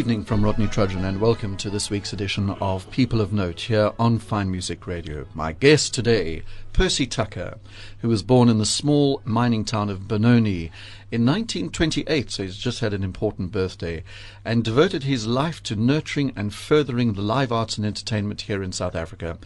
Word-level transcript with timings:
evening 0.00 0.24
from 0.24 0.42
Rodney 0.42 0.66
Trudgeon 0.66 1.04
and 1.04 1.20
welcome 1.20 1.58
to 1.58 1.68
this 1.68 1.90
week's 1.90 2.14
edition 2.14 2.48
of 2.58 2.90
People 2.90 3.20
of 3.20 3.34
Note 3.34 3.60
here 3.60 3.92
on 3.98 4.18
Fine 4.18 4.50
Music 4.50 4.86
Radio. 4.86 5.26
My 5.34 5.52
guest 5.52 5.92
today, 5.92 6.42
Percy 6.72 7.06
Tucker, 7.06 7.58
who 7.98 8.08
was 8.08 8.22
born 8.22 8.48
in 8.48 8.56
the 8.56 8.64
small 8.64 9.20
mining 9.26 9.62
town 9.62 9.90
of 9.90 10.08
Benoni 10.08 10.72
in 11.10 11.26
1928, 11.26 12.30
so 12.30 12.44
he's 12.44 12.56
just 12.56 12.80
had 12.80 12.94
an 12.94 13.04
important 13.04 13.52
birthday, 13.52 14.02
and 14.42 14.64
devoted 14.64 15.02
his 15.02 15.26
life 15.26 15.62
to 15.64 15.76
nurturing 15.76 16.32
and 16.34 16.54
furthering 16.54 17.12
the 17.12 17.20
live 17.20 17.52
arts 17.52 17.76
and 17.76 17.86
entertainment 17.86 18.42
here 18.42 18.62
in 18.62 18.72
South 18.72 18.94
Africa. 18.94 19.36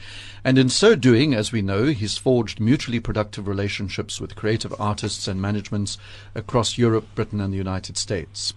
And 0.44 0.56
in 0.56 0.68
so 0.68 0.94
doing, 0.94 1.34
as 1.34 1.50
we 1.50 1.62
know, 1.62 1.86
he's 1.86 2.16
forged 2.16 2.60
mutually 2.60 3.00
productive 3.00 3.48
relationships 3.48 4.20
with 4.20 4.36
creative 4.36 4.72
artists 4.78 5.26
and 5.26 5.42
managements 5.42 5.98
across 6.32 6.78
Europe, 6.78 7.06
Britain, 7.16 7.40
and 7.40 7.52
the 7.52 7.58
United 7.58 7.96
States. 7.98 8.54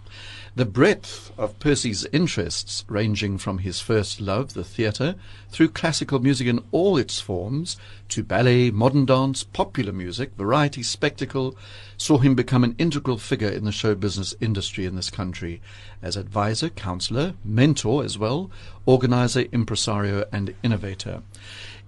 The 0.57 0.65
breadth 0.65 1.31
of 1.37 1.59
Percy's 1.59 2.07
interests, 2.11 2.83
ranging 2.87 3.37
from 3.37 3.59
his 3.59 3.79
first 3.79 4.19
love, 4.19 4.55
the 4.55 4.63
theatre, 4.63 5.13
through 5.51 5.69
classical 5.69 6.17
music 6.17 6.47
in 6.47 6.63
all 6.71 6.97
its 6.97 7.19
forms, 7.19 7.77
to 8.09 8.23
ballet, 8.23 8.71
modern 8.71 9.05
dance, 9.05 9.43
popular 9.43 9.93
music, 9.93 10.31
variety, 10.35 10.81
spectacle, 10.81 11.55
saw 11.95 12.17
him 12.17 12.33
become 12.33 12.63
an 12.63 12.73
integral 12.79 13.19
figure 13.19 13.49
in 13.49 13.65
the 13.65 13.71
show 13.71 13.93
business 13.93 14.33
industry 14.41 14.87
in 14.87 14.95
this 14.95 15.11
country 15.11 15.61
as 16.01 16.17
advisor, 16.17 16.69
counselor, 16.69 17.35
mentor 17.45 18.03
as 18.03 18.17
well, 18.17 18.49
organizer, 18.87 19.45
impresario, 19.51 20.25
and 20.31 20.55
innovator. 20.63 21.21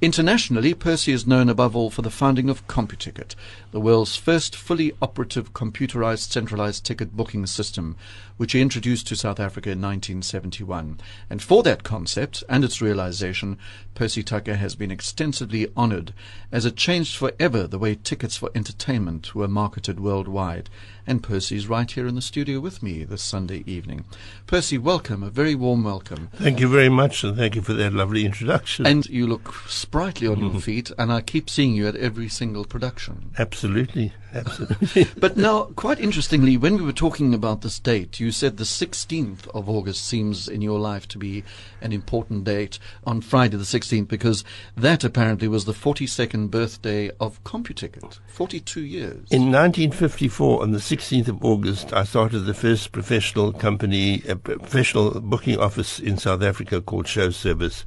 Internationally, 0.01 0.73
Percy 0.73 1.11
is 1.11 1.27
known 1.27 1.49
above 1.49 1.75
all 1.75 1.89
for 1.89 2.03
the 2.03 2.09
founding 2.09 2.49
of 2.49 2.65
CompuTicket, 2.67 3.35
the 3.71 3.81
world's 3.81 4.15
first 4.15 4.55
fully 4.55 4.93
operative 5.01 5.51
computerized 5.51 6.31
centralized 6.31 6.85
ticket 6.85 7.17
booking 7.17 7.45
system, 7.45 7.97
which 8.39 8.53
he 8.53 8.61
introduced 8.61 9.05
to 9.05 9.17
South 9.17 9.37
Africa 9.37 9.69
in 9.69 9.81
1971. 9.81 11.01
And 11.29 11.41
for 11.41 11.61
that 11.63 11.83
concept 11.83 12.41
and 12.47 12.63
its 12.63 12.81
realization, 12.81 13.57
Percy 13.95 14.23
Tucker 14.23 14.55
has 14.55 14.75
been 14.75 14.91
extensively 14.91 15.67
honored 15.75 16.13
as 16.49 16.65
it 16.65 16.77
changed 16.77 17.17
forever 17.17 17.67
the 17.67 17.77
way 17.77 17.95
tickets 17.95 18.37
for 18.37 18.49
entertainment 18.55 19.35
were 19.35 19.49
marketed 19.49 19.99
worldwide. 19.99 20.69
And 21.05 21.21
Percy's 21.21 21.67
right 21.67 21.91
here 21.91 22.07
in 22.07 22.15
the 22.15 22.21
studio 22.21 22.61
with 22.61 22.81
me 22.81 23.03
this 23.03 23.21
Sunday 23.21 23.63
evening. 23.65 24.05
Percy, 24.47 24.77
welcome, 24.77 25.21
a 25.21 25.29
very 25.29 25.53
warm 25.53 25.83
welcome. 25.83 26.29
Thank 26.35 26.61
you 26.61 26.69
very 26.69 26.87
much, 26.87 27.25
and 27.25 27.35
thank 27.35 27.55
you 27.55 27.61
for 27.61 27.73
that 27.73 27.93
lovely 27.93 28.25
introduction. 28.25 28.85
And 28.85 29.05
you 29.07 29.27
look 29.27 29.53
sprightly 29.67 30.27
on 30.27 30.39
your 30.39 30.49
mm-hmm. 30.51 30.59
feet, 30.59 30.91
and 30.97 31.11
I 31.11 31.21
keep 31.21 31.49
seeing 31.49 31.73
you 31.73 31.87
at 31.87 31.95
every 31.97 32.29
single 32.29 32.63
production. 32.63 33.31
Absolutely, 33.37 34.13
absolutely. 34.33 35.07
but 35.17 35.35
now, 35.35 35.63
quite 35.75 35.99
interestingly, 35.99 36.57
when 36.57 36.77
we 36.77 36.83
were 36.83 36.93
talking 36.93 37.33
about 37.33 37.61
this 37.61 37.79
date, 37.79 38.19
you 38.19 38.28
said 38.31 38.57
the 38.57 38.63
16th 38.63 39.47
of 39.49 39.69
August 39.69 40.05
seems 40.05 40.47
in 40.47 40.61
your 40.61 40.79
life 40.79 41.07
to 41.09 41.17
be 41.17 41.43
an 41.81 41.91
important 41.91 42.43
date 42.43 42.79
on 43.05 43.21
Friday 43.21 43.57
the 43.57 43.63
16th 43.63 44.07
because 44.07 44.43
that 44.75 45.03
apparently 45.03 45.47
was 45.47 45.65
the 45.65 45.73
42nd 45.73 46.49
birthday 46.49 47.09
of 47.19 47.43
CompuTicket. 47.43 48.19
42 48.27 48.81
years. 48.81 49.31
In 49.31 49.51
1954, 49.51 50.61
on 50.61 50.71
the 50.71 50.79
16th 50.79 51.27
of 51.27 51.43
August, 51.43 51.93
I 51.93 52.03
started 52.03 52.39
the 52.41 52.53
first 52.53 52.91
professional 52.91 53.53
company, 53.53 54.21
a 54.27 54.35
professional 54.35 55.19
booking 55.21 55.57
office 55.57 55.99
in 55.99 56.17
South 56.17 56.41
Africa 56.41 56.81
called 56.81 57.07
Show 57.07 57.29
Service, 57.29 57.85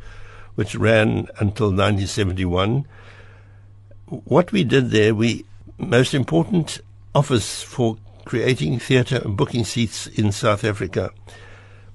which 0.54 0.74
ran 0.74 1.28
until 1.38 1.68
1971. 1.68 2.86
What 4.06 4.52
we 4.52 4.64
did 4.64 4.90
there, 4.90 5.14
we 5.14 5.44
most 5.78 6.14
important 6.14 6.80
office 7.14 7.62
for 7.62 7.96
creating 8.24 8.78
theatre 8.78 9.20
and 9.24 9.36
booking 9.36 9.64
seats 9.64 10.06
in 10.06 10.32
South 10.32 10.64
Africa. 10.64 11.10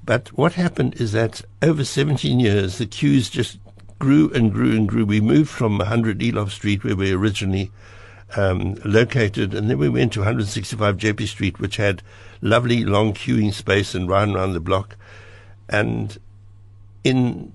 But 0.04 0.30
what 0.30 0.54
happened 0.54 1.02
is 1.02 1.12
that 1.12 1.42
over 1.62 1.84
17 1.84 2.40
years, 2.40 2.78
the 2.78 2.86
queues 2.86 3.30
just 3.30 3.60
grew 4.00 4.32
and 4.32 4.52
grew 4.52 4.76
and 4.76 4.88
grew. 4.88 5.06
We 5.06 5.22
moved 5.22 5.50
from 5.50 5.78
100 5.78 6.20
Eloff 6.20 6.52
Street, 6.52 6.84
where 6.84 6.96
we 6.96 7.12
originally 7.12 7.72
um, 8.36 8.76
located, 8.86 9.54
and 9.54 9.70
then 9.70 9.78
we 9.78 9.90
went 9.90 10.14
to 10.14 10.20
165 10.20 10.98
Jeppe 10.98 11.28
Street, 11.28 11.60
which 11.60 11.78
had 11.78 12.04
lovely 12.42 12.84
long 12.84 13.14
queuing 13.14 13.54
space 13.54 13.96
and 13.96 14.10
right 14.10 14.28
around 14.28 14.54
the 14.54 14.60
block. 14.60 14.96
And 15.70 16.18
in 17.04 17.52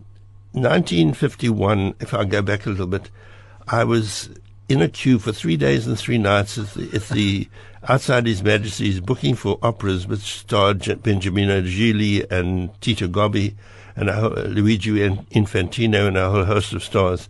1951, 0.53 1.95
if 2.01 2.13
I 2.15 2.25
go 2.25 2.43
back 2.43 2.67
a 2.67 2.71
little 2.71 2.87
bit, 2.87 3.11
I 3.69 3.85
was 3.85 4.31
in 4.69 4.83
a 4.83 4.89
queue 4.89 5.19
for 5.19 5.33
three 5.33 5.57
days 5.57 5.87
and 5.87 5.99
three 5.99 6.19
nights 6.19 6.59
at 6.59 6.75
the, 6.75 6.97
at 6.97 7.09
the 7.09 7.49
outside 7.89 8.27
His 8.27 8.43
Majesty's 8.43 9.01
booking 9.01 9.35
for 9.35 9.59
operas 9.63 10.07
which 10.07 10.21
starred 10.21 10.81
Beniamino 10.81 11.63
Gigli 11.65 12.31
and 12.31 12.71
Tito 12.81 13.09
Gobbi 13.09 13.55
and 13.97 14.09
Luigi 14.55 14.91
Infantino 14.91 16.09
and 16.09 16.17
a 16.17 16.31
whole 16.31 16.45
host 16.45 16.73
of 16.73 16.83
stars. 16.83 17.29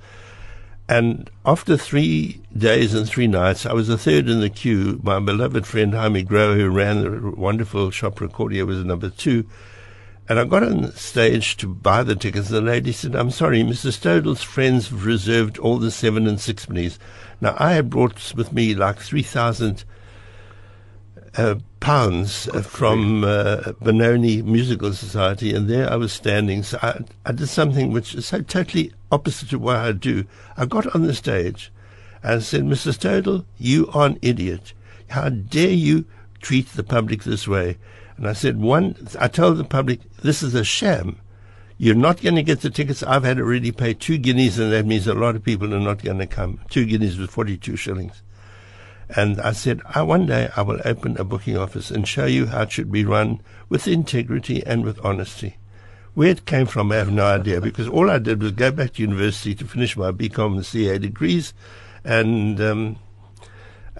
And 0.89 1.31
after 1.47 1.77
three 1.77 2.41
days 2.57 2.93
and 2.93 3.09
three 3.09 3.27
nights, 3.27 3.65
I 3.65 3.73
was 3.73 3.89
the 3.89 3.97
third 3.97 4.29
in 4.29 4.41
the 4.41 4.51
queue. 4.51 5.01
My 5.03 5.21
beloved 5.21 5.67
friend 5.67 5.95
Jaime 5.95 6.25
Groh, 6.25 6.57
who 6.57 6.69
ran 6.69 7.03
the 7.03 7.31
wonderful 7.31 7.91
shop 7.91 8.21
Recordia, 8.21 8.67
was 8.67 8.85
number 8.85 9.09
two. 9.09 9.47
And 10.29 10.39
I 10.39 10.45
got 10.45 10.63
on 10.63 10.93
stage 10.93 11.57
to 11.59 11.67
buy 11.67 12.03
the 12.03 12.15
tickets. 12.15 12.49
The 12.49 12.61
lady 12.61 12.93
said, 12.93 13.15
I'm 13.15 13.31
sorry, 13.31 13.63
Mr. 13.63 13.93
Stodell's 13.93 14.43
friends 14.43 14.89
have 14.89 15.07
reserved 15.07 15.59
all 15.59 15.79
the 15.79 15.91
seven 15.91 16.27
and 16.27 16.39
sixpennies. 16.39 16.99
Now, 17.41 17.57
I 17.59 17.73
had 17.73 17.91
brought 17.91 18.35
with 18.35 18.53
me 18.53 18.75
like 18.75 18.99
3,000 18.99 19.85
uh, 21.37 21.57
pounds 21.81 22.47
from 22.63 23.25
uh, 23.25 23.73
Benoni 23.81 24.43
Musical 24.43 24.93
Society, 24.93 25.55
and 25.55 25.69
there 25.69 25.91
I 25.91 25.97
was 25.97 26.13
standing. 26.13 26.63
So 26.63 26.79
I, 26.83 27.01
I 27.25 27.33
did 27.33 27.49
something 27.49 27.91
which 27.93 28.15
is 28.15 28.27
so 28.27 28.43
totally 28.43 28.93
opposite 29.11 29.51
to 29.51 29.59
what 29.59 29.77
I 29.77 29.93
do. 29.93 30.25
I 30.57 30.67
got 30.67 30.95
on 30.95 31.03
the 31.03 31.15
stage 31.15 31.73
and 32.23 32.43
said, 32.43 32.63
Mr. 32.63 32.93
Stodell, 32.93 33.45
you 33.59 33.89
are 33.93 34.07
an 34.07 34.19
idiot. 34.23 34.73
How 35.09 35.29
dare 35.29 35.71
you 35.71 36.05
treat 36.41 36.69
the 36.69 36.85
public 36.85 37.25
this 37.25 37.49
way? 37.49 37.79
And 38.17 38.29
I 38.29 38.33
said, 38.33 38.61
one, 38.61 38.95
I 39.19 39.29
told 39.29 39.59
the 39.59 39.65
public, 39.65 40.01
this 40.23 40.43
is 40.43 40.55
a 40.55 40.65
sham. 40.65 41.19
You're 41.79 41.95
not 41.97 42.23
going 42.23 42.37
to 42.37 42.43
get 42.43 42.61
the 42.61 42.71
tickets. 42.71 43.03
I've 43.03 43.25
had 43.25 43.41
already 43.41 43.73
paid 43.73 43.99
two 43.99 44.19
guineas, 44.19 44.59
and 44.59 44.71
that 44.71 44.87
means 44.87 45.09
a 45.09 45.15
lot 45.15 45.35
of 45.35 45.43
people 45.43 45.75
are 45.75 45.81
not 45.81 46.03
going 46.03 46.19
to 46.19 46.27
come. 46.27 46.61
Two 46.71 46.87
guineas 46.87 47.19
with 47.19 47.31
42 47.31 47.75
shillings. 47.77 48.23
And 49.15 49.41
I 49.41 49.53
said, 49.53 49.83
I, 49.95 50.03
one 50.03 50.27
day 50.27 50.51
I 50.57 50.63
will 50.63 50.81
open 50.85 51.19
a 51.19 51.25
booking 51.25 51.59
office 51.59 51.91
and 51.91 52.09
show 52.09 52.25
you 52.25 52.47
how 52.47 52.63
it 52.63 52.73
should 52.73 52.91
be 52.91 53.05
run 53.05 53.41
with 53.69 53.87
integrity 53.87 54.65
and 54.65 54.85
with 54.85 55.05
honesty. 55.05 55.57
Where 56.15 56.31
it 56.31 56.47
came 56.47 56.67
from, 56.67 56.93
I 56.93 56.97
have 56.97 57.11
no 57.11 57.27
idea, 57.27 57.61
because 57.61 57.89
all 57.89 58.11
I 58.11 58.19
did 58.19 58.43
was 58.43 58.53
go 58.53 58.71
back 58.71 58.95
to 58.95 59.03
university 59.03 59.55
to 59.55 59.65
finish 59.65 59.97
my 59.97 60.13
BCom 60.13 60.57
and 60.57 60.67
CA 60.67 60.99
degrees, 60.99 61.55
and 62.05 62.61
um, 62.61 62.97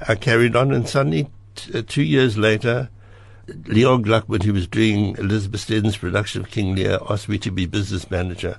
I 0.09 0.15
carried 0.15 0.57
on, 0.57 0.73
and 0.73 0.89
suddenly, 0.89 1.31
t- 1.55 1.79
uh, 1.79 1.83
two 1.87 2.03
years 2.03 2.37
later, 2.37 2.91
Leon 3.67 4.05
Gluckman, 4.05 4.43
who 4.43 4.53
was 4.53 4.67
doing 4.67 5.17
Elizabeth 5.17 5.63
Stedden's 5.63 5.97
production 5.97 6.43
of 6.43 6.51
King 6.51 6.75
Lear, 6.75 6.99
asked 7.09 7.29
me 7.29 7.39
to 7.39 7.51
be 7.51 7.67
business 7.67 8.11
manager. 8.11 8.59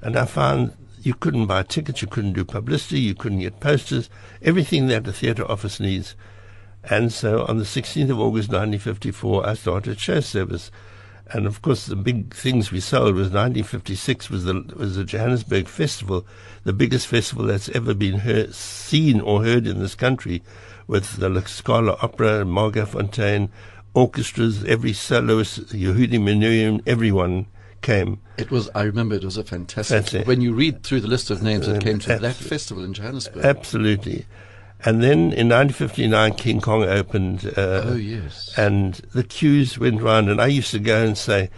And 0.00 0.16
I 0.16 0.24
found 0.24 0.74
you 1.04 1.14
couldn't 1.14 1.46
buy 1.46 1.62
tickets, 1.62 2.02
you 2.02 2.08
couldn't 2.08 2.32
do 2.32 2.44
publicity, 2.44 3.00
you 3.00 3.14
couldn't 3.14 3.40
get 3.40 3.60
posters, 3.60 4.08
everything 4.42 4.86
that 4.88 5.06
a 5.06 5.12
theatre 5.12 5.50
office 5.50 5.78
needs. 5.78 6.16
And 6.88 7.12
so 7.12 7.44
on 7.46 7.58
the 7.58 7.64
16th 7.64 8.10
of 8.10 8.20
August 8.20 8.48
1954, 8.48 9.46
I 9.46 9.54
started 9.54 9.98
show 9.98 10.20
service. 10.20 10.70
And 11.28 11.46
of 11.46 11.62
course, 11.62 11.86
the 11.86 11.96
big 11.96 12.34
things 12.34 12.70
we 12.70 12.80
sold 12.80 13.14
was 13.14 13.28
1956 13.28 14.28
was 14.28 14.44
the 14.44 14.62
was 14.76 14.96
the 14.96 15.04
Johannesburg 15.04 15.68
Festival, 15.68 16.26
the 16.64 16.74
biggest 16.74 17.06
festival 17.06 17.46
that's 17.46 17.70
ever 17.70 17.94
been 17.94 18.18
heard, 18.18 18.54
seen 18.54 19.20
or 19.20 19.42
heard 19.42 19.66
in 19.66 19.78
this 19.78 19.94
country, 19.94 20.42
with 20.86 21.16
the 21.16 21.42
Scala 21.46 21.96
Opera, 22.02 22.44
Margot 22.44 22.84
Fonteyn, 22.84 23.48
orchestras, 23.94 24.64
every 24.64 24.92
soloist, 24.92 25.68
Yehudi 25.68 26.20
Menuhin, 26.20 26.82
everyone 26.86 27.46
came. 27.84 28.20
It 28.38 28.50
was, 28.50 28.68
I 28.74 28.82
remember 28.82 29.14
it 29.14 29.24
was 29.24 29.36
a 29.36 29.44
fantastic. 29.44 30.26
When 30.26 30.40
you 30.40 30.52
read 30.54 30.82
through 30.82 31.02
the 31.02 31.08
list 31.08 31.30
of 31.30 31.42
names 31.42 31.66
that 31.66 31.82
came 31.82 32.00
to 32.00 32.18
that 32.18 32.34
festival 32.34 32.82
in 32.82 32.94
Johannesburg. 32.94 33.44
Absolutely. 33.44 34.26
And 34.84 35.02
then 35.02 35.32
in 35.32 35.48
1959, 35.48 36.34
King 36.34 36.60
Kong 36.60 36.82
opened. 36.82 37.46
Uh, 37.56 37.82
oh, 37.84 37.94
yes. 37.94 38.52
And 38.56 38.94
the 39.14 39.22
queues 39.22 39.78
went 39.78 40.02
round, 40.02 40.28
and 40.28 40.40
I 40.40 40.46
used 40.46 40.72
to 40.72 40.78
go 40.78 41.04
and 41.04 41.16
say, 41.16 41.50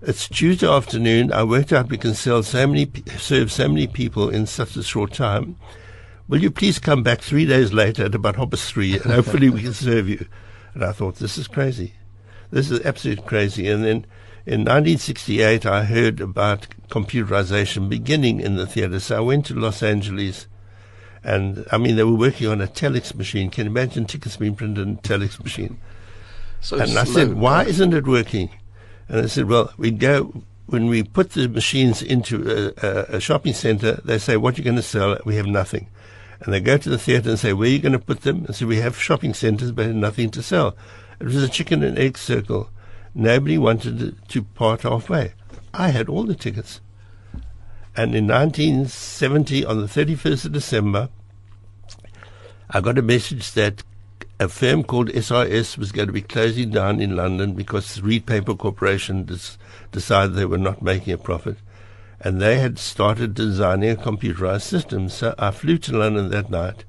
it's 0.00 0.28
Tuesday 0.28 0.68
afternoon. 0.68 1.32
I 1.32 1.44
worked 1.44 1.72
out 1.72 1.90
we 1.90 1.98
can 1.98 2.14
sell 2.14 2.42
so 2.42 2.66
many, 2.66 2.90
serve 3.16 3.50
so 3.52 3.68
many 3.68 3.86
people 3.86 4.28
in 4.28 4.46
such 4.46 4.76
a 4.76 4.82
short 4.82 5.12
time. 5.12 5.56
Will 6.28 6.42
you 6.42 6.50
please 6.50 6.78
come 6.78 7.02
back 7.02 7.20
three 7.20 7.46
days 7.46 7.72
later 7.72 8.04
at 8.06 8.14
about 8.14 8.36
half 8.36 8.50
past 8.50 8.72
three, 8.72 8.94
and 8.94 9.12
hopefully 9.12 9.50
we 9.50 9.62
can 9.62 9.74
serve 9.74 10.08
you. 10.08 10.26
And 10.74 10.84
I 10.84 10.92
thought, 10.92 11.16
this 11.16 11.38
is 11.38 11.48
crazy. 11.48 11.94
This 12.50 12.70
is 12.70 12.80
absolutely 12.84 13.24
crazy. 13.24 13.68
And 13.68 13.84
then 13.84 14.06
in 14.46 14.60
1968, 14.60 15.64
I 15.64 15.84
heard 15.84 16.20
about 16.20 16.66
computerization 16.90 17.88
beginning 17.88 18.40
in 18.40 18.56
the 18.56 18.66
theater. 18.66 19.00
So 19.00 19.16
I 19.16 19.20
went 19.20 19.46
to 19.46 19.54
Los 19.54 19.82
Angeles. 19.82 20.46
And 21.22 21.64
I 21.72 21.78
mean, 21.78 21.96
they 21.96 22.04
were 22.04 22.14
working 22.14 22.48
on 22.48 22.60
a 22.60 22.66
telex 22.66 23.14
machine. 23.14 23.50
Can 23.50 23.64
you 23.64 23.70
imagine 23.70 24.04
tickets 24.04 24.36
being 24.36 24.54
printed 24.54 24.86
on 24.86 24.94
a 24.94 24.96
telex 24.98 25.42
machine? 25.42 25.78
So 26.60 26.78
and 26.78 26.90
slow, 26.90 27.00
I 27.00 27.04
said, 27.04 27.34
why 27.34 27.64
isn't 27.64 27.94
it 27.94 28.06
working? 28.06 28.50
And 29.08 29.22
I 29.22 29.26
said, 29.26 29.46
well, 29.46 29.72
we 29.78 29.90
go, 29.90 30.42
when 30.66 30.88
we 30.88 31.02
put 31.02 31.30
the 31.30 31.48
machines 31.48 32.02
into 32.02 32.74
a, 32.82 32.86
a, 32.86 33.16
a 33.16 33.20
shopping 33.20 33.54
center, 33.54 34.00
they 34.04 34.18
say, 34.18 34.36
what 34.36 34.54
are 34.54 34.58
you 34.58 34.64
going 34.64 34.76
to 34.76 34.82
sell? 34.82 35.18
We 35.24 35.36
have 35.36 35.46
nothing. 35.46 35.88
And 36.40 36.52
they 36.52 36.60
go 36.60 36.76
to 36.76 36.90
the 36.90 36.98
theater 36.98 37.30
and 37.30 37.38
say, 37.38 37.54
where 37.54 37.68
are 37.68 37.72
you 37.72 37.78
going 37.78 37.92
to 37.92 37.98
put 37.98 38.22
them? 38.22 38.44
And 38.44 38.54
so 38.54 38.66
we 38.66 38.76
have 38.76 39.00
shopping 39.00 39.32
centers, 39.32 39.72
but 39.72 39.88
nothing 39.94 40.30
to 40.32 40.42
sell. 40.42 40.76
It 41.20 41.24
was 41.24 41.42
a 41.42 41.48
chicken 41.48 41.82
and 41.82 41.98
egg 41.98 42.18
circle. 42.18 42.68
Nobody 43.14 43.58
wanted 43.58 44.16
to 44.28 44.42
part 44.42 44.82
halfway. 44.82 45.34
I 45.72 45.88
had 45.88 46.08
all 46.08 46.24
the 46.24 46.34
tickets. 46.34 46.80
And 47.96 48.14
in 48.14 48.26
1970, 48.26 49.64
on 49.64 49.80
the 49.80 49.86
31st 49.86 50.46
of 50.46 50.52
December, 50.52 51.08
I 52.68 52.80
got 52.80 52.98
a 52.98 53.02
message 53.02 53.52
that 53.52 53.84
a 54.40 54.48
firm 54.48 54.82
called 54.82 55.10
SRS 55.10 55.78
was 55.78 55.92
going 55.92 56.08
to 56.08 56.12
be 56.12 56.22
closing 56.22 56.70
down 56.70 57.00
in 57.00 57.14
London 57.14 57.52
because 57.52 58.02
Reed 58.02 58.26
Paper 58.26 58.54
Corporation 58.54 59.24
des- 59.24 59.56
decided 59.92 60.34
they 60.34 60.44
were 60.44 60.58
not 60.58 60.82
making 60.82 61.12
a 61.12 61.18
profit. 61.18 61.58
And 62.18 62.40
they 62.40 62.58
had 62.58 62.78
started 62.78 63.34
designing 63.34 63.90
a 63.90 63.96
computerized 63.96 64.62
system. 64.62 65.08
So 65.08 65.36
I 65.38 65.52
flew 65.52 65.78
to 65.78 65.96
London 65.96 66.30
that 66.30 66.50
night 66.50 66.84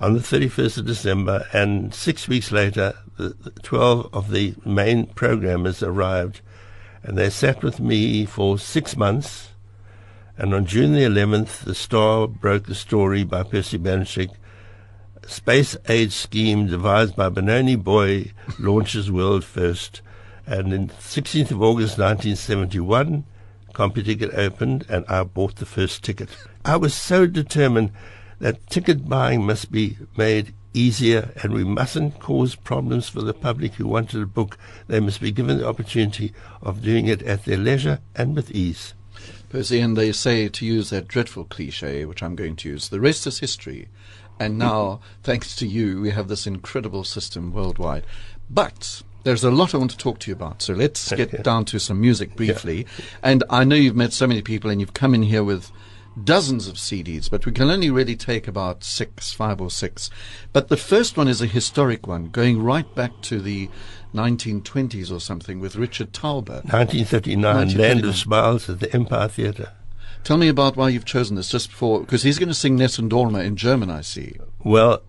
on 0.00 0.14
the 0.14 0.20
31st 0.20 0.78
of 0.78 0.86
December, 0.86 1.46
and 1.52 1.94
six 1.94 2.28
weeks 2.28 2.52
later, 2.52 2.94
the, 3.16 3.30
the 3.30 3.50
12 3.50 4.08
of 4.12 4.30
the 4.30 4.54
main 4.64 5.06
programmers 5.06 5.82
arrived, 5.82 6.40
and 7.02 7.16
they 7.16 7.30
sat 7.30 7.62
with 7.62 7.80
me 7.80 8.24
for 8.24 8.58
six 8.58 8.96
months. 8.96 9.50
And 10.38 10.52
on 10.52 10.66
June 10.66 10.92
the 10.92 11.02
11th, 11.02 11.64
the 11.64 11.74
Star 11.74 12.26
broke 12.26 12.66
the 12.66 12.74
story 12.74 13.24
by 13.24 13.42
Percy 13.42 13.78
Banachik. 13.78 14.30
Space 15.26 15.76
Age 15.88 16.12
Scheme 16.12 16.66
devised 16.66 17.16
by 17.16 17.28
Benoni 17.28 17.76
Boy 17.76 18.32
launches 18.58 19.10
world 19.10 19.44
first. 19.44 20.02
And 20.46 20.72
in 20.72 20.88
16th 20.88 21.50
of 21.50 21.62
August 21.62 21.98
1971, 21.98 23.24
CompuTicket 23.72 24.36
opened, 24.36 24.86
and 24.88 25.04
I 25.08 25.22
bought 25.24 25.56
the 25.56 25.66
first 25.66 26.04
ticket. 26.04 26.28
I 26.64 26.76
was 26.76 26.94
so 26.94 27.26
determined 27.26 27.92
that 28.38 28.66
ticket 28.68 29.08
buying 29.08 29.44
must 29.44 29.72
be 29.72 29.96
made 30.16 30.54
easier 30.76 31.30
and 31.42 31.52
we 31.52 31.64
mustn't 31.64 32.20
cause 32.20 32.54
problems 32.54 33.08
for 33.08 33.22
the 33.22 33.34
public 33.34 33.74
who 33.74 33.86
wanted 33.86 34.22
a 34.22 34.26
book. 34.26 34.58
They 34.86 35.00
must 35.00 35.20
be 35.20 35.32
given 35.32 35.58
the 35.58 35.68
opportunity 35.68 36.32
of 36.62 36.82
doing 36.82 37.06
it 37.06 37.22
at 37.22 37.44
their 37.44 37.56
leisure 37.56 38.00
and 38.14 38.36
with 38.36 38.50
ease. 38.50 38.94
Percy, 39.48 39.80
and 39.80 39.96
they 39.96 40.12
say 40.12 40.48
to 40.48 40.66
use 40.66 40.90
that 40.90 41.08
dreadful 41.08 41.44
cliche, 41.44 42.04
which 42.04 42.22
I'm 42.22 42.36
going 42.36 42.56
to 42.56 42.68
use, 42.68 42.88
the 42.88 43.00
rest 43.00 43.26
is 43.26 43.38
history. 43.38 43.88
And 44.38 44.58
now, 44.58 45.00
thanks 45.22 45.56
to 45.56 45.66
you, 45.66 46.00
we 46.02 46.10
have 46.10 46.28
this 46.28 46.46
incredible 46.46 47.04
system 47.04 47.52
worldwide. 47.52 48.04
But 48.50 49.02
there's 49.22 49.44
a 49.44 49.50
lot 49.50 49.74
I 49.74 49.78
want 49.78 49.90
to 49.92 49.96
talk 49.96 50.18
to 50.20 50.30
you 50.30 50.36
about. 50.36 50.62
So 50.62 50.74
let's 50.74 51.12
get 51.12 51.42
down 51.44 51.64
to 51.66 51.80
some 51.80 52.00
music 52.00 52.36
briefly. 52.36 52.86
Yeah. 52.98 53.04
And 53.22 53.44
I 53.48 53.64
know 53.64 53.76
you've 53.76 53.96
met 53.96 54.12
so 54.12 54.26
many 54.26 54.42
people 54.42 54.70
and 54.70 54.80
you've 54.80 54.94
come 54.94 55.14
in 55.14 55.22
here 55.22 55.42
with 55.42 55.72
dozens 56.22 56.68
of 56.68 56.76
CDs, 56.76 57.30
but 57.30 57.44
we 57.46 57.52
can 57.52 57.70
only 57.70 57.90
really 57.90 58.16
take 58.16 58.48
about 58.48 58.82
six, 58.82 59.32
five 59.32 59.60
or 59.60 59.70
six. 59.70 60.10
But 60.52 60.68
the 60.68 60.76
first 60.76 61.16
one 61.16 61.28
is 61.28 61.42
a 61.42 61.46
historic 61.46 62.06
one, 62.06 62.26
going 62.26 62.62
right 62.62 62.92
back 62.94 63.20
to 63.22 63.40
the 63.40 63.68
1920s 64.14 65.12
or 65.12 65.20
something 65.20 65.60
with 65.60 65.76
Richard 65.76 66.12
Tauber. 66.12 66.64
1939, 66.64 67.74
Land 67.74 68.04
of 68.04 68.16
Smiles 68.16 68.68
at 68.70 68.80
the 68.80 68.92
Empire 68.94 69.28
Theatre. 69.28 69.72
Tell 70.24 70.38
me 70.38 70.48
about 70.48 70.76
why 70.76 70.88
you've 70.88 71.04
chosen 71.04 71.36
this, 71.36 71.50
just 71.50 71.70
before, 71.70 72.00
because 72.00 72.22
he's 72.22 72.38
going 72.38 72.48
to 72.48 72.54
sing 72.54 72.76
Nessun 72.76 73.08
Dorma 73.08 73.44
in 73.44 73.54
German, 73.54 73.90
I 73.90 74.00
see. 74.00 74.36
Well, 74.64 75.02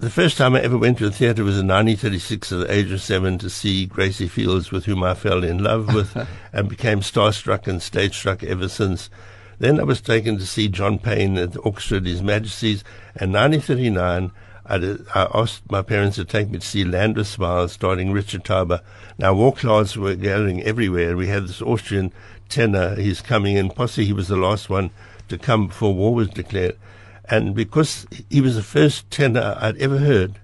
the 0.00 0.10
first 0.10 0.36
time 0.36 0.54
I 0.54 0.60
ever 0.60 0.76
went 0.76 0.98
to 0.98 1.06
a 1.06 1.10
theatre 1.10 1.42
was 1.44 1.58
in 1.58 1.66
1936 1.66 2.52
at 2.52 2.58
the 2.58 2.72
age 2.72 2.92
of 2.92 3.00
seven 3.00 3.38
to 3.38 3.48
see 3.48 3.86
Gracie 3.86 4.28
Fields, 4.28 4.70
with 4.70 4.84
whom 4.84 5.02
I 5.02 5.14
fell 5.14 5.42
in 5.42 5.64
love 5.64 5.94
with 5.94 6.14
and 6.52 6.68
became 6.68 7.00
starstruck 7.00 7.66
and 7.66 7.80
stage 7.80 8.14
struck 8.14 8.42
ever 8.42 8.68
since. 8.68 9.08
Then 9.58 9.80
I 9.80 9.82
was 9.82 10.00
taken 10.00 10.38
to 10.38 10.46
see 10.46 10.68
John 10.68 10.98
Payne 10.98 11.36
at 11.36 11.52
the 11.52 11.60
Orchestra 11.60 11.98
of 11.98 12.04
His 12.04 12.22
Majesty's. 12.22 12.84
In 13.20 13.32
1939, 13.32 14.30
I, 14.66 14.78
did, 14.78 15.06
I, 15.14 15.28
asked 15.34 15.70
my 15.70 15.82
parents 15.82 16.16
to 16.16 16.24
take 16.24 16.50
me 16.50 16.58
to 16.58 16.66
see 16.66 16.84
Land 16.84 17.18
of 17.18 17.26
Smiles 17.26 17.72
starring 17.72 18.12
Richard 18.12 18.44
Tauber. 18.44 18.80
Now, 19.18 19.34
war 19.34 19.52
clouds 19.52 19.96
were 19.96 20.14
gathering 20.14 20.62
everywhere. 20.62 21.16
We 21.16 21.26
had 21.26 21.44
this 21.48 21.60
Austrian 21.60 22.12
tenor. 22.48 22.94
He's 22.94 23.20
coming 23.20 23.56
in. 23.56 23.70
Possibly 23.70 24.04
he 24.04 24.12
was 24.12 24.28
the 24.28 24.36
last 24.36 24.70
one 24.70 24.90
to 25.28 25.38
come 25.38 25.68
before 25.68 25.94
war 25.94 26.14
was 26.14 26.28
declared. 26.28 26.76
And 27.24 27.54
because 27.54 28.06
he 28.30 28.40
was 28.40 28.54
the 28.54 28.62
first 28.62 29.10
tenor 29.10 29.56
I'd 29.60 29.76
ever 29.78 29.98
heard, 29.98 30.38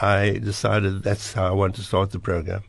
I 0.00 0.38
decided 0.42 1.02
that's 1.02 1.32
how 1.34 1.46
I 1.46 1.50
want 1.50 1.74
to 1.76 1.82
start 1.82 2.12
the 2.12 2.18
program. 2.18 2.62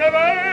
Chevalier! 0.00 0.49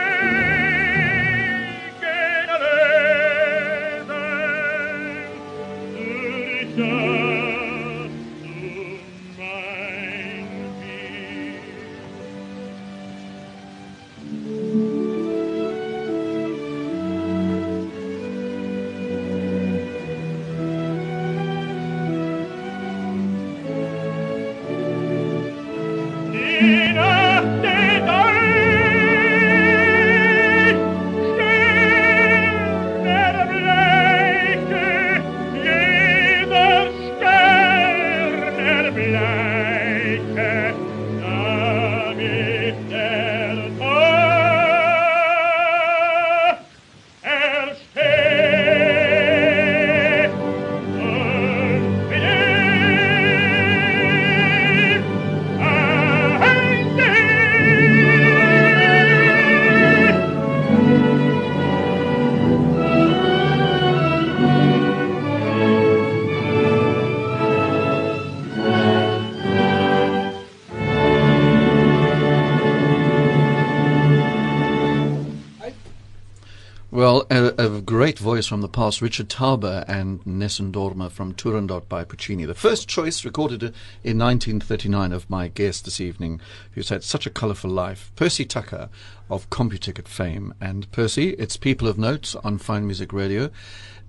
Great 78.08 78.18
voice 78.18 78.46
from 78.46 78.62
the 78.62 78.70
past, 78.70 79.02
Richard 79.02 79.28
Tauber 79.28 79.84
and 79.86 80.26
Nessun 80.26 80.72
Dorma 80.72 81.10
from 81.10 81.34
Turandot 81.34 81.86
by 81.90 82.04
Puccini. 82.04 82.46
The 82.46 82.54
first 82.54 82.88
choice 82.88 83.22
recorded 83.22 83.62
in 84.02 84.16
1939 84.16 85.12
of 85.12 85.28
my 85.28 85.48
guest 85.48 85.84
this 85.84 86.00
evening, 86.00 86.40
who's 86.72 86.88
had 86.88 87.04
such 87.04 87.26
a 87.26 87.30
colourful 87.30 87.68
life, 87.68 88.10
Percy 88.16 88.46
Tucker 88.46 88.88
of 89.28 89.50
CompuTicket 89.50 90.08
fame. 90.08 90.54
And 90.58 90.90
Percy, 90.90 91.34
it's 91.34 91.58
People 91.58 91.86
of 91.86 91.98
Note 91.98 92.34
on 92.42 92.56
Fine 92.56 92.86
Music 92.86 93.12
Radio. 93.12 93.50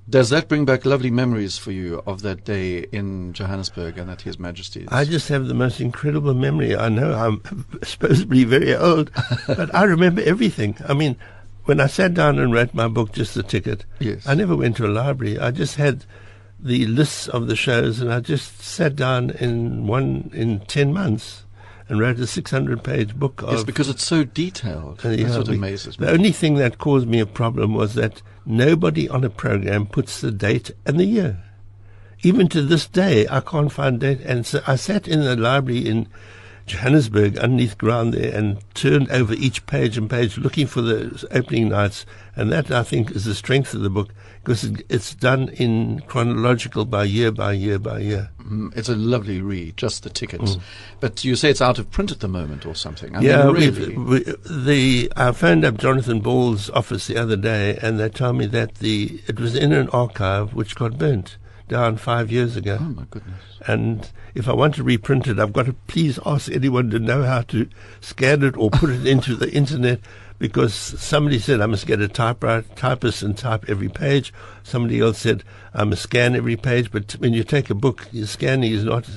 Does 0.10 0.30
that 0.30 0.48
bring 0.48 0.64
back 0.64 0.86
lovely 0.86 1.12
memories 1.12 1.58
for 1.58 1.74
you 1.74 2.02
of 2.08 2.22
that 2.22 2.46
day 2.46 2.86
in 2.94 3.34
Johannesburg 3.34 3.98
and 3.98 4.10
at 4.10 4.22
His 4.22 4.40
Majesty's? 4.40 4.88
I 4.90 5.04
just 5.04 5.28
have 5.28 5.48
the 5.48 5.54
most 5.54 5.82
incredible 5.82 6.34
memory. 6.34 6.74
I 6.74 6.88
know 6.88 7.14
I'm 7.14 7.66
supposed 7.84 8.22
to 8.22 8.28
be 8.28 8.46
very 8.46 8.74
old, 8.74 9.12
but 9.46 9.76
I 9.76 9.84
remember 9.84 10.22
everything. 10.22 10.78
I 10.88 10.94
mean, 10.94 11.18
when 11.70 11.80
I 11.80 11.86
sat 11.86 12.16
down 12.16 12.40
and 12.40 12.52
wrote 12.52 12.74
my 12.74 12.88
book, 12.88 13.12
just 13.12 13.36
the 13.36 13.44
ticket, 13.44 13.86
yes. 14.00 14.26
I 14.26 14.34
never 14.34 14.56
went 14.56 14.76
to 14.78 14.88
a 14.88 14.90
library. 14.90 15.38
I 15.38 15.52
just 15.52 15.76
had 15.76 16.04
the 16.60 16.88
lists 16.88 17.28
of 17.28 17.46
the 17.46 17.56
shows, 17.56 18.02
and 18.02 18.12
I 18.12 18.22
just 18.22 18.60
sat 18.60 18.96
down 18.96 19.30
in 19.30 19.86
one 19.86 20.32
in 20.34 20.62
ten 20.62 20.92
months 20.92 21.46
and 21.88 22.00
wrote 22.00 22.18
a 22.18 22.26
600 22.26 22.84
page 22.84 23.16
book. 23.16 23.44
Yes, 23.48 23.64
because 23.64 23.88
it's 23.88 24.04
so 24.04 24.24
detailed. 24.24 25.06
Uh, 25.06 25.10
yeah, 25.10 25.28
That's 25.28 25.38
what 25.38 25.50
amazes 25.50 26.00
me. 26.00 26.08
The 26.08 26.12
only 26.12 26.32
thing 26.32 26.56
that 26.56 26.80
caused 26.80 27.08
me 27.08 27.20
a 27.20 27.28
problem 27.28 27.76
was 27.76 27.94
that 27.94 28.24
nobody 28.48 29.08
on 29.08 29.24
a 29.24 29.30
program 29.30 29.86
puts 29.86 30.22
the 30.22 30.32
date 30.32 30.72
and 30.88 31.00
the 31.00 31.06
year. 31.06 31.38
Even 32.24 32.48
to 32.48 32.64
this 32.64 32.88
day, 32.88 33.28
I 33.28 33.42
can't 33.42 33.72
find 33.72 34.00
date. 34.00 34.22
And 34.22 34.44
so 34.44 34.62
I 34.66 34.76
sat 34.76 35.08
in 35.08 35.22
the 35.22 35.36
library 35.36 35.88
in 35.88 36.08
Johannesburg 36.70 37.38
underneath 37.38 37.78
ground 37.78 38.14
there 38.14 38.34
and 38.36 38.60
turned 38.74 39.10
over 39.12 39.34
each 39.34 39.66
page 39.66 39.98
and 39.98 40.10
page 40.10 40.38
looking 40.38 40.68
for 40.68 40.82
the 40.82 41.28
opening 41.32 41.70
nights. 41.70 42.06
And 42.36 42.52
that, 42.52 42.72
I 42.72 42.84
think, 42.84 43.12
is 43.12 43.26
the 43.26 43.36
strength 43.36 43.74
of 43.74 43.82
the 43.82 43.90
book 43.90 44.10
because 44.44 44.64
it's 44.88 45.14
done 45.16 45.50
in 45.50 46.00
chronological 46.02 46.86
by 46.86 47.04
year 47.04 47.32
by 47.32 47.54
year 47.54 47.80
by 47.80 48.00
year. 48.00 48.30
Mm, 48.42 48.76
it's 48.78 48.88
a 48.88 48.96
lovely 48.96 49.42
read, 49.42 49.76
just 49.78 50.04
the 50.04 50.10
tickets. 50.10 50.56
Mm. 50.56 50.62
But 51.00 51.24
you 51.24 51.36
say 51.36 51.50
it's 51.50 51.62
out 51.62 51.80
of 51.80 51.92
print 51.92 52.12
at 52.12 52.20
the 52.20 52.28
moment 52.28 52.66
or 52.66 52.76
something. 52.76 53.16
I 53.16 53.22
yeah, 53.22 53.46
mean, 53.46 53.56
really. 53.56 53.98
we, 53.98 54.20
the 54.50 55.12
I 55.16 55.32
phoned 55.32 55.66
up 55.66 55.78
Jonathan 55.78 56.22
Ball's 56.22 56.70
office 56.70 57.08
the 57.08 57.18
other 57.18 57.36
day, 57.36 57.78
and 57.82 58.00
they 58.00 58.10
told 58.10 58.38
me 58.38 58.46
that 58.46 58.76
the 58.76 59.22
it 59.28 59.40
was 59.40 59.56
in 59.56 59.74
an 59.74 59.90
archive 59.90 60.54
which 60.54 60.76
got 60.76 60.98
burnt 60.98 61.38
down 61.70 61.96
five 61.96 62.30
years 62.30 62.58
ago. 62.58 62.78
Oh 62.82 62.84
my 62.84 63.06
goodness! 63.10 63.40
And 63.66 64.10
if 64.36 64.50
I 64.50 64.54
want 64.54 64.76
to 64.76 64.84
reprint 64.84 65.28
it, 65.28 65.40
I've 65.40 65.54
got 65.54 65.68
to 65.68 65.74
please 65.88 66.20
ask 66.26 66.52
anyone 66.52 66.90
to 66.90 67.00
know 67.00 67.24
how 67.24 67.44
to 67.44 67.70
scan 68.02 68.44
it 68.44 68.58
or 68.58 68.70
put 68.70 68.90
it 68.90 69.08
into 69.08 69.36
the 69.36 69.50
internet 69.52 70.02
because 70.40 70.74
somebody 70.74 71.38
said 71.40 71.62
I 71.62 71.66
must 71.68 71.86
get 71.86 72.02
a 72.02 72.08
typewriter, 72.08 72.68
typist 72.76 73.22
and 73.24 73.38
type 73.38 73.66
every 73.70 73.90
page. 73.90 74.34
Somebody 74.64 75.00
else 75.00 75.20
said 75.20 75.44
I 75.74 75.84
must 75.84 76.04
scan 76.04 76.36
every 76.36 76.56
page. 76.58 76.92
But 76.92 77.14
when 77.14 77.34
you 77.34 77.44
take 77.44 77.70
a 77.70 77.76
book, 77.76 78.08
scanning 78.26 78.72
is 78.72 78.84
not 78.84 79.08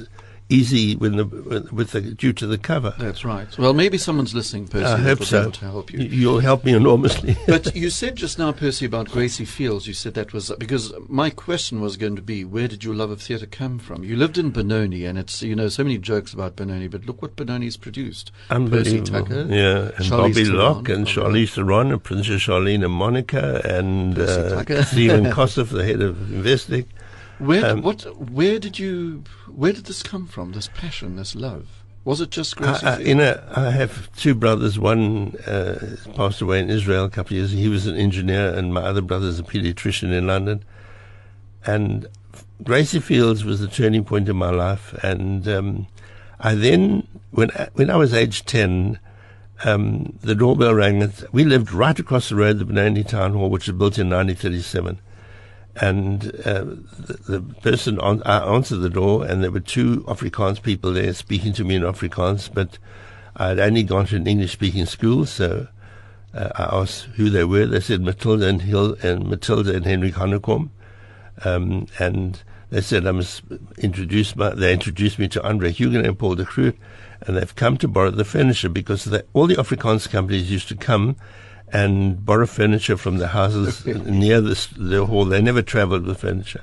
easy 0.52 0.94
when 0.96 1.16
the, 1.16 1.24
with 1.72 1.90
the 1.90 2.00
due 2.00 2.32
to 2.34 2.46
the 2.46 2.58
cover. 2.58 2.94
That's 2.98 3.24
right. 3.24 3.46
Well, 3.58 3.74
maybe 3.74 3.98
someone's 3.98 4.34
listening, 4.34 4.68
Percy. 4.68 4.84
I 4.84 4.98
hope 4.98 5.24
so. 5.24 5.50
To 5.50 5.64
help 5.64 5.92
you. 5.92 6.00
You'll 6.00 6.40
help 6.40 6.64
me 6.64 6.74
enormously. 6.74 7.36
but 7.46 7.74
you 7.74 7.90
said 7.90 8.16
just 8.16 8.38
now, 8.38 8.52
Percy, 8.52 8.86
about 8.86 9.10
Gracie 9.10 9.44
Fields. 9.44 9.86
You 9.86 9.94
said 9.94 10.14
that 10.14 10.32
was 10.32 10.52
because 10.58 10.92
my 11.08 11.30
question 11.30 11.80
was 11.80 11.96
going 11.96 12.16
to 12.16 12.22
be, 12.22 12.44
where 12.44 12.68
did 12.68 12.84
your 12.84 12.94
love 12.94 13.10
of 13.10 13.22
theatre 13.22 13.46
come 13.46 13.78
from? 13.78 14.04
You 14.04 14.16
lived 14.16 14.38
in 14.38 14.50
Benoni, 14.50 15.04
and 15.04 15.18
it's 15.18 15.42
you 15.42 15.56
know 15.56 15.68
so 15.68 15.82
many 15.82 15.98
jokes 15.98 16.32
about 16.32 16.56
Benoni, 16.56 16.88
but 16.88 17.06
look 17.06 17.22
what 17.22 17.36
Benoni's 17.36 17.76
produced. 17.76 18.30
Unbelievable. 18.50 19.02
Tucker, 19.02 19.46
yeah, 19.48 19.90
and 19.96 20.10
Bobby 20.10 20.44
Locke 20.44 20.88
and 20.88 21.06
Charlize 21.06 21.54
Theron 21.54 21.92
and 21.92 22.02
Princess 22.02 22.42
Charlene 22.42 22.84
and 22.84 22.92
Monica 22.92 23.60
and 23.64 24.18
uh, 24.18 24.84
Stephen 24.84 25.24
Koseff, 25.32 25.70
the 25.70 25.84
head 25.84 26.00
of 26.00 26.16
Investec. 26.16 26.86
Where, 27.42 27.72
um, 27.72 27.82
what, 27.82 28.02
where 28.30 28.60
did 28.60 28.78
you, 28.78 29.24
where 29.52 29.72
did 29.72 29.86
this 29.86 30.00
come 30.00 30.28
from? 30.28 30.52
This 30.52 30.68
passion, 30.68 31.16
this 31.16 31.34
love? 31.34 31.82
Was 32.04 32.20
it 32.20 32.30
just 32.30 32.56
Gracie? 32.56 32.86
I, 32.86 32.94
I, 32.94 32.98
you 32.98 33.16
know, 33.16 33.42
I 33.54 33.70
have 33.70 34.14
two 34.16 34.36
brothers. 34.36 34.78
One 34.78 35.34
uh, 35.46 35.96
passed 36.14 36.40
away 36.40 36.60
in 36.60 36.70
Israel 36.70 37.04
a 37.04 37.10
couple 37.10 37.34
of 37.34 37.38
years. 37.38 37.50
He 37.50 37.68
was 37.68 37.88
an 37.88 37.96
engineer, 37.96 38.54
and 38.54 38.72
my 38.72 38.82
other 38.82 39.00
brother 39.00 39.26
is 39.26 39.40
a 39.40 39.42
pediatrician 39.42 40.12
in 40.12 40.28
London. 40.28 40.64
And 41.66 42.06
Gracie 42.62 43.00
Fields 43.00 43.44
was 43.44 43.58
the 43.58 43.66
turning 43.66 44.04
point 44.04 44.28
in 44.28 44.36
my 44.36 44.50
life. 44.50 44.94
And 45.02 45.46
um, 45.48 45.86
I 46.38 46.54
then, 46.54 47.08
when 47.32 47.50
when 47.74 47.90
I 47.90 47.96
was 47.96 48.14
age 48.14 48.44
ten, 48.44 49.00
um, 49.64 50.16
the 50.22 50.36
doorbell 50.36 50.74
rang. 50.74 51.12
We 51.32 51.44
lived 51.44 51.72
right 51.72 51.98
across 51.98 52.28
the 52.28 52.36
road, 52.36 52.60
the 52.60 52.64
Benoni 52.64 53.02
Town 53.02 53.32
Hall, 53.32 53.50
which 53.50 53.66
was 53.66 53.76
built 53.76 53.98
in 53.98 54.10
1937 54.10 55.00
and 55.76 56.26
uh, 56.44 56.64
the, 56.98 57.18
the, 57.28 57.40
person 57.62 57.98
on, 58.00 58.22
I 58.24 58.38
answered 58.54 58.78
the 58.78 58.90
door, 58.90 59.24
and 59.24 59.42
there 59.42 59.50
were 59.50 59.60
two 59.60 60.02
Afrikaans 60.02 60.62
people 60.62 60.92
there 60.92 61.12
speaking 61.14 61.52
to 61.54 61.64
me 61.64 61.76
in 61.76 61.82
Afrikaans, 61.82 62.52
but 62.52 62.78
I 63.36 63.48
had 63.48 63.58
only 63.58 63.82
gone 63.82 64.06
to 64.06 64.16
an 64.16 64.26
English-speaking 64.26 64.86
school, 64.86 65.24
so 65.24 65.68
uh, 66.34 66.50
I 66.54 66.80
asked 66.80 67.04
who 67.16 67.30
they 67.30 67.44
were. 67.44 67.66
They 67.66 67.80
said 67.80 68.02
Matilda 68.02 68.48
and 68.48 68.62
Hill 68.62 68.96
and 69.02 69.26
Matilda 69.28 69.74
and 69.74 69.86
Henry 69.86 70.12
Hanekom, 70.12 70.68
um, 71.44 71.86
and 71.98 72.42
they 72.68 72.82
said 72.82 73.06
I 73.06 73.12
must 73.12 73.42
introduce 73.78 74.36
my. 74.36 74.50
They 74.50 74.74
introduced 74.74 75.18
me 75.18 75.28
to 75.28 75.42
Andre 75.42 75.72
Huguenet 75.72 76.06
and 76.06 76.18
Paul 76.18 76.34
de 76.34 76.44
Groot, 76.44 76.76
and 77.22 77.36
they've 77.36 77.54
come 77.54 77.78
to 77.78 77.88
borrow 77.88 78.10
the 78.10 78.24
furniture 78.24 78.68
because 78.68 79.04
they, 79.04 79.22
all 79.32 79.46
the 79.46 79.56
Afrikaans 79.56 80.10
companies 80.10 80.50
used 80.50 80.68
to 80.68 80.76
come 80.76 81.16
and 81.72 82.24
borrow 82.24 82.46
furniture 82.46 82.96
from 82.96 83.16
the 83.16 83.28
houses 83.28 83.84
near 84.06 84.40
the, 84.40 84.68
the 84.76 85.06
hall. 85.06 85.24
They 85.24 85.40
never 85.40 85.62
traveled 85.62 86.06
with 86.06 86.20
furniture. 86.20 86.62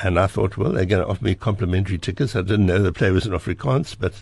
And 0.00 0.18
I 0.18 0.28
thought, 0.28 0.56
well, 0.56 0.72
they're 0.72 0.84
going 0.84 1.02
to 1.02 1.08
offer 1.08 1.24
me 1.24 1.34
complimentary 1.34 1.98
tickets. 1.98 2.36
I 2.36 2.42
didn't 2.42 2.66
know 2.66 2.80
the 2.80 2.92
play 2.92 3.10
was 3.10 3.26
in 3.26 3.32
Afrikaans, 3.32 3.96
but 3.98 4.14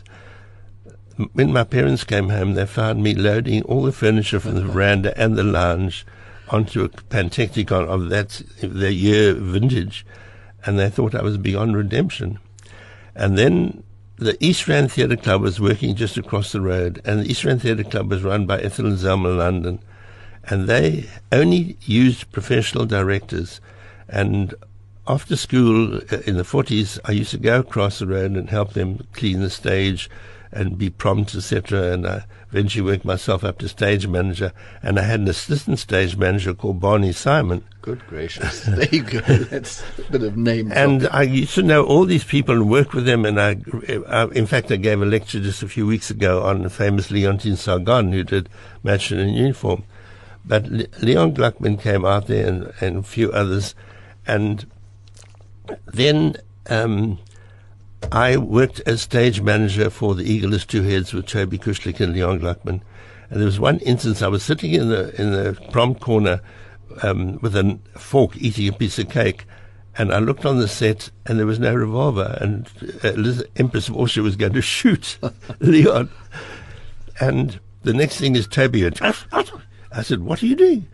when 1.35 1.53
my 1.53 1.65
parents 1.65 2.05
came 2.05 2.31
home, 2.31 2.55
they 2.55 2.67
found 2.67 3.03
me 3.03 3.15
loading 3.15 3.63
all 3.65 3.83
the 3.83 3.93
furniture 3.93 4.41
from 4.41 4.55
the 4.55 4.65
veranda 4.65 5.19
and 5.21 5.37
the 5.37 5.45
lounge 5.45 6.07
onto 6.49 6.85
a 6.85 6.89
Pantechnicon 6.89 7.87
of 7.87 8.09
that 8.09 8.43
their 8.63 8.91
year 8.91 9.35
vintage, 9.35 10.07
and 10.65 10.79
they 10.79 10.89
thought 10.89 11.15
I 11.15 11.23
was 11.23 11.37
beyond 11.37 11.77
redemption. 11.77 12.39
And 13.15 13.37
then 13.37 13.83
the 14.19 14.37
East 14.43 14.67
Rand 14.67 14.93
Theatre 14.93 15.17
Club 15.17 15.43
was 15.43 15.61
working 15.61 15.95
just 15.95 16.17
across 16.17 16.53
the 16.53 16.61
road, 16.61 17.03
and 17.05 17.21
the 17.21 17.31
East 17.31 17.45
Rand 17.45 17.63
Theatre 17.63 17.85
Club 17.85 18.11
was 18.11 18.23
run 18.23 18.47
by 18.47 18.61
Ethel 18.61 18.87
and 18.87 18.99
Zelma 18.99 19.37
London, 19.37 19.79
and 20.45 20.67
they 20.67 21.09
only 21.33 21.77
used 21.83 22.31
professional 22.33 22.87
directors. 22.87 23.61
And 24.09 24.55
after 25.07 25.37
school 25.37 25.97
uh, 25.97 26.19
in 26.27 26.37
the 26.37 26.45
40s, 26.45 26.99
I 27.05 27.13
used 27.13 27.33
to 27.33 27.39
go 27.39 27.61
across 27.61 27.99
the 27.99 28.07
road 28.07 28.33
and 28.33 28.49
help 28.49 28.73
them 28.73 29.07
clean 29.13 29.41
the 29.41 29.51
stage 29.51 30.09
and 30.51 30.79
be 30.79 30.89
prompt, 30.89 31.35
etc. 31.35 31.93
And 31.93 32.07
I 32.07 32.25
eventually 32.57 32.83
worked 32.83 33.05
myself 33.05 33.45
up 33.45 33.59
to 33.59 33.69
stage 33.69 34.07
manager, 34.07 34.51
and 34.83 34.99
I 34.99 35.03
had 35.03 35.21
an 35.21 35.29
assistant 35.29 35.79
stage 35.79 36.17
manager 36.17 36.55
called 36.55 36.81
Barney 36.81 37.13
Simon. 37.13 37.63
Good 37.83 38.07
gracious! 38.07 38.63
there 38.65 38.89
you 38.91 39.03
go. 39.03 39.21
That's 39.21 39.83
a 39.99 40.11
bit 40.11 40.23
of 40.23 40.39
name. 40.39 40.73
And 40.73 41.07
I 41.09 41.23
used 41.23 41.55
to 41.57 41.63
know 41.63 41.85
all 41.85 42.07
these 42.07 42.25
people 42.25 42.55
and 42.55 42.71
work 42.71 42.95
with 42.95 43.05
them. 43.05 43.27
And 43.27 43.39
I, 43.39 43.59
I, 44.09 44.25
in 44.29 44.47
fact, 44.47 44.73
I 44.73 44.77
gave 44.77 45.03
a 45.03 45.05
lecture 45.05 45.39
just 45.39 45.63
a 45.63 45.69
few 45.69 45.87
weeks 45.87 46.11
ago 46.11 46.45
on 46.45 46.63
the 46.63 46.71
famous 46.71 47.11
Leontine 47.11 47.57
Sagan, 47.57 48.13
who 48.13 48.25
did 48.25 48.49
Mädchen 48.83 49.19
in 49.19 49.35
Uniform. 49.35 49.85
But 50.47 50.67
Le- 50.67 50.87
Leon 51.03 51.35
Gluckman 51.35 51.79
came 51.79 52.07
out 52.07 52.27
there, 52.27 52.47
and, 52.47 52.73
and 52.81 52.97
a 52.99 53.03
few 53.03 53.31
others, 53.33 53.75
and 54.27 54.65
then. 55.93 56.37
Um, 56.69 57.19
I 58.13 58.37
worked 58.37 58.81
as 58.87 59.03
stage 59.03 59.41
manager 59.41 59.91
for 59.91 60.15
The 60.15 60.25
Eagle 60.25 60.53
has 60.53 60.65
Two 60.65 60.83
Heads 60.83 61.13
with 61.13 61.27
Taubie 61.27 61.61
Kushlick 61.61 62.01
and 62.01 62.13
Leon 62.13 62.41
Gluckman. 62.41 62.81
And 63.31 63.41
there 63.41 63.47
was 63.47 63.59
one 63.59 63.79
instance 63.81 64.23
I 64.23 64.29
was 64.29 64.45
sitting 64.45 64.73
in 64.73 64.89
the 64.89 65.21
in 65.21 65.33
the 65.33 65.59
prompt 65.73 66.01
corner 66.01 66.41
um, 67.03 67.39
with 67.43 67.57
a 67.57 67.79
fork 67.97 68.37
eating 68.37 68.69
a 68.69 68.73
piece 68.73 68.99
of 69.01 69.09
cake, 69.09 69.45
and 69.99 70.15
I 70.15 70.21
looked 70.21 70.45
on 70.45 70.59
the 70.59 70.69
set 70.69 71.11
and 71.27 71.39
there 71.39 71.47
was 71.47 71.59
no 71.59 71.75
revolver, 71.75 72.39
and 72.41 72.69
uh, 73.03 73.43
Empress 73.57 73.89
of 73.89 73.97
Austria 73.97 74.23
was 74.23 74.37
going 74.37 74.53
to 74.53 74.63
shoot 74.63 75.19
Leon. 75.61 76.09
And 77.19 77.59
the 77.83 77.95
next 77.95 78.19
thing 78.19 78.37
is 78.37 78.47
Toby 78.47 78.85
went, 78.85 79.03
I 79.03 80.03
said, 80.03 80.21
"What 80.21 80.43
are 80.43 80.47
you 80.47 80.57
doing?" 80.57 80.87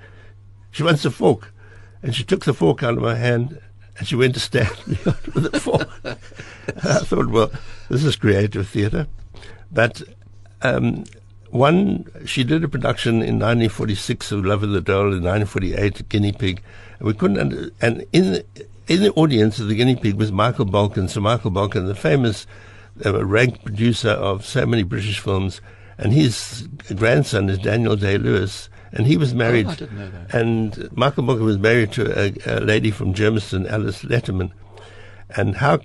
She 0.71 0.83
wants 0.83 1.05
a 1.05 1.11
fork, 1.11 1.53
and 2.03 2.15
she 2.15 2.25
took 2.25 2.47
the 2.47 2.55
fork 2.55 2.83
out 2.83 2.97
of 2.97 3.03
my 3.03 3.17
hand 3.17 3.61
and 3.99 4.09
she 4.09 4.17
went 4.17 4.35
to 4.35 4.41
stand 4.41 4.71
with 4.87 5.53
the 5.53 5.61
fork. 5.61 5.89
I 6.05 6.99
thought, 7.05 7.29
well, 7.29 7.51
this 7.89 8.05
is 8.05 8.17
creative 8.17 8.69
theatre. 8.69 9.07
But 9.71 10.03
um, 10.63 11.05
one, 11.51 12.07
she 12.25 12.45
did 12.45 12.65
a 12.65 12.69
production 12.69 13.17
in 13.17 13.39
1946 13.39 14.33
of 14.33 14.47
Love 14.47 14.63
of 14.63 14.71
the 14.71 14.81
Doll, 14.81 15.13
in 15.13 15.23
1948 15.23 16.09
Guinea 16.09 16.33
Pig, 16.33 16.63
and 16.99 17.07
we 17.07 17.15
couldn't. 17.15 17.39
Under, 17.39 17.71
and 17.81 18.05
in 18.13 18.33
the, 18.33 18.45
in 18.89 19.03
the 19.03 19.13
audience 19.13 19.59
of 19.59 19.69
the 19.69 19.75
Guinea 19.75 19.97
Pig 19.97 20.15
was 20.15 20.33
Michael 20.33 20.67
Balcon, 20.67 21.09
Sir 21.09 21.21
Michael 21.21 21.51
Balcon, 21.51 21.87
the 21.87 21.95
famous 21.95 22.47
uh, 23.05 23.25
rank 23.25 23.63
producer 23.63 24.11
of 24.11 24.47
so 24.47 24.65
many 24.65 24.83
British 24.83 25.19
films, 25.19 25.61
and 25.99 26.13
his 26.13 26.69
grandson 26.95 27.49
is 27.49 27.59
Daniel 27.59 27.97
Day 27.97 28.19
Lewis, 28.19 28.69
And 28.93 29.07
he 29.07 29.17
was 29.17 29.35
married. 29.35 29.67
Oh, 29.67 29.71
I 29.71 29.75
didn't 29.75 29.99
know 29.99 30.11
that. 30.11 30.35
And 30.35 30.97
Michael 30.97 31.23
Booker 31.23 31.45
was 31.45 31.59
married 31.59 31.93
to 31.93 32.19
a, 32.19 32.59
a 32.59 32.61
lady 32.61 32.91
from 32.91 33.15
Germiston, 33.15 33.71
Alice 33.71 34.03
Letterman. 34.03 34.53
And 35.35 35.57
how 35.57 35.79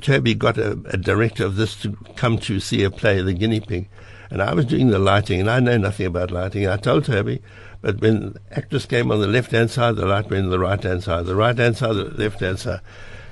Taubie 0.00 0.38
got 0.38 0.58
a, 0.58 0.72
a 0.86 0.96
director 0.96 1.44
of 1.44 1.56
this 1.56 1.74
to 1.82 1.96
come 2.14 2.38
to 2.38 2.60
see 2.60 2.84
a 2.84 2.90
play, 2.90 3.20
The 3.20 3.34
Guinea 3.34 3.60
Pig. 3.60 3.88
And 4.30 4.40
I 4.40 4.54
was 4.54 4.64
doing 4.64 4.88
the 4.88 5.00
lighting, 5.00 5.40
and 5.40 5.50
I 5.50 5.60
know 5.60 5.76
nothing 5.76 6.06
about 6.06 6.30
lighting. 6.30 6.68
I 6.68 6.76
told 6.76 7.04
Taubie, 7.04 7.42
but 7.80 8.00
when 8.00 8.34
the 8.34 8.40
actress 8.52 8.86
came 8.86 9.10
on 9.10 9.20
the 9.20 9.26
left 9.26 9.50
hand 9.50 9.70
side, 9.70 9.96
the 9.96 10.06
light 10.06 10.30
went 10.30 10.44
on 10.44 10.50
the 10.50 10.58
right 10.60 10.82
hand 10.82 11.02
side, 11.02 11.26
the 11.26 11.34
right 11.34 11.58
hand 11.58 11.76
side, 11.76 11.96
the 11.96 12.04
left 12.04 12.40
hand 12.40 12.60
side. 12.60 12.80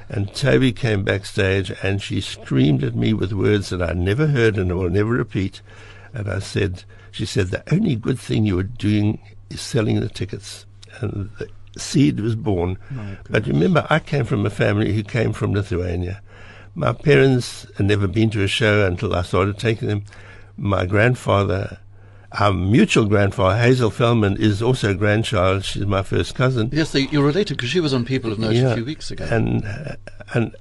And 0.08 0.28
Taubie 0.28 0.74
came 0.74 1.04
backstage 1.04 1.72
and 1.84 2.02
she 2.02 2.20
screamed 2.20 2.82
at 2.82 2.96
me 2.96 3.12
with 3.14 3.32
words 3.32 3.70
that 3.70 3.80
I 3.80 3.92
never 3.92 4.26
heard 4.26 4.58
and 4.58 4.76
will 4.76 4.90
never 4.90 5.10
repeat. 5.10 5.62
And 6.12 6.28
I 6.28 6.40
said, 6.40 6.82
she 7.12 7.26
said, 7.26 7.48
the 7.48 7.62
only 7.72 7.96
good 7.96 8.18
thing 8.18 8.44
you 8.44 8.56
were 8.56 8.62
doing 8.62 9.20
is 9.50 9.60
selling 9.60 10.00
the 10.00 10.08
tickets. 10.08 10.66
And 11.00 11.30
the 11.38 11.48
seed 11.78 12.20
was 12.20 12.36
born. 12.36 12.78
But 13.28 13.46
remember, 13.46 13.86
I 13.90 13.98
came 13.98 14.24
from 14.24 14.44
a 14.46 14.50
family 14.50 14.92
who 14.92 15.02
came 15.02 15.32
from 15.32 15.52
Lithuania. 15.52 16.22
My 16.74 16.92
parents 16.92 17.66
had 17.76 17.86
never 17.86 18.06
been 18.06 18.30
to 18.30 18.42
a 18.42 18.48
show 18.48 18.86
until 18.86 19.14
I 19.14 19.22
started 19.22 19.58
taking 19.58 19.88
them. 19.88 20.04
My 20.56 20.86
grandfather 20.86 21.78
our 22.32 22.52
mutual 22.52 23.06
grandfather, 23.06 23.60
Hazel 23.60 23.90
Feldman, 23.90 24.36
is 24.36 24.62
also 24.62 24.90
a 24.90 24.94
grandchild. 24.94 25.64
She's 25.64 25.86
my 25.86 26.02
first 26.02 26.34
cousin. 26.34 26.70
Yes, 26.72 26.92
they, 26.92 27.02
you're 27.08 27.24
related 27.24 27.56
because 27.56 27.70
she 27.70 27.80
was 27.80 27.92
on 27.92 28.04
People 28.04 28.32
of 28.32 28.38
Note 28.38 28.54
yeah. 28.54 28.70
a 28.70 28.74
few 28.74 28.84
weeks 28.84 29.10
ago. 29.10 29.26
And 29.28 29.64
uh, 29.64 29.96
and 30.34 30.54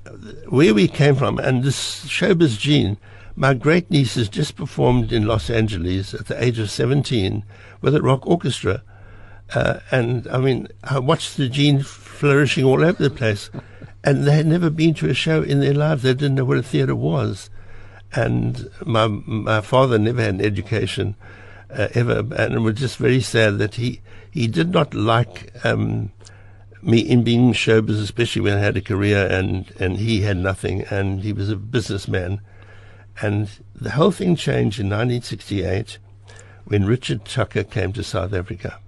where 0.48 0.74
we 0.74 0.88
came 0.88 1.16
from, 1.16 1.38
and 1.38 1.64
this 1.64 2.06
showbiz 2.06 2.58
gene, 2.58 2.98
my 3.40 3.54
great 3.54 3.90
niece 3.90 4.16
has 4.16 4.28
just 4.28 4.58
performed 4.58 5.14
in 5.14 5.26
Los 5.26 5.50
Angeles 5.50 6.14
at 6.14 6.28
the 6.28 6.44
age 6.44 6.60
of 6.60 6.70
17 6.70 7.46
with 7.82 7.96
a 7.96 8.02
rock 8.02 8.28
orchestra. 8.28 8.84
Uh, 9.56 9.80
and 9.92 10.28
I 10.28 10.40
mean, 10.40 10.68
I 10.84 11.00
watched 11.00 11.38
the 11.38 11.48
gene 11.48 11.82
flourishing 11.82 12.66
all 12.66 12.84
over 12.84 13.02
the 13.02 13.10
place. 13.10 13.50
and 14.04 14.26
they 14.26 14.34
had 14.34 14.46
never 14.46 14.70
been 14.70 14.94
to 14.96 15.10
a 15.10 15.14
show 15.14 15.42
in 15.42 15.62
their 15.62 15.74
lives. 15.74 16.04
They 16.04 16.14
didn't 16.14 16.36
know 16.36 16.44
what 16.44 16.58
a 16.58 16.64
theatre 16.64 16.96
was. 16.96 17.50
And 18.14 18.70
my 18.86 19.08
my 19.08 19.62
father 19.62 19.98
never 19.98 20.22
had 20.22 20.36
an 20.36 20.42
education 20.42 21.16
uh, 21.70 21.88
ever, 21.94 22.26
and 22.36 22.56
it 22.56 22.60
was 22.60 22.76
just 22.76 22.98
very 22.98 23.22
sad 23.22 23.58
that 23.60 23.76
he 23.76 24.02
he 24.32 24.48
did 24.48 24.72
not 24.72 24.94
like 24.94 25.54
um, 25.64 26.12
me 26.82 27.00
in 27.00 27.24
being 27.24 27.54
showbiz, 27.54 28.02
especially 28.02 28.42
when 28.42 28.58
I 28.58 28.62
had 28.62 28.78
a 28.78 28.82
career 28.82 29.28
and 29.28 29.72
and 29.80 29.98
he 29.98 30.22
had 30.22 30.38
nothing, 30.38 30.82
and 30.90 31.22
he 31.22 31.32
was 31.32 31.50
a 31.50 31.56
businessman, 31.56 32.42
and 33.22 33.50
the 33.76 33.92
whole 33.92 34.12
thing 34.12 34.36
changed 34.36 34.80
in 34.80 34.88
1968 34.88 35.98
when 36.66 36.86
Richard 36.86 37.26
Tucker 37.26 37.64
came 37.64 37.92
to 37.94 38.04
South 38.04 38.34
Africa. 38.34 38.80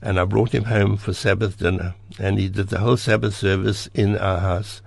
And 0.00 0.20
I 0.20 0.24
brought 0.24 0.54
him 0.54 0.64
home 0.64 0.96
for 0.96 1.12
Sabbath 1.12 1.58
dinner, 1.58 1.94
and 2.18 2.38
he 2.38 2.48
did 2.48 2.68
the 2.68 2.78
whole 2.78 2.96
Sabbath 2.96 3.34
service 3.34 3.88
in 3.94 4.16
our 4.16 4.38
house. 4.38 4.80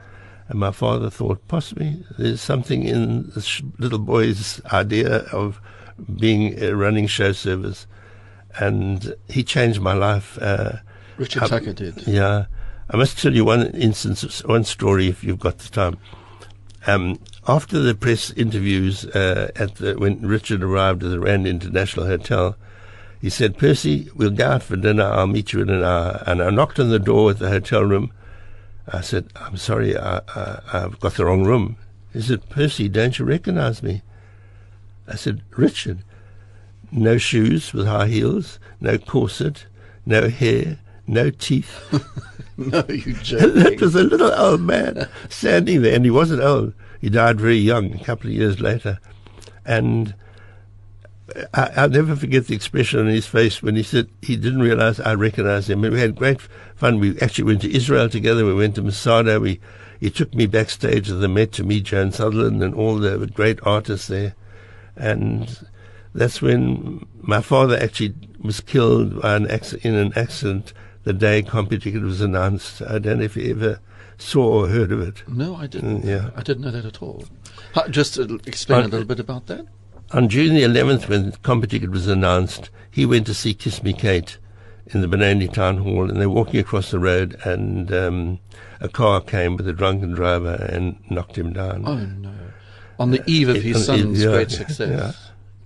And 0.47 0.59
my 0.59 0.71
father 0.71 1.09
thought 1.09 1.45
possibly 1.47 2.05
there's 2.17 2.41
something 2.41 2.83
in 2.83 3.29
this 3.31 3.61
little 3.77 3.99
boy's 3.99 4.61
idea 4.71 5.25
of 5.33 5.59
being 6.17 6.61
a 6.61 6.75
running 6.75 7.07
show 7.07 7.33
service, 7.33 7.87
and 8.59 9.13
he 9.27 9.43
changed 9.43 9.81
my 9.81 9.93
life. 9.93 10.37
Uh, 10.41 10.77
Richard 11.17 11.47
Tucker 11.47 11.73
did. 11.73 12.07
Yeah, 12.07 12.45
I 12.89 12.97
must 12.97 13.17
tell 13.19 13.33
you 13.33 13.45
one 13.45 13.67
instance, 13.67 14.43
one 14.45 14.63
story, 14.63 15.07
if 15.07 15.23
you've 15.23 15.39
got 15.39 15.57
the 15.59 15.69
time. 15.69 15.97
Um, 16.87 17.19
after 17.47 17.79
the 17.79 17.93
press 17.93 18.31
interviews 18.31 19.05
uh, 19.05 19.51
at 19.55 19.75
the, 19.75 19.95
when 19.95 20.21
Richard 20.21 20.63
arrived 20.63 21.03
at 21.03 21.09
the 21.11 21.19
Rand 21.19 21.47
International 21.47 22.07
Hotel, 22.07 22.55
he 23.19 23.29
said, 23.29 23.57
"Percy, 23.57 24.09
we'll 24.15 24.31
go 24.31 24.47
out 24.47 24.63
for 24.63 24.75
dinner. 24.75 25.03
I'll 25.03 25.27
meet 25.27 25.53
you 25.53 25.61
in 25.61 25.69
an 25.69 25.83
hour." 25.83 26.23
And 26.25 26.41
I 26.41 26.49
knocked 26.49 26.79
on 26.79 26.89
the 26.89 26.99
door 26.99 27.31
at 27.31 27.39
the 27.39 27.49
hotel 27.49 27.83
room. 27.83 28.11
I 28.87 29.01
said, 29.01 29.27
"I'm 29.35 29.57
sorry, 29.57 29.97
I, 29.97 30.21
I've 30.73 30.99
got 30.99 31.13
the 31.15 31.25
wrong 31.25 31.43
room." 31.43 31.77
He 32.13 32.21
said, 32.21 32.49
"Percy, 32.49 32.89
don't 32.89 33.17
you 33.19 33.25
recognize 33.25 33.83
me?" 33.83 34.01
I 35.11 35.15
said, 35.15 35.41
Richard, 35.57 35.99
no 36.91 37.17
shoes 37.17 37.73
with 37.73 37.85
high 37.85 38.07
heels, 38.07 38.59
no 38.79 38.97
corset, 38.97 39.65
no 40.05 40.29
hair, 40.29 40.79
no 41.05 41.29
teeth. 41.29 41.81
no, 42.71 42.83
you 42.89 43.13
joking. 43.13 43.55
that 43.55 43.81
was 43.81 43.95
a 43.95 44.03
little 44.03 44.31
old 44.33 44.61
man 44.61 45.07
standing 45.29 45.81
there, 45.81 45.95
and 45.95 46.05
he 46.05 46.11
wasn't 46.11 46.41
old. 46.41 46.73
He 46.99 47.09
died 47.09 47.39
very 47.39 47.57
young, 47.57 47.93
a 47.93 48.03
couple 48.03 48.29
of 48.29 48.35
years 48.35 48.59
later. 48.59 48.99
And 49.65 50.13
I, 51.53 51.83
will 51.83 51.89
never 51.89 52.15
forget 52.15 52.47
the 52.47 52.55
expression 52.55 52.99
on 52.99 53.07
his 53.07 53.25
face 53.25 53.63
when 53.63 53.75
he 53.75 53.83
said 53.83 54.09
he 54.21 54.35
didn't 54.35 54.61
realize 54.61 54.99
I 54.99 55.13
recognized 55.13 55.69
him. 55.69 55.83
And 55.83 55.93
we 55.93 55.99
had 55.99 56.15
great 56.15 56.41
fun. 56.75 56.99
We 56.99 57.19
actually 57.19 57.45
went 57.45 57.61
to 57.61 57.75
Israel 57.75 58.09
together. 58.09 58.45
We 58.45 58.53
went 58.53 58.75
to 58.75 58.81
Masada. 58.81 59.39
We, 59.39 59.59
he 59.99 60.09
took 60.09 60.33
me 60.33 60.45
backstage 60.45 61.09
at 61.09 61.19
the 61.19 61.27
Met 61.27 61.51
to 61.53 61.63
meet 61.63 61.83
Joan 61.85 62.11
Sutherland 62.11 62.61
and 62.61 62.75
all 62.75 62.97
the 62.97 63.27
great 63.27 63.59
artists 63.63 64.07
there 64.07 64.35
and 64.95 65.67
that's 66.13 66.41
when 66.41 67.05
my 67.21 67.41
father 67.41 67.77
actually 67.77 68.13
was 68.41 68.59
killed 68.61 69.13
an 69.23 69.45
in 69.83 69.95
an 69.95 70.13
accident 70.15 70.73
the 71.03 71.13
day 71.13 71.41
CompuTicket 71.41 72.01
was 72.01 72.21
announced. 72.21 72.81
I 72.81 72.99
don't 72.99 73.19
know 73.19 73.25
if 73.25 73.35
you 73.35 73.51
ever 73.51 73.79
saw 74.17 74.63
or 74.63 74.67
heard 74.67 74.91
of 74.91 75.01
it. 75.01 75.23
No, 75.27 75.55
I 75.55 75.67
didn't. 75.67 76.03
Mm, 76.03 76.05
yeah. 76.05 76.29
I 76.35 76.41
didn't 76.41 76.63
know 76.63 76.71
that 76.71 76.85
at 76.85 77.01
all. 77.01 77.25
How, 77.73 77.87
just 77.87 78.17
explain 78.17 78.83
uh, 78.83 78.87
a 78.87 78.89
little 78.89 79.07
bit 79.07 79.19
about 79.19 79.47
that. 79.47 79.65
On 80.11 80.27
June 80.27 80.53
the 80.53 80.63
11th, 80.63 81.07
when 81.07 81.31
CompuTicket 81.31 81.89
was 81.89 82.07
announced, 82.07 82.69
he 82.89 83.05
went 83.05 83.25
to 83.27 83.33
see 83.33 83.53
Kiss 83.53 83.81
Me 83.81 83.93
Kate 83.93 84.37
in 84.87 85.01
the 85.01 85.07
Benoni 85.07 85.47
Town 85.47 85.77
Hall, 85.77 86.09
and 86.09 86.19
they're 86.19 86.29
walking 86.29 86.59
across 86.59 86.91
the 86.91 86.99
road, 86.99 87.39
and 87.45 87.93
um, 87.93 88.39
a 88.81 88.89
car 88.89 89.21
came 89.21 89.55
with 89.55 89.67
a 89.67 89.73
drunken 89.73 90.11
driver 90.11 90.67
and 90.69 90.99
knocked 91.09 91.37
him 91.37 91.53
down. 91.53 91.83
Oh, 91.85 91.95
no 91.95 92.33
on 93.01 93.09
the 93.09 93.23
eve 93.25 93.49
of 93.49 93.61
his 93.61 93.83
son's 93.83 94.23
yeah, 94.23 94.29
great 94.29 94.51
success. 94.51 94.89
Yeah. 94.89 95.11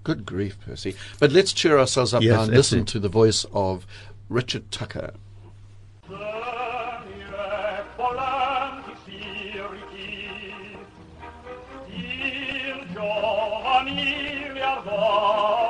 Good 0.03 0.25
grief, 0.25 0.57
Percy. 0.61 0.95
But 1.19 1.33
let's 1.33 1.51
cheer 1.51 1.77
ourselves 1.77 2.13
up 2.13 2.23
yes, 2.23 2.33
now 2.33 2.43
and 2.43 2.53
listen 2.53 2.85
to 2.85 2.99
the 2.99 3.09
voice 3.09 3.45
of 3.51 3.85
Richard 4.29 4.71
Tucker. 4.71 5.11
Venire 6.07 7.83
volanti 7.95 8.93
sirichi, 9.05 10.77
il 11.87 12.85
giovanile 12.93 14.61
ardor, 14.61 15.64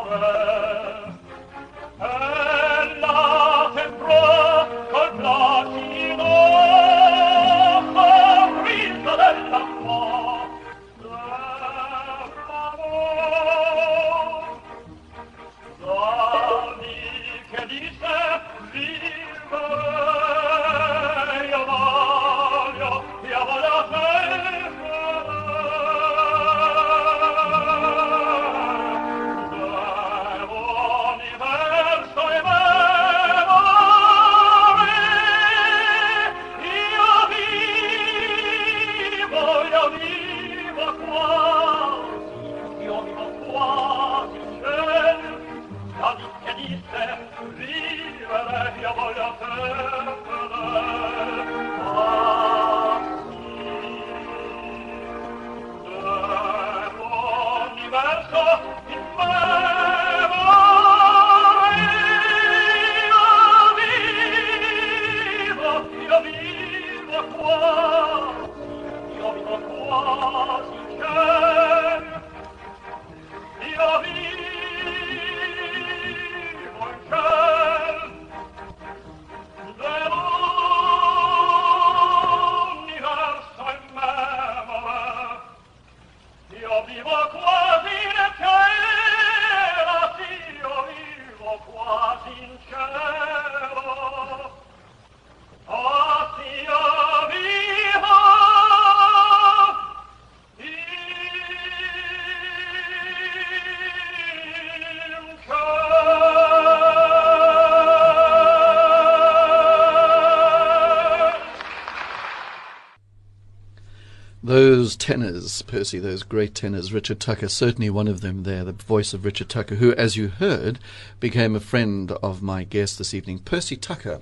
tenors, 115.05 115.61
Percy, 115.61 115.99
those 115.99 116.23
great 116.23 116.55
tenors, 116.55 116.91
Richard 116.91 117.19
Tucker, 117.19 117.47
certainly 117.47 117.91
one 117.91 118.07
of 118.07 118.21
them 118.21 118.41
there, 118.41 118.63
the 118.63 118.71
voice 118.71 119.13
of 119.13 119.23
Richard 119.23 119.49
Tucker, 119.49 119.75
who, 119.75 119.93
as 119.93 120.17
you 120.17 120.29
heard, 120.29 120.79
became 121.19 121.55
a 121.55 121.59
friend 121.59 122.11
of 122.23 122.41
my 122.41 122.63
guest 122.63 122.97
this 122.97 123.13
evening, 123.13 123.37
Percy 123.37 123.75
Tucker 123.75 124.21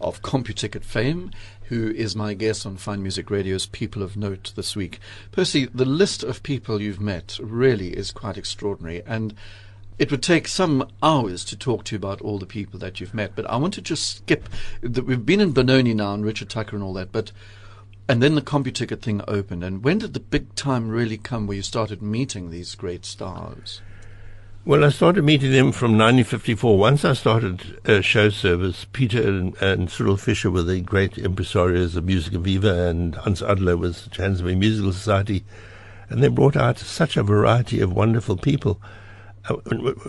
of 0.00 0.22
CompuTicket 0.22 0.84
fame, 0.84 1.32
who 1.64 1.90
is 1.90 2.16
my 2.16 2.32
guest 2.32 2.64
on 2.64 2.78
Fine 2.78 3.02
Music 3.02 3.28
Radio's 3.30 3.66
People 3.66 4.02
of 4.02 4.16
Note 4.16 4.54
this 4.56 4.74
week. 4.74 5.00
Percy, 5.32 5.66
the 5.66 5.84
list 5.84 6.22
of 6.22 6.42
people 6.42 6.80
you've 6.80 6.98
met 6.98 7.38
really 7.42 7.88
is 7.88 8.10
quite 8.10 8.38
extraordinary, 8.38 9.02
and 9.06 9.34
it 9.98 10.10
would 10.10 10.22
take 10.22 10.48
some 10.48 10.88
hours 11.02 11.44
to 11.44 11.58
talk 11.58 11.84
to 11.84 11.94
you 11.94 11.98
about 11.98 12.22
all 12.22 12.38
the 12.38 12.46
people 12.46 12.78
that 12.78 13.00
you've 13.00 13.12
met, 13.12 13.36
but 13.36 13.44
I 13.50 13.56
want 13.56 13.74
to 13.74 13.82
just 13.82 14.16
skip. 14.16 14.48
We've 14.80 15.26
been 15.26 15.42
in 15.42 15.52
Benoni 15.52 15.92
now 15.92 16.14
and 16.14 16.24
Richard 16.24 16.48
Tucker 16.48 16.74
and 16.74 16.82
all 16.82 16.94
that, 16.94 17.12
but 17.12 17.32
and 18.08 18.22
then 18.22 18.34
the 18.34 18.42
CompuTicket 18.42 19.00
thing 19.00 19.22
opened. 19.28 19.64
And 19.64 19.84
when 19.84 19.98
did 19.98 20.14
the 20.14 20.20
big 20.20 20.54
time 20.54 20.88
really 20.88 21.18
come 21.18 21.46
where 21.46 21.56
you 21.56 21.62
started 21.62 22.02
meeting 22.02 22.50
these 22.50 22.74
great 22.74 23.04
stars? 23.04 23.80
Well, 24.64 24.84
I 24.84 24.90
started 24.90 25.24
meeting 25.24 25.50
them 25.50 25.72
from 25.72 25.92
1954. 25.98 26.78
Once 26.78 27.04
I 27.04 27.14
started 27.14 27.80
a 27.84 28.00
show 28.00 28.30
service, 28.30 28.86
Peter 28.92 29.20
and, 29.20 29.56
and 29.60 29.90
Cyril 29.90 30.16
Fisher 30.16 30.52
were 30.52 30.62
the 30.62 30.80
great 30.80 31.14
impresarios 31.14 31.96
of 31.96 32.04
Musica 32.04 32.38
Viva, 32.38 32.88
and 32.88 33.16
Hans 33.16 33.42
Adler 33.42 33.76
was 33.76 34.04
the 34.04 34.10
Johannesburg 34.10 34.58
Musical 34.58 34.92
Society. 34.92 35.44
And 36.08 36.22
they 36.22 36.28
brought 36.28 36.56
out 36.56 36.78
such 36.78 37.16
a 37.16 37.24
variety 37.24 37.80
of 37.80 37.92
wonderful 37.92 38.36
people. 38.36 38.80
Uh, 39.48 39.56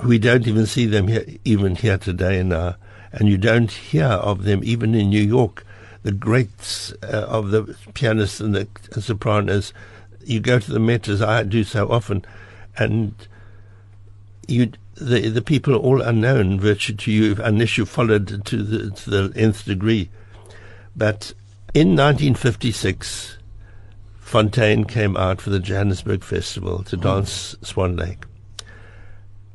we 0.04 0.20
don't 0.20 0.48
even 0.48 0.68
see 0.68 0.86
them 0.86 1.08
here, 1.08 1.26
even 1.44 1.76
here 1.76 1.98
today 1.98 2.44
now. 2.44 2.76
And 3.12 3.30
you 3.30 3.40
don't 3.40 3.72
hear 3.72 4.06
of 4.06 4.44
them 4.44 4.62
even 4.64 4.94
in 4.94 5.10
New 5.10 5.24
York 5.24 5.66
the 6.04 6.12
greats 6.12 6.94
uh, 7.02 7.26
of 7.28 7.52
the 7.52 7.76
pianists 7.94 8.40
and 8.40 8.54
the 8.54 8.68
sopranos. 9.02 9.74
You 10.24 10.40
go 10.40 10.60
to 10.60 10.72
the 10.72 10.80
Met 10.80 11.08
as 11.08 11.22
I 11.22 11.44
do 11.44 11.64
so 11.64 11.90
often, 11.90 12.24
and 12.78 13.14
you 14.48 14.72
the 14.96 15.30
the 15.30 15.42
people 15.42 15.74
are 15.74 15.80
all 15.80 16.02
unknown 16.02 16.60
virtually 16.60 16.98
to 16.98 17.12
you 17.12 17.36
unless 17.44 17.78
you 17.78 17.86
followed 17.86 18.46
to 18.46 18.64
the 18.64 18.92
to 18.92 19.10
the 19.10 19.34
nth 19.36 19.66
degree. 19.66 20.10
But 20.96 21.34
in 21.74 21.96
1956, 21.96 23.38
Fonteyn 24.22 24.88
came 24.88 25.18
out 25.18 25.42
for 25.42 25.50
the 25.50 25.60
Johannesburg 25.60 26.24
Festival 26.24 26.84
to 26.84 26.98
dance 26.98 27.56
Swan 27.62 27.96
Lake. 27.96 28.26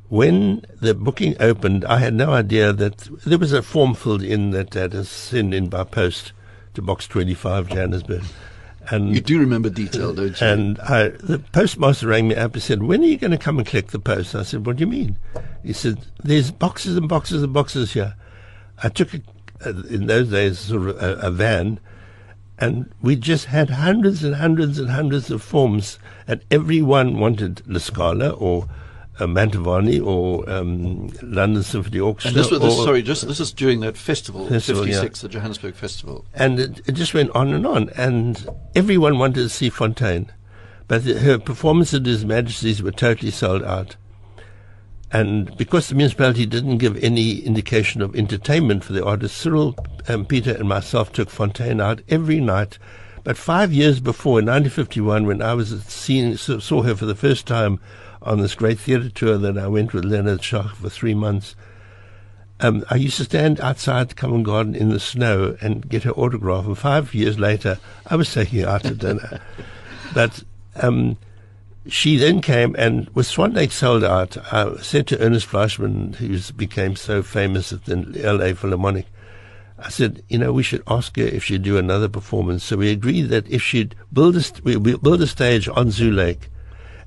When 0.08 0.64
the 0.80 0.94
booking 0.94 1.36
opened, 1.38 1.84
I 1.84 1.98
had 1.98 2.14
no 2.14 2.32
idea 2.32 2.72
that 2.72 3.08
there 3.26 3.38
was 3.38 3.52
a 3.52 3.62
form 3.62 3.94
filled 3.94 4.22
in 4.22 4.50
that 4.50 4.74
had 4.74 4.94
a 4.94 5.04
sent 5.04 5.52
in 5.52 5.68
by 5.68 5.84
post 5.84 6.32
to 6.78 6.82
Box 6.82 7.08
25, 7.08 7.68
Johannesburg. 7.70 8.22
And 8.90 9.12
you 9.12 9.20
do 9.20 9.40
remember 9.40 9.68
detail, 9.68 10.14
don't 10.14 10.40
you? 10.40 10.46
And 10.46 10.78
I, 10.78 11.08
the 11.08 11.40
postmaster 11.52 12.06
rang 12.06 12.28
me 12.28 12.36
up 12.36 12.54
and 12.54 12.62
said, 12.62 12.82
"When 12.84 13.02
are 13.02 13.06
you 13.06 13.18
going 13.18 13.32
to 13.32 13.36
come 13.36 13.58
and 13.58 13.66
collect 13.66 13.90
the 13.90 13.98
post?" 13.98 14.34
I 14.34 14.44
said, 14.44 14.64
"What 14.64 14.76
do 14.76 14.80
you 14.82 14.86
mean?" 14.86 15.18
He 15.62 15.72
said, 15.74 16.06
"There's 16.22 16.50
boxes 16.50 16.96
and 16.96 17.08
boxes 17.08 17.42
and 17.42 17.52
boxes 17.52 17.92
here." 17.92 18.14
I 18.82 18.88
took 18.88 19.12
a, 19.12 19.20
uh, 19.66 19.82
in 19.90 20.06
those 20.06 20.30
days 20.30 20.58
sort 20.60 20.88
of 20.88 21.02
a, 21.02 21.14
a 21.26 21.30
van, 21.30 21.80
and 22.58 22.90
we 23.02 23.16
just 23.16 23.46
had 23.46 23.70
hundreds 23.70 24.24
and 24.24 24.36
hundreds 24.36 24.78
and 24.78 24.88
hundreds 24.90 25.30
of 25.30 25.42
forms, 25.42 25.98
and 26.26 26.42
everyone 26.50 27.18
wanted 27.18 27.62
La 27.66 27.80
Scala 27.80 28.30
or 28.30 28.68
uh, 29.18 29.26
Mantovani 29.26 30.04
or 30.04 30.48
um, 30.48 31.08
London 31.22 31.62
Symphony 31.62 32.00
Orchestra. 32.00 32.30
And 32.30 32.36
this 32.36 32.50
was, 32.50 32.60
this, 32.60 32.76
sorry, 32.76 33.02
just 33.02 33.26
this 33.26 33.40
is 33.40 33.52
during 33.52 33.80
that 33.80 33.96
festival, 33.96 34.46
festival 34.48 34.84
56, 34.84 35.22
yeah. 35.22 35.26
the 35.26 35.32
Johannesburg 35.32 35.74
Festival. 35.74 36.24
And 36.34 36.60
it, 36.60 36.80
it, 36.86 36.92
just 36.92 37.14
went 37.14 37.30
on 37.30 37.52
and 37.52 37.66
on, 37.66 37.90
and 37.90 38.46
everyone 38.74 39.18
wanted 39.18 39.42
to 39.42 39.48
see 39.48 39.70
Fonteyn. 39.70 40.28
But 40.86 41.04
the, 41.04 41.18
her 41.20 41.38
performances 41.38 42.00
at 42.00 42.06
His 42.06 42.24
Majesty's 42.24 42.82
were 42.82 42.92
totally 42.92 43.30
sold 43.30 43.62
out. 43.62 43.96
And 45.10 45.56
because 45.56 45.88
the 45.88 45.94
municipality 45.94 46.44
didn't 46.44 46.78
give 46.78 47.02
any 47.02 47.38
indication 47.38 48.02
of 48.02 48.14
entertainment 48.14 48.84
for 48.84 48.92
the 48.92 49.04
artists, 49.04 49.38
Cyril, 49.38 49.74
um, 50.06 50.26
Peter, 50.26 50.54
and 50.54 50.68
myself 50.68 51.12
took 51.12 51.30
Fonteyn 51.30 51.82
out 51.82 52.02
every 52.08 52.40
night. 52.40 52.78
But 53.24 53.36
five 53.36 53.72
years 53.72 54.00
before, 54.00 54.38
in 54.38 54.46
1951, 54.46 55.26
when 55.26 55.42
I 55.42 55.54
was 55.54 55.82
seeing, 55.84 56.36
saw 56.36 56.82
her 56.82 56.94
for 56.94 57.06
the 57.06 57.14
first 57.14 57.46
time 57.46 57.80
on 58.28 58.40
this 58.40 58.54
great 58.54 58.78
theatre 58.78 59.08
tour 59.08 59.38
that 59.38 59.56
I 59.56 59.66
went 59.68 59.94
with 59.94 60.04
Leonard 60.04 60.42
Schacht 60.42 60.76
for 60.76 60.90
three 60.90 61.14
months, 61.14 61.56
um, 62.60 62.84
I 62.90 62.96
used 62.96 63.16
to 63.16 63.24
stand 63.24 63.58
outside 63.60 64.16
Covent 64.16 64.44
Garden 64.44 64.74
in 64.74 64.90
the 64.90 65.00
snow 65.00 65.56
and 65.60 65.88
get 65.88 66.02
her 66.02 66.10
autograph. 66.12 66.66
And 66.66 66.76
five 66.76 67.14
years 67.14 67.38
later, 67.38 67.78
I 68.06 68.16
was 68.16 68.32
taking 68.32 68.60
her 68.60 68.68
out 68.68 68.82
to 68.82 68.94
dinner. 68.94 69.40
but 70.14 70.42
um, 70.76 71.16
she 71.86 72.16
then 72.16 72.42
came, 72.42 72.76
and 72.78 73.08
with 73.10 73.26
Swan 73.26 73.54
Lake 73.54 73.72
sold 73.72 74.04
out, 74.04 74.36
I 74.52 74.76
said 74.82 75.06
to 75.06 75.20
Ernest 75.20 75.46
Fleischmann, 75.46 76.14
who 76.14 76.38
became 76.52 76.96
so 76.96 77.22
famous 77.22 77.72
at 77.72 77.84
the 77.84 77.96
LA 77.96 78.52
Philharmonic, 78.54 79.06
I 79.78 79.88
said, 79.88 80.22
you 80.28 80.38
know, 80.38 80.52
we 80.52 80.64
should 80.64 80.82
ask 80.86 81.16
her 81.16 81.22
if 81.22 81.44
she'd 81.44 81.62
do 81.62 81.78
another 81.78 82.08
performance. 82.08 82.64
So 82.64 82.76
we 82.76 82.90
agreed 82.90 83.28
that 83.28 83.48
if 83.48 83.62
she'd 83.62 83.94
build 84.12 84.36
a, 84.36 84.42
st- 84.42 84.64
we 84.64 84.76
build 84.76 85.22
a 85.22 85.26
stage 85.26 85.68
on 85.68 85.92
Zoo 85.92 86.10
Lake, 86.10 86.50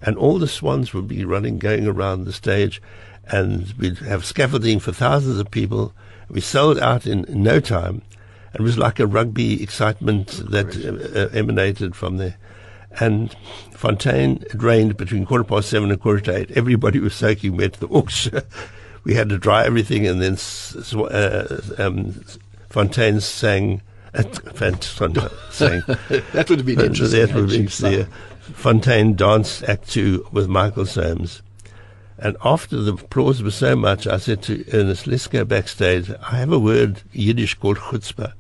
and 0.02 0.18
all 0.18 0.40
the 0.40 0.48
swans 0.48 0.94
would 0.94 1.08
be 1.08 1.26
running, 1.26 1.60
going 1.60 1.88
around 1.88 2.26
the 2.26 2.34
stage, 2.34 2.82
and 3.28 3.74
we'd 3.78 4.00
have 4.00 4.26
scaffolding 4.26 4.80
for 4.80 4.92
thousands 4.92 5.40
of 5.40 5.52
people. 5.52 5.94
We 6.30 6.42
sold 6.42 6.80
out 6.80 7.06
in, 7.06 7.26
in 7.26 7.44
no 7.44 7.60
time. 7.60 8.02
It 8.54 8.62
was 8.62 8.78
like 8.78 9.00
a 9.00 9.08
rugby 9.08 9.62
excitement 9.64 10.28
that 10.50 10.76
uh, 11.16 11.36
emanated 11.38 11.96
from 11.96 12.18
there. 12.18 12.38
And 13.00 13.34
Fonteyn, 13.74 14.44
it 14.44 14.62
rained 14.62 14.98
between 14.98 15.26
quarter 15.26 15.46
past 15.46 15.70
seven 15.70 15.92
and 15.92 16.02
quarter 16.02 16.20
to 16.22 16.36
eight. 16.36 16.52
Everybody 16.52 17.00
was 17.00 17.16
soaking 17.16 17.56
wet. 17.56 17.74
The 17.74 17.88
orchestra, 17.88 18.44
we 19.04 19.14
had 19.14 19.30
to 19.30 19.38
dry 19.38 19.66
everything, 19.66 20.06
and 20.06 20.22
then 20.22 20.34
uh, 20.34 21.58
um, 21.78 22.22
Fonteyn 22.70 23.22
sang. 23.22 23.82
Uh, 24.14 24.24
sang. 25.52 25.84
that 26.34 26.48
would 26.50 26.60
have 26.60 26.66
been 26.66 26.82
interesting. 26.82 27.22
That 27.22 27.34
would 27.34 27.50
have 27.50 27.82
been, 27.82 28.08
Fonteyn 28.42 29.16
danced 29.16 29.64
Act 29.64 29.90
Two 29.90 30.28
with 30.32 30.48
Michael 30.48 30.88
Somes. 30.88 31.44
And 32.18 32.38
after 32.44 32.78
the 32.78 32.94
applause 32.94 33.44
was 33.44 33.56
so 33.56 33.76
much, 33.76 34.08
I 34.08 34.18
said 34.18 34.42
to 34.44 34.66
Ernest, 34.74 35.06
let's 35.06 35.28
go 35.28 35.46
backstage. 35.46 36.10
I 36.10 36.38
have 36.38 36.52
a 36.52 36.60
word 36.60 37.04
Yiddish 37.12 37.56
called 37.56 37.78
chutzpah. 37.78 38.34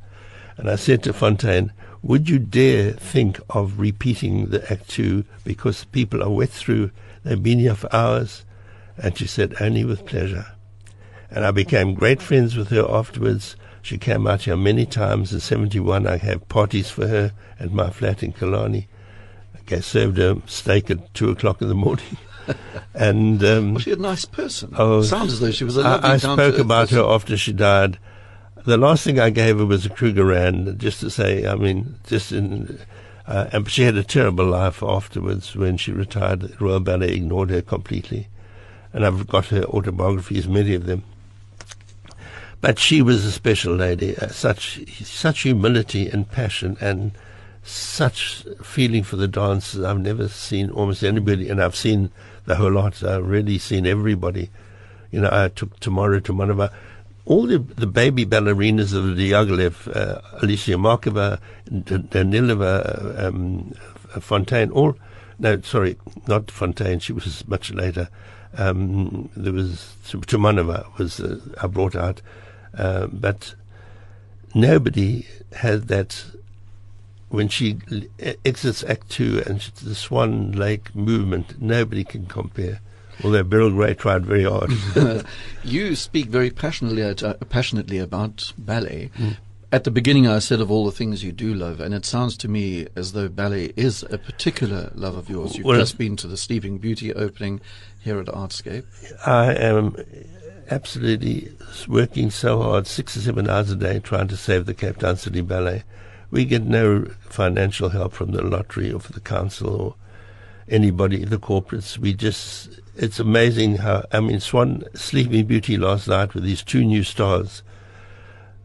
And 0.58 0.70
I 0.70 0.76
said 0.76 1.04
to 1.04 1.14
Fonteyn, 1.14 1.72
would 2.02 2.30
you 2.30 2.40
dare 2.40 2.94
think 2.94 3.40
of 3.52 3.80
repeating 3.80 4.48
the 4.48 4.72
Act 4.72 4.90
Two 4.90 5.24
because 5.44 5.86
people 5.86 6.24
are 6.24 6.30
wet 6.30 6.50
through, 6.50 6.90
they've 7.24 7.42
been 7.42 7.60
here 7.60 7.76
for 7.76 7.96
hours? 7.96 8.44
And 8.98 9.16
she 9.16 9.28
said, 9.28 9.56
only 9.62 9.86
with 9.86 10.06
pleasure. 10.06 10.48
And 11.30 11.46
I 11.46 11.52
became 11.52 11.94
great 11.94 12.22
friends 12.22 12.58
with 12.58 12.70
her 12.70 12.90
afterwards. 12.90 13.56
She 13.84 13.98
came 13.98 14.26
out 14.26 14.44
here 14.44 14.58
many 14.58 14.86
times. 14.88 15.32
In 15.32 15.40
71, 15.40 16.08
I 16.08 16.18
had 16.18 16.50
parties 16.50 16.90
for 16.90 17.08
her 17.08 17.34
at 17.60 17.72
my 17.72 17.92
flat 17.92 18.24
in 18.24 18.34
Killarney. 18.34 18.88
I 19.69 19.80
served 19.82 20.17
a 20.19 20.41
steak 20.45 20.89
at 20.89 21.13
two 21.13 21.30
o'clock 21.30 21.62
in 21.62 21.67
the 21.67 21.76
morning. 21.76 22.17
and 22.93 23.43
um, 23.43 23.74
was 23.74 23.84
she 23.84 23.91
a 23.91 23.95
nice 23.97 24.26
person? 24.26 24.74
Oh, 24.78 25.02
sounds 25.02 25.34
as 25.34 25.39
though 25.39 25.52
she 25.52 25.63
was 25.63 25.78
a 25.78 25.82
lovely. 25.82 26.10
I, 26.10 26.13
I 26.13 26.17
spoke 26.17 26.58
about 26.58 26.89
person. 26.89 26.97
her 26.97 27.04
after 27.04 27.38
she 27.38 27.54
died. 27.54 27.97
The 28.65 28.78
last 28.78 29.04
thing 29.04 29.19
I 29.19 29.30
gave 29.30 29.58
her 29.58 29.65
was 29.65 29.86
a 29.86 29.89
Krugerrand, 29.89 30.78
just 30.78 31.00
to 31.02 31.10
say. 31.10 31.45
I 31.45 31.56
mean, 31.56 31.95
just 32.06 32.32
in. 32.32 32.80
Uh, 33.28 33.50
and 33.54 33.69
she 33.69 33.84
had 33.84 33.95
a 33.95 34.04
terrible 34.04 34.45
life 34.45 34.84
afterwards 34.84 35.56
when 35.56 35.78
she 35.78 35.91
retired. 35.91 36.41
The 36.41 36.56
Royal 36.60 36.80
Ballet 36.80 37.13
ignored 37.13 37.50
her 37.50 37.62
completely, 37.62 38.28
and 38.93 39.06
I've 39.06 39.28
got 39.28 39.47
her 39.47 39.63
autobiographies, 39.63 40.47
many 40.47 40.74
of 40.74 40.86
them. 40.86 41.04
But 42.62 42.78
she 42.78 43.02
was 43.02 43.26
a 43.26 43.32
special 43.32 43.76
lady, 43.76 44.15
uh, 44.17 44.28
such 44.28 44.86
such 45.04 45.41
humility 45.41 46.08
and 46.08 46.30
passion 46.30 46.78
and 46.80 47.12
such 47.63 48.45
feeling 48.63 49.04
for 49.04 49.15
the 49.15 49.28
dance 49.28 49.78
I've 49.78 50.00
never 50.00 50.28
seen 50.28 50.69
almost 50.71 51.04
anybody, 51.04 51.50
and 51.50 51.62
I've 51.62 51.76
seen 51.76 52.12
the 52.45 52.56
whole 52.56 52.71
lot. 52.71 53.04
I've 53.04 53.28
really 53.28 53.58
seen 53.58 53.86
everybody. 53.86 54.50
You 55.12 55.21
know, 55.21 55.30
I 55.32 55.50
took 55.50 55.80
tomorrow 55.80 56.19
to 56.21 56.34
one 56.34 56.50
of 56.50 56.60
our, 56.60 56.71
all 57.26 57.45
the, 57.45 57.60
the 57.60 57.88
baby 57.88 58.26
ballerinas 58.26 58.93
of 58.93 59.15
the 59.15 59.32
Diaghilev, 59.32 59.95
uh, 59.95 60.21
Alicia 60.41 60.71
Markova, 60.71 61.39
Danilova, 61.69 63.24
um, 63.24 63.74
Fonteyn, 64.15 64.71
all, 64.71 64.95
no, 65.39 65.60
sorry, 65.62 65.97
not 66.28 66.47
Fonteyn, 66.47 67.02
she 67.02 67.13
was 67.13 67.47
much 67.47 67.71
later. 67.71 68.10
Um, 68.58 69.30
there 69.36 69.54
was 69.54 69.95
Tumanova 70.04 70.97
was 70.97 71.19
uh, 71.19 71.39
I 71.62 71.67
brought 71.67 71.95
out, 71.95 72.21
uh, 72.78 73.08
but 73.08 73.56
nobody 74.54 75.26
had 75.54 75.88
that 75.88 76.26
when 77.32 77.48
she 77.48 77.78
exits 78.46 78.84
Act 78.84 79.10
Two 79.10 79.41
and 79.46 79.60
the 79.84 79.96
Swan 79.96 80.52
Lake 80.52 80.94
movement, 80.96 81.62
nobody 81.62 82.04
can 82.04 82.26
compare. 82.26 82.82
Although 83.24 83.44
Beryl 83.44 83.72
Grey 83.72 83.94
tried 83.94 84.26
very 84.26 84.44
hard. 84.44 84.72
you 85.63 85.96
speak 85.96 86.28
very 86.28 86.50
passionately 86.50 87.04
uh, 87.04 87.34
passionately 87.50 87.98
about 88.00 88.54
ballet. 88.58 89.12
Mm. 89.17 89.38
At 89.74 89.86
the 89.86 89.91
beginning, 89.91 90.28
I 90.28 90.39
said 90.39 90.60
of 90.60 90.70
all 90.70 90.86
the 90.86 90.91
things 90.91 91.24
you 91.24 91.32
do 91.32 91.54
love, 91.54 91.80
and 91.80 91.94
it 91.94 92.04
sounds 92.06 92.36
to 92.38 92.50
me 92.50 92.88
as 92.96 93.13
though 93.13 93.30
ballet 93.30 93.72
is 93.78 94.04
a 94.04 94.17
particular 94.17 94.91
love 94.96 95.15
of 95.15 95.30
yours. 95.30 95.56
You've 95.56 95.65
Well- 95.65 95.80
just 95.80 95.98
been 95.98 96.17
to 96.17 96.28
the 96.28 96.36
Sleeping 96.36 96.78
Beauty 96.78 97.13
opening 97.13 97.62
here 98.04 98.20
at 98.20 98.26
Artscape. 98.26 98.84
I 99.26 99.54
am 99.54 99.96
absolutely 100.70 101.54
working 101.88 102.32
so 102.32 102.62
hard, 102.62 102.86
six 102.86 103.15
or 103.15 103.22
seven 103.22 103.50
hours 103.50 103.72
a 103.72 103.76
day, 103.78 104.00
trying 104.00 104.28
to 104.30 104.38
save 104.38 104.65
the 104.65 104.74
Cape 104.74 104.98
Town 104.98 105.15
City 105.15 105.39
Ballet. 105.41 105.84
We 106.32 106.46
get 106.46 106.63
no 106.63 107.06
financial 107.22 107.89
help 107.89 108.13
from 108.13 108.32
the 108.32 108.41
lottery 108.41 108.91
or 108.91 109.00
from 109.00 109.13
the 109.13 109.20
council 109.20 109.70
or 109.70 109.96
anybody, 110.67 111.26
the 111.26 111.38
corporates. 111.38 111.98
We 111.98 112.13
just, 112.13 112.80
it's 112.96 113.20
amazing 113.20 113.78
how, 113.78 114.06
I 114.12 114.22
mean, 114.22 114.39
Swan 114.39 114.84
Sleeping 114.96 115.46
Beauty 115.46 115.78
last 115.78 116.08
night 116.08 116.34
with 116.34 116.44
these 116.44 116.63
two 116.63 116.84
new 116.84 117.04
stars 117.04 117.62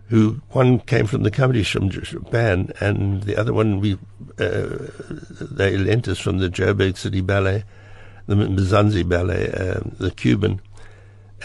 who 0.09 0.41
one 0.51 0.79
came 0.79 1.07
from 1.07 1.25
the 1.25 1.31
comedy 1.31 1.65
from 1.65 1.91
Japan 1.91 2.73
and 2.81 3.25
the 3.25 3.37
other 3.37 3.53
one 3.53 3.81
we 3.81 3.99
uh, 4.39 4.69
they 5.41 5.77
lent 5.77 6.07
us 6.07 6.19
from 6.19 6.39
the 6.39 6.49
Joburg 6.49 6.97
City 6.97 7.21
Ballet, 7.21 7.65
the 8.27 8.37
Mzansi 8.37 9.09
Ballet, 9.09 9.51
um, 9.51 9.97
the 9.99 10.13
Cuban, 10.13 10.61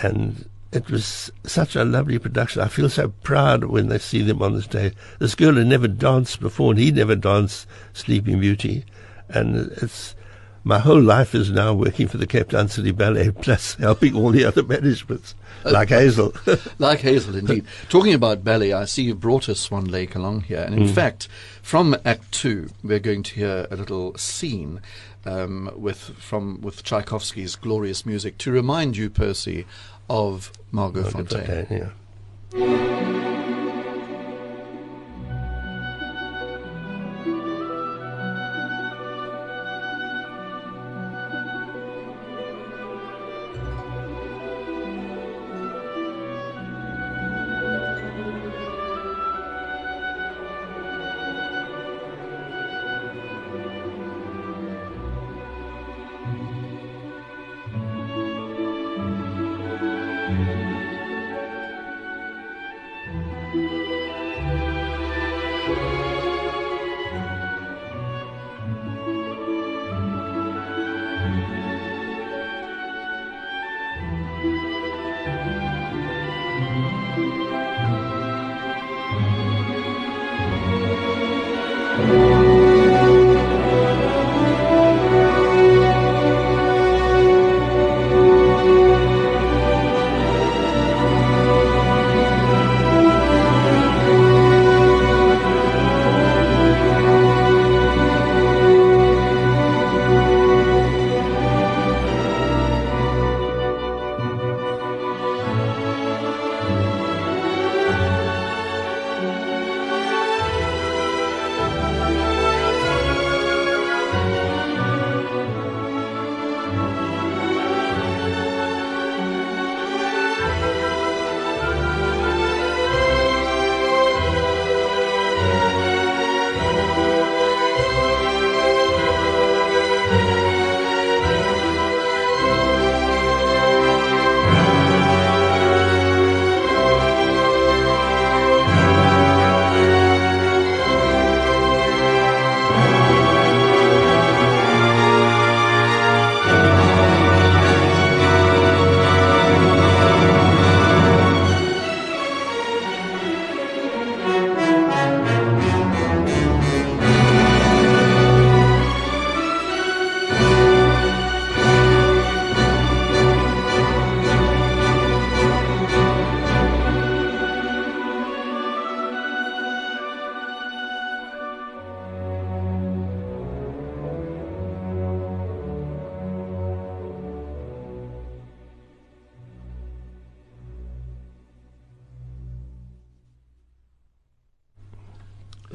and 0.04 0.48
it 0.72 0.90
was 0.90 1.32
such 1.44 1.76
a 1.76 1.84
lovely 1.84 2.18
production. 2.20 2.62
I 2.62 2.68
feel 2.68 2.90
so 2.90 3.10
proud 3.24 3.66
when 3.66 3.88
they 3.90 4.00
see 4.00 4.22
them 4.22 4.42
on 4.42 4.54
the 4.54 4.62
stage. 4.62 4.94
This 5.20 5.36
girl 5.36 5.56
had 5.56 5.68
never 5.68 5.88
danced 5.88 6.40
before, 6.40 6.72
and 6.72 6.80
he 6.80 6.92
never 6.92 7.16
danced 7.16 7.68
Sleeping 7.94 8.40
Beauty, 8.40 8.86
and 9.30 9.56
it's 9.82 10.16
my 10.64 10.78
whole 10.78 11.02
life 11.02 11.34
is 11.34 11.50
now 11.50 11.74
working 11.74 12.08
for 12.08 12.18
the 12.18 12.28
Cape 12.28 12.50
Town 12.50 12.68
City 12.70 12.92
Ballet, 12.92 13.32
plus 13.42 13.74
helping 13.76 14.16
all 14.16 14.30
the 14.30 14.46
other 14.46 14.62
managements, 14.64 15.34
like 15.66 15.90
Hazel. 15.90 16.34
Like 16.78 17.00
Hazel, 17.00 17.36
indeed. 17.36 17.66
Talking 17.90 18.14
about 18.14 18.44
ballet, 18.44 18.72
I 18.74 18.86
see 18.86 19.04
you 19.04 19.16
brought 19.16 19.50
us 19.50 19.60
Swan 19.60 19.86
Lake 19.86 20.14
along 20.16 20.42
here. 20.42 20.62
And 20.62 20.76
in 20.76 20.84
Mm. 20.84 20.94
fact, 20.94 21.28
from 21.64 21.96
Act 22.06 22.32
Two, 22.32 22.70
we're 22.84 23.00
going 23.00 23.24
to 23.24 23.36
hear 23.36 23.68
a 23.72 23.76
little 23.76 24.16
scene 24.18 24.82
um, 25.26 25.72
with 25.76 26.00
from 26.18 26.62
with 26.62 26.84
Tchaikovsky's 26.84 27.56
glorious 27.56 28.06
music 28.06 28.38
to 28.40 28.52
remind 28.52 28.98
you, 28.98 29.10
Percy, 29.10 29.66
of 30.12 30.52
Margot 30.72 31.04
Fonteyn. 31.04 31.44
Okay, 31.44 31.66
yeah. 32.54 33.41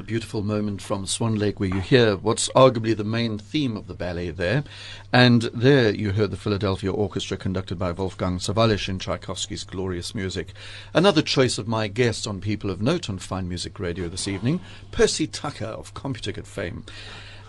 Beautiful 0.07 0.41
moment 0.41 0.81
from 0.81 1.05
Swan 1.05 1.35
Lake 1.35 1.59
where 1.59 1.67
you 1.67 1.81
hear 1.81 2.15
what's 2.15 2.47
arguably 2.55 2.95
the 2.95 3.03
main 3.03 3.37
theme 3.37 3.75
of 3.75 3.87
the 3.87 3.93
ballet 3.93 4.29
there. 4.29 4.63
And 5.11 5.41
there 5.53 5.93
you 5.93 6.13
heard 6.13 6.31
the 6.31 6.37
Philadelphia 6.37 6.93
Orchestra 6.93 7.35
conducted 7.35 7.77
by 7.77 7.91
Wolfgang 7.91 8.39
Sawallisch 8.39 8.87
in 8.87 8.99
Tchaikovsky's 8.99 9.65
glorious 9.65 10.15
music. 10.15 10.53
Another 10.93 11.21
choice 11.21 11.57
of 11.57 11.67
my 11.67 11.89
guest 11.89 12.25
on 12.25 12.39
People 12.39 12.69
of 12.69 12.81
Note 12.81 13.09
on 13.09 13.19
Fine 13.19 13.49
Music 13.49 13.81
Radio 13.81 14.07
this 14.07 14.29
evening, 14.29 14.61
Percy 14.91 15.27
Tucker 15.27 15.65
of 15.65 15.93
CompuTicket 15.93 16.47
fame. 16.47 16.85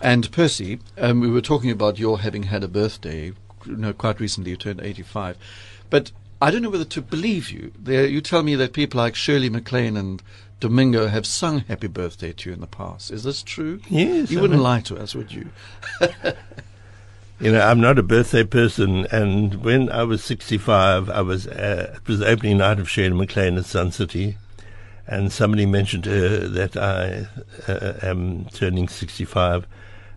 And 0.01 0.29
Percy, 0.29 0.79
um, 0.97 1.21
we 1.21 1.29
were 1.29 1.39
talking 1.39 1.71
about 1.71 1.97
your 1.97 2.19
having 2.19 2.43
had 2.43 2.65
a 2.65 2.67
birthday, 2.67 3.31
you 3.65 3.77
know, 3.77 3.93
quite 3.93 4.19
recently 4.19 4.51
you 4.51 4.57
turned 4.57 4.81
85. 4.81 5.37
But 5.89 6.11
I 6.41 6.51
don't 6.51 6.61
know 6.61 6.69
whether 6.69 6.83
to 6.83 7.01
believe 7.01 7.51
you. 7.51 7.71
There, 7.79 8.05
you 8.05 8.19
tell 8.19 8.43
me 8.43 8.55
that 8.55 8.73
people 8.73 8.97
like 8.97 9.15
Shirley 9.15 9.49
MacLaine 9.49 9.95
and 9.95 10.21
Domingo 10.59 11.07
have 11.07 11.25
sung 11.25 11.59
Happy 11.61 11.87
Birthday 11.87 12.33
to 12.33 12.49
you 12.49 12.53
in 12.53 12.59
the 12.61 12.67
past. 12.67 13.11
Is 13.11 13.23
this 13.23 13.41
true? 13.43 13.79
Yes, 13.89 14.29
You 14.29 14.39
I 14.39 14.41
wouldn't 14.41 14.57
mean- 14.59 14.63
lie 14.63 14.81
to 14.81 14.97
us, 14.97 15.15
would 15.15 15.31
you? 15.31 15.49
You 17.41 17.53
know, 17.53 17.61
I'm 17.61 17.79
not 17.79 17.97
a 17.97 18.03
birthday 18.03 18.43
person, 18.43 19.05
and 19.13 19.63
when 19.63 19.89
I 19.89 20.03
was 20.03 20.21
65, 20.25 21.09
I 21.09 21.21
was 21.21 21.47
uh, 21.47 21.93
it 21.95 22.05
was 22.05 22.19
the 22.19 22.27
opening 22.27 22.57
night 22.57 22.79
of 22.81 22.89
Shirley 22.89 23.15
MacLaine 23.15 23.57
at 23.57 23.63
Sun 23.63 23.93
City, 23.93 24.35
and 25.07 25.31
somebody 25.31 25.65
mentioned 25.65 26.03
to 26.03 26.09
her 26.09 26.37
that 26.49 26.75
I 26.75 27.27
uh, 27.71 27.93
am 28.05 28.43
turning 28.53 28.89
65, 28.89 29.65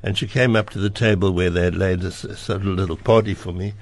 and 0.03 0.19
she 0.19 0.27
came 0.27 0.57
up 0.57 0.71
to 0.71 0.81
the 0.81 0.91
table 0.91 1.31
where 1.31 1.49
they 1.49 1.63
had 1.63 1.77
laid 1.77 2.03
a, 2.03 2.11
sort 2.11 2.63
of 2.63 2.65
little 2.67 2.97
party 2.97 3.35
for 3.35 3.53
me, 3.53 3.75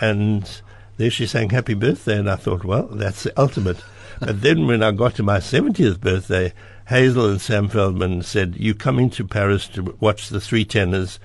and 0.00 0.60
there 0.96 1.10
she 1.12 1.28
sang 1.28 1.50
Happy 1.50 1.74
Birthday, 1.74 2.18
and 2.18 2.28
I 2.28 2.34
thought, 2.34 2.64
well, 2.64 2.88
that's 2.88 3.22
the 3.22 3.40
ultimate. 3.40 3.78
But 4.20 4.42
then 4.42 4.66
when 4.66 4.82
I 4.82 4.92
got 4.92 5.16
to 5.16 5.22
my 5.22 5.38
70th 5.38 6.00
birthday, 6.00 6.52
Hazel 6.88 7.30
and 7.30 7.40
Sam 7.40 7.68
Feldman 7.68 8.22
said, 8.22 8.56
you 8.56 8.74
coming 8.74 9.10
to 9.10 9.26
Paris 9.26 9.66
to 9.68 9.96
watch 10.00 10.28
the 10.28 10.40
three 10.40 10.64
tenors 10.64 11.18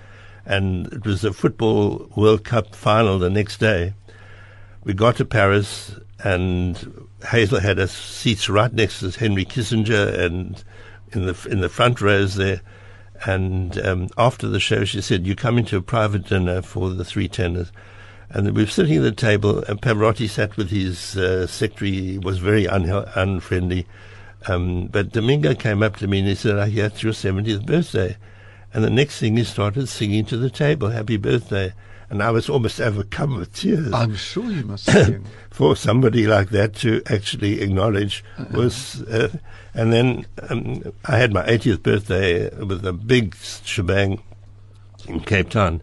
and 0.45 0.87
it 0.93 1.05
was 1.05 1.23
a 1.23 1.33
football 1.33 2.09
World 2.15 2.43
Cup 2.43 2.75
final 2.75 3.19
the 3.19 3.29
next 3.29 3.57
day. 3.57 3.93
We 4.83 4.93
got 4.93 5.17
to 5.17 5.25
Paris, 5.25 5.95
and 6.23 7.07
Hazel 7.27 7.59
had 7.59 7.79
us 7.79 7.91
seats 7.91 8.47
right 8.47 8.71
next 8.71 8.99
to 8.99 9.09
Henry 9.09 9.45
Kissinger 9.45 10.19
and 10.19 10.63
in 11.11 11.25
the 11.25 11.47
in 11.49 11.61
the 11.61 11.69
front 11.69 12.01
rows 12.01 12.35
there. 12.35 12.61
And 13.25 13.79
um, 13.79 14.09
after 14.17 14.47
the 14.47 14.59
show, 14.59 14.85
she 14.85 15.01
said, 15.01 15.25
"You 15.25 15.35
come 15.35 15.57
into 15.57 15.77
a 15.77 15.81
private 15.81 16.27
dinner 16.27 16.61
for 16.61 16.91
the 16.91 17.05
three 17.05 17.27
tenors." 17.27 17.71
And 18.29 18.55
we 18.55 18.63
were 18.63 18.69
sitting 18.69 18.97
at 18.97 19.03
the 19.03 19.11
table, 19.11 19.63
and 19.63 19.81
Pavarotti 19.81 20.29
sat 20.29 20.57
with 20.57 20.69
his 20.69 21.15
uh, 21.15 21.47
secretary. 21.47 22.17
Was 22.17 22.39
very 22.39 22.67
un- 22.67 22.89
unfriendly. 23.15 23.85
Um, 24.47 24.87
but 24.87 25.11
Domingo 25.11 25.55
came 25.55 25.81
up 25.81 25.97
to 25.97 26.07
me 26.07 26.19
and 26.19 26.27
he 26.27 26.35
said, 26.35 26.57
I 26.57 26.69
hear 26.69 26.85
it's 26.85 27.03
your 27.03 27.13
70th 27.13 27.65
birthday. 27.65 28.17
And 28.73 28.83
the 28.83 28.89
next 28.89 29.19
thing 29.19 29.37
he 29.37 29.43
started 29.43 29.87
singing 29.87 30.25
to 30.25 30.37
the 30.37 30.49
table, 30.49 30.89
Happy 30.89 31.17
Birthday. 31.17 31.73
And 32.09 32.21
I 32.21 32.29
was 32.29 32.49
almost 32.49 32.79
overcome 32.79 33.37
with 33.37 33.53
tears. 33.53 33.91
I'm 33.91 34.15
sure 34.15 34.51
you 34.51 34.63
must. 34.63 34.89
For 35.49 35.75
somebody 35.75 36.27
like 36.27 36.49
that 36.49 36.75
to 36.75 37.01
actually 37.07 37.61
acknowledge 37.61 38.23
uh-uh. 38.37 38.45
was. 38.51 39.01
Uh, 39.03 39.29
and 39.73 39.91
then 39.91 40.25
um, 40.49 40.83
I 41.05 41.17
had 41.17 41.33
my 41.33 41.43
80th 41.43 41.81
birthday 41.81 42.53
with 42.63 42.85
a 42.85 42.93
big 42.93 43.35
shebang 43.35 44.21
in 45.07 45.21
Cape 45.21 45.49
Town 45.49 45.81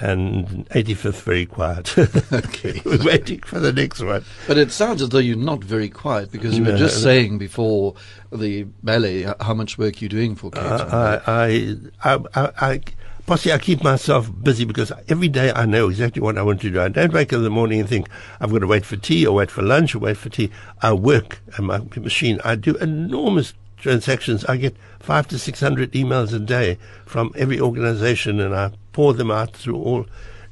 and 0.00 0.68
85th 0.70 1.22
very 1.22 1.46
quiet. 1.46 1.96
okay. 2.32 2.80
We're 2.84 3.04
waiting 3.04 3.40
for 3.40 3.60
the 3.60 3.72
next 3.72 4.00
one. 4.02 4.24
But 4.46 4.58
it 4.58 4.72
sounds 4.72 5.02
as 5.02 5.10
though 5.10 5.18
you're 5.18 5.36
not 5.36 5.62
very 5.62 5.88
quiet 5.88 6.32
because 6.32 6.56
you 6.56 6.64
no, 6.64 6.72
were 6.72 6.78
just 6.78 6.96
no. 6.96 7.02
saying 7.02 7.38
before 7.38 7.94
the 8.32 8.64
ballet 8.82 9.22
how 9.40 9.54
much 9.54 9.78
work 9.78 10.00
you're 10.00 10.08
doing 10.08 10.34
for 10.34 10.50
kids. 10.50 10.64
Uh, 10.64 11.22
I, 11.26 11.76
I, 12.02 12.18
I, 12.34 12.52
I, 12.60 12.80
Possibly 13.24 13.52
I 13.52 13.58
keep 13.58 13.84
myself 13.84 14.28
busy 14.42 14.64
because 14.64 14.90
every 15.08 15.28
day 15.28 15.52
I 15.52 15.64
know 15.64 15.88
exactly 15.88 16.20
what 16.20 16.36
I 16.36 16.42
want 16.42 16.60
to 16.62 16.70
do. 16.70 16.80
I 16.80 16.88
don't 16.88 17.12
wake 17.12 17.32
up 17.32 17.36
in 17.36 17.44
the 17.44 17.50
morning 17.50 17.78
and 17.78 17.88
think 17.88 18.08
I've 18.40 18.50
got 18.50 18.58
to 18.58 18.66
wait 18.66 18.84
for 18.84 18.96
tea 18.96 19.24
or 19.24 19.36
wait 19.36 19.48
for 19.48 19.62
lunch 19.62 19.94
or 19.94 20.00
wait 20.00 20.16
for 20.16 20.28
tea. 20.28 20.50
I 20.80 20.92
work 20.92 21.40
at 21.56 21.60
my 21.60 21.80
machine. 21.96 22.40
I 22.44 22.56
do 22.56 22.74
enormous 22.78 23.54
transactions. 23.76 24.44
I 24.46 24.56
get 24.56 24.76
five 24.98 25.28
to 25.28 25.38
six 25.38 25.60
hundred 25.60 25.92
emails 25.92 26.34
a 26.34 26.40
day 26.40 26.78
from 27.06 27.32
every 27.36 27.60
organization, 27.60 28.40
and 28.40 28.56
I 28.56 28.72
pour 28.92 29.14
them 29.14 29.30
out 29.30 29.56
through 29.56 29.76
all 29.76 30.06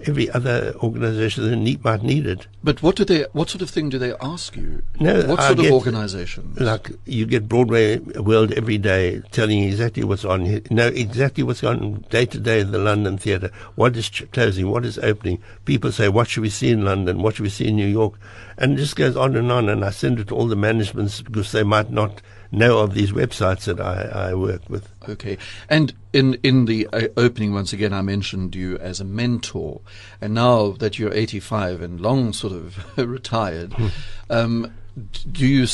every 0.07 0.31
other 0.31 0.75
organization 0.77 1.51
that 1.51 1.57
need, 1.57 1.85
might 1.85 2.03
need 2.03 2.27
it. 2.27 2.47
But 2.63 2.83
what 2.83 2.97
do 2.97 3.05
they? 3.05 3.23
What 3.33 3.51
sort 3.51 3.63
of 3.63 3.71
thing 3.71 3.89
do 3.89 3.99
they 3.99 4.15
ask 4.21 4.57
you? 4.57 4.83
No, 4.99 5.23
what 5.27 5.43
sort 5.43 5.59
of 5.59 5.71
organization? 5.71 6.55
Like 6.57 6.91
you 7.07 7.27
get 7.27 7.49
Broadway 7.49 7.99
World 7.99 8.53
every 8.53 8.79
day, 8.79 9.23
telling 9.31 9.59
you 9.59 9.69
exactly 9.69 10.05
what's 10.05 10.25
on. 10.25 10.47
You 10.47 10.63
know 10.71 10.89
exactly 10.89 11.43
what's 11.43 11.65
on 11.65 12.05
day 12.11 12.27
to 12.27 12.39
day 12.39 12.61
in 12.61 12.73
the 12.73 12.79
London 12.79 13.19
theatre. 13.19 13.51
What 13.77 13.97
is 13.97 14.09
ch- 14.09 14.31
closing? 14.33 14.71
What 14.71 14.85
is 14.85 14.99
opening? 14.99 15.43
People 15.65 15.93
say, 15.93 16.09
"What 16.09 16.29
should 16.29 16.43
we 16.43 16.51
see 16.51 16.71
in 16.71 16.85
London? 16.85 17.23
What 17.23 17.37
should 17.37 17.45
we 17.45 17.51
see 17.51 17.69
in 17.69 17.77
New 17.77 17.89
York?" 17.89 18.15
And 18.59 18.75
it 18.75 18.77
just 18.77 18.97
goes 18.97 19.17
on 19.17 19.37
and 19.37 19.51
on. 19.51 19.69
And 19.69 19.85
I 19.85 19.91
send 19.91 20.21
it 20.21 20.29
to 20.29 20.35
all 20.35 20.47
the 20.47 20.57
managements 20.57 21.23
because 21.23 21.53
they 21.53 21.63
might 21.63 21.91
not 21.91 22.21
know 22.53 22.79
of 22.79 22.95
these 22.95 23.13
websites 23.13 23.65
that 23.65 23.81
I, 23.81 24.31
I 24.31 24.35
work 24.35 24.69
with. 24.69 24.89
Okay. 25.09 25.39
And 25.69 25.95
in, 26.13 26.35
in 26.43 26.65
the 26.65 26.89
uh, 26.93 27.09
opening, 27.17 27.53
once 27.53 27.73
again, 27.73 27.93
I 27.93 28.03
mentioned 28.03 28.55
you 28.55 28.77
as 28.79 29.01
a 29.01 29.05
mentor. 29.05 29.81
And 30.21 30.35
now 30.35 30.73
that 30.73 30.99
you're 30.99 31.15
85 31.15 31.83
and 31.83 32.01
long 32.01 32.33
sort 32.33 32.53
of 32.53 32.99
retired, 32.99 33.73
hmm. 33.75 33.89
um, 34.29 34.73
do 35.31 35.47
you 35.47 35.67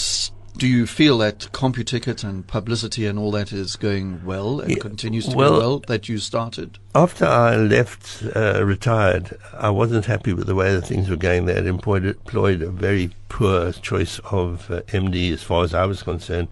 do 0.57 0.67
you 0.67 0.87
feel 0.87 1.19
that 1.19 1.41
CompuTicket 1.53 2.25
and 2.25 2.47
publicity 2.47 3.07
and 3.07 3.19
all 3.19 3.31
that 3.33 3.53
is 3.53 3.77
going 3.77 4.25
well 4.25 4.61
and 4.61 4.71
yeah, 4.71 4.79
continues 4.79 5.29
to 5.29 5.37
well, 5.37 5.53
go 5.53 5.59
well 5.59 5.79
that 5.81 6.09
you 6.09 6.19
started? 6.19 6.79
After 6.95 7.27
I 7.27 7.57
left, 7.57 8.25
uh, 8.35 8.65
retired, 8.65 9.37
I 9.53 9.69
wasn't 9.71 10.07
happy 10.07 10.33
with 10.33 10.47
the 10.47 10.55
way 10.55 10.75
the 10.75 10.81
things 10.81 11.11
were 11.11 11.17
going. 11.17 11.45
They 11.45 11.55
had 11.55 11.67
employed, 11.67 12.07
employed 12.07 12.63
a 12.63 12.71
very 12.71 13.11
poor 13.29 13.73
choice 13.73 14.19
of 14.31 14.71
uh, 14.71 14.81
MD 14.89 15.31
as 15.33 15.43
far 15.43 15.63
as 15.65 15.75
I 15.75 15.85
was 15.85 16.03
concerned. 16.03 16.49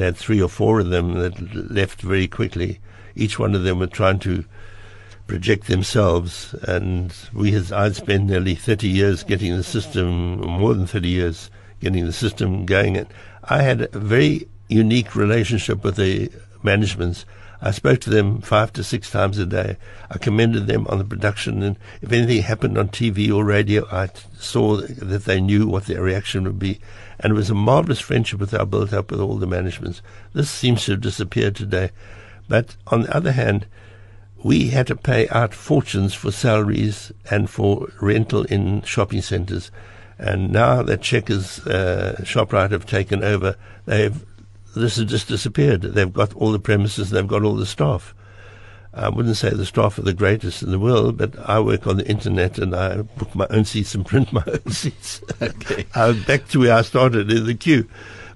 They 0.00 0.06
had 0.06 0.16
three 0.16 0.40
or 0.40 0.48
four 0.48 0.80
of 0.80 0.88
them 0.88 1.12
that 1.18 1.70
left 1.70 2.00
very 2.00 2.26
quickly. 2.26 2.80
Each 3.14 3.38
one 3.38 3.54
of 3.54 3.64
them 3.64 3.80
were 3.80 3.86
trying 3.86 4.18
to 4.20 4.46
project 5.26 5.66
themselves, 5.66 6.54
and 6.62 7.14
we 7.34 7.50
had 7.50 7.70
I'd 7.70 7.96
spent 7.96 8.24
nearly 8.24 8.54
30 8.54 8.88
years 8.88 9.22
getting 9.22 9.54
the 9.54 9.62
system, 9.62 10.40
more 10.40 10.72
than 10.72 10.86
30 10.86 11.06
years 11.06 11.50
getting 11.80 12.06
the 12.06 12.14
system 12.14 12.64
going. 12.64 12.96
And 12.96 13.08
I 13.44 13.60
had 13.60 13.90
a 13.92 13.98
very 13.98 14.48
unique 14.68 15.14
relationship 15.14 15.84
with 15.84 15.96
the 15.96 16.30
managements. 16.62 17.26
I 17.60 17.70
spoke 17.70 18.00
to 18.00 18.10
them 18.10 18.40
five 18.40 18.72
to 18.72 18.82
six 18.82 19.10
times 19.10 19.36
a 19.36 19.44
day. 19.44 19.76
I 20.10 20.16
commended 20.16 20.66
them 20.66 20.86
on 20.86 20.96
the 20.96 21.04
production, 21.04 21.62
and 21.62 21.76
if 22.00 22.10
anything 22.10 22.40
happened 22.40 22.78
on 22.78 22.88
TV 22.88 23.30
or 23.30 23.44
radio, 23.44 23.86
I 23.92 24.08
saw 24.38 24.78
that 24.78 25.26
they 25.26 25.42
knew 25.42 25.66
what 25.66 25.84
their 25.84 26.00
reaction 26.00 26.44
would 26.44 26.58
be. 26.58 26.80
And 27.20 27.32
it 27.32 27.36
was 27.36 27.50
a 27.50 27.54
marvelous 27.54 28.00
friendship 28.00 28.40
that 28.40 28.60
I 28.60 28.64
built 28.64 28.92
up 28.92 29.10
with 29.10 29.20
all 29.20 29.36
the 29.36 29.46
managements. 29.46 30.02
This 30.32 30.50
seems 30.50 30.84
to 30.84 30.92
have 30.92 31.02
disappeared 31.02 31.54
today. 31.54 31.90
But 32.48 32.76
on 32.86 33.02
the 33.02 33.14
other 33.14 33.32
hand, 33.32 33.66
we 34.42 34.68
had 34.68 34.86
to 34.86 34.96
pay 34.96 35.28
out 35.28 35.54
fortunes 35.54 36.14
for 36.14 36.32
salaries 36.32 37.12
and 37.30 37.48
for 37.48 37.92
rental 38.00 38.44
in 38.44 38.82
shopping 38.82 39.20
centres. 39.20 39.70
And 40.18 40.50
now 40.50 40.82
that 40.82 41.02
Checkers, 41.02 41.66
uh, 41.66 42.16
ShopRite 42.20 42.70
have 42.72 42.86
taken 42.86 43.22
over, 43.22 43.56
they've 43.86 44.24
this 44.74 44.96
has 44.96 45.06
just 45.06 45.28
disappeared. 45.28 45.82
They've 45.82 46.12
got 46.12 46.32
all 46.34 46.52
the 46.52 46.60
premises, 46.60 47.10
they've 47.10 47.26
got 47.26 47.42
all 47.42 47.56
the 47.56 47.66
staff. 47.66 48.14
I 48.92 49.08
wouldn't 49.08 49.36
say 49.36 49.50
the 49.50 49.66
staff 49.66 49.98
are 49.98 50.02
the 50.02 50.12
greatest 50.12 50.62
in 50.62 50.72
the 50.72 50.78
world, 50.78 51.16
but 51.16 51.38
I 51.48 51.60
work 51.60 51.86
on 51.86 51.96
the 51.96 52.08
internet 52.08 52.58
and 52.58 52.74
I 52.74 53.02
book 53.02 53.34
my 53.34 53.46
own 53.50 53.64
seats 53.64 53.94
and 53.94 54.04
print 54.04 54.32
my 54.32 54.42
own 54.46 54.72
seats. 54.72 55.22
okay. 55.42 55.86
I'm 55.94 56.22
back 56.24 56.48
to 56.48 56.60
where 56.60 56.74
I 56.74 56.82
started 56.82 57.30
in 57.30 57.46
the 57.46 57.54
queue. 57.54 57.88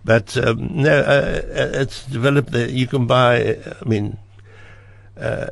But 0.05 0.37
um, 0.37 0.83
no, 0.83 1.01
uh, 1.01 1.41
uh 1.43 1.81
it's 1.81 2.05
developed 2.07 2.53
that 2.53 2.71
you 2.71 2.87
can 2.87 3.07
buy, 3.07 3.59
I 3.81 3.85
mean, 3.85 4.19
uh, 5.19 5.47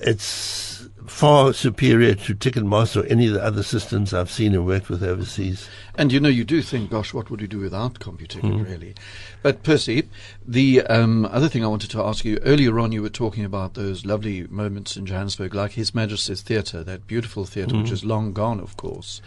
it's 0.00 0.75
far 1.06 1.52
superior 1.52 2.14
to 2.14 2.34
Ticketmaster 2.34 3.02
or 3.02 3.06
any 3.06 3.26
of 3.26 3.34
the 3.34 3.42
other 3.42 3.62
systems 3.62 4.12
I've 4.12 4.30
seen 4.30 4.54
and 4.54 4.66
worked 4.66 4.88
with 4.88 5.02
overseas. 5.02 5.68
And 5.96 6.12
you 6.12 6.20
know, 6.20 6.28
you 6.28 6.44
do 6.44 6.62
think, 6.62 6.90
gosh, 6.90 7.14
what 7.14 7.30
would 7.30 7.40
you 7.40 7.48
do 7.48 7.58
without 7.58 7.94
CompuTicket, 7.94 8.42
mm. 8.42 8.64
really? 8.64 8.94
But 9.42 9.62
Percy, 9.62 10.08
the 10.46 10.82
um, 10.82 11.24
other 11.26 11.48
thing 11.48 11.64
I 11.64 11.68
wanted 11.68 11.90
to 11.92 12.02
ask 12.02 12.24
you 12.24 12.38
earlier 12.42 12.78
on, 12.78 12.92
you 12.92 13.02
were 13.02 13.08
talking 13.08 13.44
about 13.44 13.74
those 13.74 14.04
lovely 14.04 14.46
moments 14.48 14.96
in 14.96 15.06
Johannesburg, 15.06 15.54
like 15.54 15.72
His 15.72 15.94
Majesty's 15.94 16.42
Theatre, 16.42 16.84
that 16.84 17.06
beautiful 17.06 17.44
theatre, 17.44 17.74
mm. 17.74 17.82
which 17.82 17.92
is 17.92 18.04
long 18.04 18.32
gone, 18.32 18.60
of 18.60 18.76
course. 18.76 19.22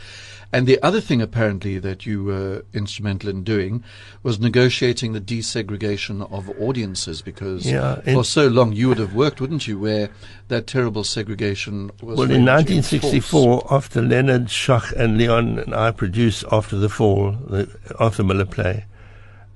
And 0.52 0.66
the 0.66 0.82
other 0.82 1.00
thing, 1.00 1.22
apparently, 1.22 1.78
that 1.78 2.08
you 2.08 2.24
were 2.24 2.64
instrumental 2.74 3.30
in 3.30 3.44
doing 3.44 3.84
was 4.24 4.40
negotiating 4.40 5.14
the 5.14 5.22
desegregation 5.22 6.32
of 6.32 6.50
audiences, 6.60 7.22
because 7.22 7.70
yeah, 7.70 8.02
for 8.02 8.24
so 8.24 8.48
long 8.48 8.74
you 8.74 8.88
would 8.90 8.98
have 8.98 9.14
worked, 9.14 9.40
wouldn't 9.40 9.68
you, 9.68 9.78
where 9.78 10.10
that 10.48 10.66
terrible 10.66 11.04
segregation 11.04 11.92
was. 12.02 12.18
Well, 12.18 12.32
in 12.32 12.46
1964, 12.46 13.68
after 13.70 14.02
Leonard 14.02 14.50
Schach 14.50 14.92
and 14.98 15.20
Leon 15.20 15.60
and 15.60 15.76
I 15.76 15.92
produced 15.92 16.44
After 16.52 16.78
the 16.78 16.90
Fall, 16.90 17.32
the 17.32 17.70
Arthur 18.00 18.24
Miller 18.24 18.46
play, 18.46 18.86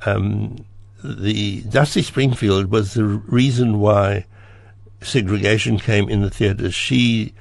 um, 0.06 0.64
the 1.04 1.62
Dusty 1.64 2.04
Springfield 2.04 2.70
was 2.70 2.94
the 2.94 3.04
reason 3.04 3.80
why 3.80 4.26
segregation 5.02 5.80
came 5.80 6.08
in 6.08 6.22
the 6.22 6.30
theatres. 6.30 6.76
She 6.76 7.34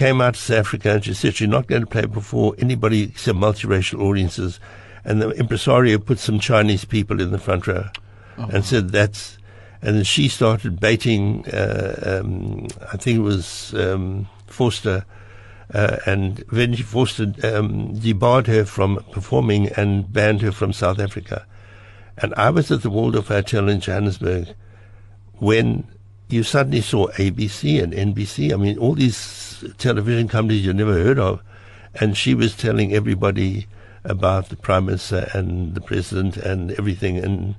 came 0.00 0.22
out 0.22 0.32
to 0.32 0.40
South 0.40 0.56
Africa 0.60 0.92
and 0.92 1.04
she 1.04 1.12
said 1.12 1.34
she's 1.34 1.46
not 1.46 1.66
going 1.66 1.82
to 1.82 1.86
play 1.86 2.06
before 2.06 2.54
anybody 2.56 3.02
except 3.02 3.38
multiracial 3.38 4.00
audiences. 4.00 4.58
And 5.04 5.20
the 5.20 5.28
impresario 5.32 5.98
put 5.98 6.18
some 6.18 6.40
Chinese 6.40 6.86
people 6.86 7.20
in 7.20 7.32
the 7.32 7.38
front 7.38 7.66
row 7.66 7.84
oh. 8.38 8.48
and 8.50 8.64
said 8.64 8.92
that's. 8.92 9.36
And 9.82 9.96
then 9.96 10.04
she 10.04 10.28
started 10.28 10.80
baiting, 10.80 11.46
uh, 11.48 12.20
um, 12.22 12.68
I 12.90 12.96
think 12.96 13.18
it 13.18 13.22
was 13.22 13.74
um, 13.74 14.26
Vorster, 14.48 15.04
uh, 15.74 15.96
and 16.06 16.44
when 16.48 16.74
Vorster 16.74 17.26
um, 17.44 17.98
debarred 17.98 18.46
her 18.46 18.64
from 18.64 19.04
performing 19.12 19.68
and 19.68 20.10
banned 20.10 20.40
her 20.40 20.52
from 20.52 20.72
South 20.72 20.98
Africa. 20.98 21.46
And 22.16 22.34
I 22.36 22.48
was 22.48 22.70
at 22.70 22.82
the 22.82 22.90
Waldorf 22.90 23.28
Hotel 23.28 23.68
in 23.68 23.80
Johannesburg 23.80 24.48
when 25.34 25.86
you 26.32 26.42
suddenly 26.42 26.80
saw 26.80 27.08
ABC 27.08 27.82
and 27.82 27.92
NBC. 27.92 28.52
I 28.52 28.56
mean, 28.56 28.78
all 28.78 28.94
these 28.94 29.64
television 29.78 30.28
companies 30.28 30.64
you 30.64 30.72
never 30.72 30.94
heard 30.94 31.18
of. 31.18 31.40
And 31.94 32.16
she 32.16 32.34
was 32.34 32.56
telling 32.56 32.94
everybody 32.94 33.66
about 34.04 34.48
the 34.48 34.56
Prime 34.56 34.86
Minister 34.86 35.28
and 35.34 35.74
the 35.74 35.80
President 35.80 36.36
and 36.36 36.72
everything. 36.72 37.18
And 37.18 37.56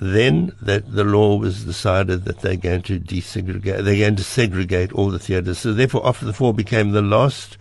then 0.00 0.52
that 0.60 0.92
the 0.92 1.04
law 1.04 1.36
was 1.36 1.64
decided 1.64 2.24
that 2.24 2.40
they're 2.40 2.56
going 2.56 2.82
to 2.82 2.98
desegregate, 2.98 3.84
they're 3.84 3.96
going 3.96 4.16
to 4.16 4.24
segregate 4.24 4.92
all 4.92 5.10
the 5.10 5.18
theatres. 5.18 5.58
So 5.58 5.72
therefore, 5.72 6.06
After 6.06 6.24
the 6.24 6.32
Fall 6.32 6.52
became 6.52 6.90
the 6.90 7.02
last 7.02 7.56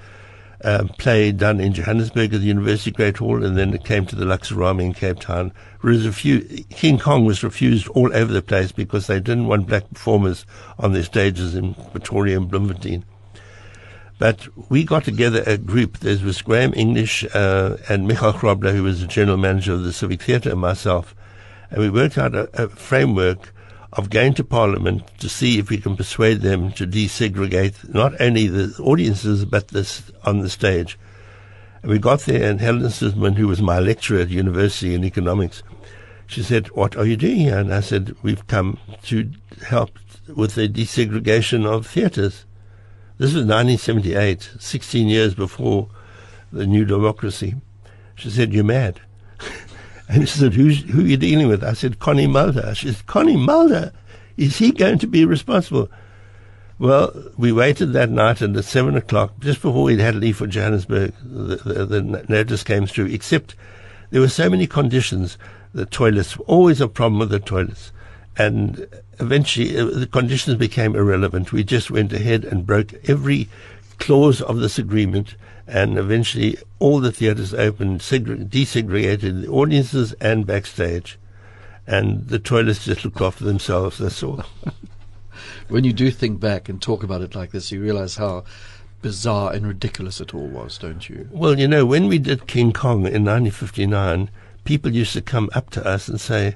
um, 0.64 0.90
play 0.90 1.32
done 1.32 1.60
in 1.60 1.74
Johannesburg 1.74 2.34
at 2.34 2.42
the 2.42 2.48
University 2.48 2.92
Great 2.92 3.18
Hall, 3.18 3.44
and 3.44 3.58
then 3.58 3.74
it 3.74 3.84
came 3.84 4.06
to 4.06 4.16
the 4.16 4.26
Luxurama 4.26 4.84
in 4.84 4.94
Cape 4.94 5.20
Town. 5.20 5.52
Refu- 5.82 6.70
King 6.70 7.00
Kong 7.00 7.26
was 7.26 7.44
refused 7.44 7.88
all 7.90 8.16
over 8.16 8.32
the 8.32 8.42
place 8.42 8.72
because 8.72 9.08
they 9.08 9.20
didn't 9.20 9.48
want 9.48 9.68
black 9.68 9.90
performers 9.90 10.46
on 10.78 10.94
their 10.94 11.04
stages 11.04 11.56
in 11.56 11.74
Pretoria 11.92 12.38
and 12.38 12.50
Bloemfontein. 12.50 13.04
But 14.20 14.48
we 14.70 14.84
got 14.84 15.04
together 15.04 15.44
a 15.48 15.58
group. 15.58 15.98
There 15.98 16.16
was 16.24 16.44
Graham 16.44 16.74
English 16.76 17.26
uh, 17.34 17.78
and 17.90 18.08
Michael 18.08 18.34
Grobler, 18.34 18.72
who 18.72 18.84
was 18.84 19.02
the 19.02 19.08
general 19.08 19.38
manager 19.38 19.74
of 19.74 19.84
the 19.84 19.92
Civic 19.92 20.22
Theatre, 20.22 20.52
and 20.52 20.60
myself. 20.60 21.16
And 21.72 21.80
we 21.80 21.90
worked 21.90 22.20
out 22.20 22.36
a, 22.36 22.48
a 22.54 22.70
framework 22.70 23.52
of 23.94 24.10
going 24.10 24.34
to 24.36 24.44
Parliament 24.44 25.04
to 25.20 25.28
see 25.28 25.60
if 25.60 25.70
we 25.70 25.78
can 25.78 25.98
persuade 25.98 26.42
them 26.42 26.72
to 26.74 26.88
desegregate 26.88 27.94
not 27.94 28.20
only 28.22 28.48
the 28.48 28.74
audiences 28.82 29.44
but 29.46 29.68
this 29.70 30.12
on 30.24 30.40
the 30.40 30.50
stage. 30.50 30.98
And 31.82 31.92
we 31.92 32.00
got 32.00 32.22
there, 32.22 32.50
and 32.50 32.62
Helen 32.62 32.90
Suzman, 32.90 33.34
who 33.34 33.48
was 33.48 33.62
my 33.62 33.80
lecturer 33.80 34.22
at 34.22 34.30
university 34.30 34.94
in 34.94 35.04
economics, 35.04 35.64
she 36.28 36.44
said, 36.44 36.68
"What 36.68 36.96
are 36.96 37.06
you 37.06 37.18
doing 37.18 37.38
here?" 37.38 37.58
And 37.58 37.74
I 37.74 37.82
said, 37.82 38.16
"We've 38.22 38.46
come 38.48 38.78
to 39.04 39.30
help 39.68 39.98
with 40.28 40.56
the 40.56 40.70
desegregation 40.70 41.66
of 41.66 41.86
theatres." 41.86 42.46
This 43.18 43.34
was 43.34 43.46
1978, 43.46 44.52
16 44.58 45.08
years 45.10 45.34
before 45.34 45.90
the 46.54 46.66
new 46.66 46.86
democracy. 46.86 47.56
She 48.16 48.30
said, 48.30 48.54
"You're 48.54 48.64
mad." 48.64 49.02
And 50.12 50.28
she 50.28 50.40
said, 50.40 50.54
Who's, 50.54 50.84
who 50.84 51.06
are 51.06 51.08
you 51.08 51.16
dealing 51.16 51.48
with? 51.48 51.64
I 51.64 51.72
said, 51.72 52.00
Connie 52.00 52.28
Mulder. 52.28 52.76
She 52.76 52.92
said, 52.92 53.06
Connie 53.06 53.38
Mulder? 53.38 53.94
Is 54.36 54.58
he 54.58 54.72
going 54.72 55.00
to 55.00 55.08
be 55.08 55.24
responsible? 55.24 55.90
Well, 56.80 57.14
we 57.38 57.54
waited 57.54 57.94
that 57.94 58.10
night, 58.10 58.42
and 58.42 58.58
at 58.58 58.66
seven 58.66 58.98
o'clock, 58.98 59.40
just 59.40 59.62
before 59.62 59.84
we 59.84 59.98
had 59.98 60.16
to 60.16 60.20
leave 60.20 60.36
for 60.36 60.48
Johannesburg, 60.48 61.14
the, 61.24 61.56
the, 61.56 61.86
the 61.86 62.26
notice 62.28 62.62
came 62.62 62.88
through. 62.88 63.06
Except 63.06 63.56
there 64.10 64.20
were 64.20 64.28
so 64.28 64.50
many 64.50 64.68
conditions. 64.68 65.38
The 65.74 65.86
toilets, 65.86 66.36
always 66.46 66.82
a 66.82 66.90
problem 66.90 67.20
with 67.20 67.30
the 67.30 67.40
toilets. 67.40 67.94
And 68.38 68.88
eventually, 69.20 69.78
uh, 69.78 69.86
the 69.86 70.08
conditions 70.08 70.58
became 70.58 70.94
irrelevant. 70.94 71.54
We 71.54 71.64
just 71.64 71.90
went 71.90 72.12
ahead 72.12 72.44
and 72.44 72.66
broke 72.66 72.94
every 73.08 73.48
clause 74.00 74.42
of 74.42 74.60
this 74.60 74.78
agreement 74.78 75.36
and 75.68 75.98
eventually 75.98 76.58
all 76.80 77.00
the 77.00 77.12
theatres 77.12 77.54
opened, 77.54 78.02
desegregated 78.02 79.42
the 79.42 79.48
audiences 79.48 80.14
and 80.14 80.46
backstage, 80.46 81.18
and 81.88 82.28
the 82.28 82.40
toilets 82.40 82.86
just 82.86 83.04
looked 83.06 83.22
after 83.22 83.44
themselves. 83.44 83.98
That's 83.98 84.24
all. 84.24 84.44
when 85.70 85.84
you 85.84 85.94
do 85.94 86.12
think 86.12 86.40
back 86.40 86.70
and 86.70 86.82
talk 86.82 87.04
about 87.04 87.22
it 87.22 87.36
like 87.36 87.52
this, 87.52 87.72
you 87.72 87.82
realize 87.82 88.18
how 88.18 88.44
bizarre 89.02 89.54
and 89.54 89.66
ridiculous 89.68 90.22
it 90.22 90.34
all 90.34 90.48
was, 90.48 90.78
don't 90.78 91.10
you? 91.10 91.28
Well, 91.32 91.58
you 91.58 91.68
know, 91.68 91.86
when 91.86 92.08
we 92.08 92.20
did 92.20 92.48
King 92.48 92.72
Kong 92.72 93.00
in 93.00 93.26
1959, 93.26 94.30
people 94.64 94.92
used 94.92 95.14
to 95.14 95.22
come 95.22 95.50
up 95.54 95.70
to 95.72 95.86
us 95.86 96.08
and 96.08 96.22
say, 96.22 96.56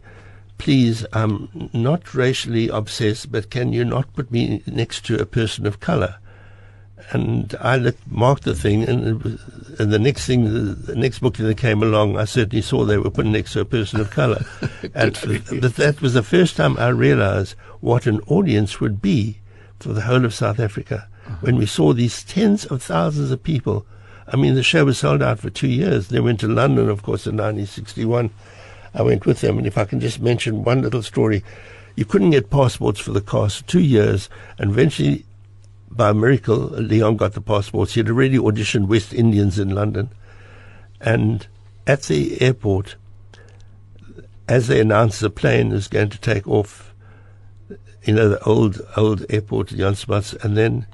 please, 0.58 1.06
I'm 1.12 1.70
not 1.74 2.14
racially 2.14 2.70
obsessed, 2.70 3.32
but 3.32 3.49
can 3.49 3.74
you 3.74 3.84
not 3.84 4.14
put 4.14 4.32
me 4.32 4.64
next 4.66 5.06
to 5.06 5.20
a 5.20 5.26
person 5.26 5.66
of 5.66 5.80
color? 5.80 6.16
And 7.12 7.56
I 7.60 7.78
looked, 7.78 8.10
marked 8.10 8.43
the 8.43 8.56
thing, 8.56 8.84
and, 8.84 9.24
was, 9.24 9.41
and 9.80 9.91
the 9.91 9.99
next 9.99 10.26
thing, 10.26 10.45
the, 10.45 10.60
the, 10.74 10.95
next 10.95 11.20
book 11.20 11.38
that 11.38 11.58
came 11.58 11.84
along, 11.84 12.18
I 12.18 12.26
certainly 12.26 12.62
saw 12.62 12.84
they 12.84 12.97
were 12.97 13.12
put 13.12 13.26
next 13.26 13.53
to 13.53 13.62
a 13.62 13.66
person 13.66 13.99
of 13.99 14.10
color. 14.10 14.43
and 14.93 15.16
th- 15.16 15.43
that 15.43 16.01
was 16.01 16.14
the 16.14 16.24
first 16.24 16.56
time 16.56 16.78
I 16.78 16.88
realized 16.89 17.56
what 17.82 18.08
an 18.08 18.22
audience 18.28 18.80
would 18.80 19.01
be 19.01 19.39
for 19.80 19.93
the 19.93 20.01
whole 20.01 20.26
of 20.26 20.34
South 20.34 20.60
Africa. 20.60 21.08
Uh-huh. 21.28 21.36
When 21.41 21.58
we 21.58 21.66
saw 21.66 21.93
these 21.93 22.24
tens 22.24 22.66
of 22.66 22.82
thousands 22.82 23.32
of 23.32 23.43
people, 23.43 23.86
I 24.28 24.36
mean, 24.36 24.56
the 24.56 24.64
show 24.64 24.86
was 24.86 24.97
sold 24.97 25.22
out 25.22 25.39
for 25.39 25.49
two 25.49 25.68
years. 25.68 26.08
They 26.08 26.20
went 26.20 26.39
to 26.39 26.47
London, 26.47 26.89
of 26.89 27.03
course, 27.03 27.28
in 27.28 27.34
1961. 27.34 28.32
I 28.95 29.01
went 29.01 29.26
with 29.26 29.41
them, 29.41 29.58
and 29.58 29.68
if 29.68 29.78
I 29.78 29.86
can 29.86 29.99
just 29.99 30.20
mention 30.20 30.64
one 30.64 30.82
little 30.82 31.03
story, 31.03 31.43
you 31.95 32.06
couldn't 32.06 32.32
get 32.32 32.49
passports 32.49 32.99
for 32.99 33.12
the 33.12 33.22
cast 33.22 33.58
for 33.58 33.64
two 33.66 33.82
years, 33.82 34.30
and 34.58 34.72
eventually 34.72 35.26
by 35.90 36.12
miracle, 36.14 36.58
Leon 36.58 37.18
got 37.18 37.34
the 37.34 37.42
passports. 37.42 37.94
He 37.94 38.00
had 38.00 38.10
already 38.10 38.38
auditioned 38.38 38.88
West 38.88 39.14
Indians 39.14 39.60
in 39.60 39.70
London. 39.70 40.10
And 41.00 41.48
at 41.88 42.04
the 42.04 42.42
airport, 42.42 42.96
as 44.48 44.68
they 44.68 44.80
announced 44.80 45.22
the 45.22 45.30
plane 45.30 45.72
is 45.72 45.88
going 45.88 46.10
to 46.10 46.20
take 46.20 46.48
off, 46.48 46.94
you 48.04 48.14
know, 48.14 48.30
the 48.30 48.44
old, 48.44 48.82
old 48.98 49.26
airport, 49.30 49.70
Jan 49.70 49.96
Smuts, 49.96 50.34
and 50.34 50.58
then 50.58 50.86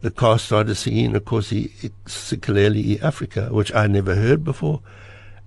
the 0.00 0.10
car 0.10 0.38
started 0.38 0.74
singing, 0.74 1.16
of 1.16 1.24
course, 1.24 1.50
he, 1.50 1.68
Sikelel' 2.06 3.02
Africa, 3.02 3.48
which 3.50 3.74
I 3.74 3.86
never 3.86 4.14
heard 4.14 4.44
before. 4.44 4.80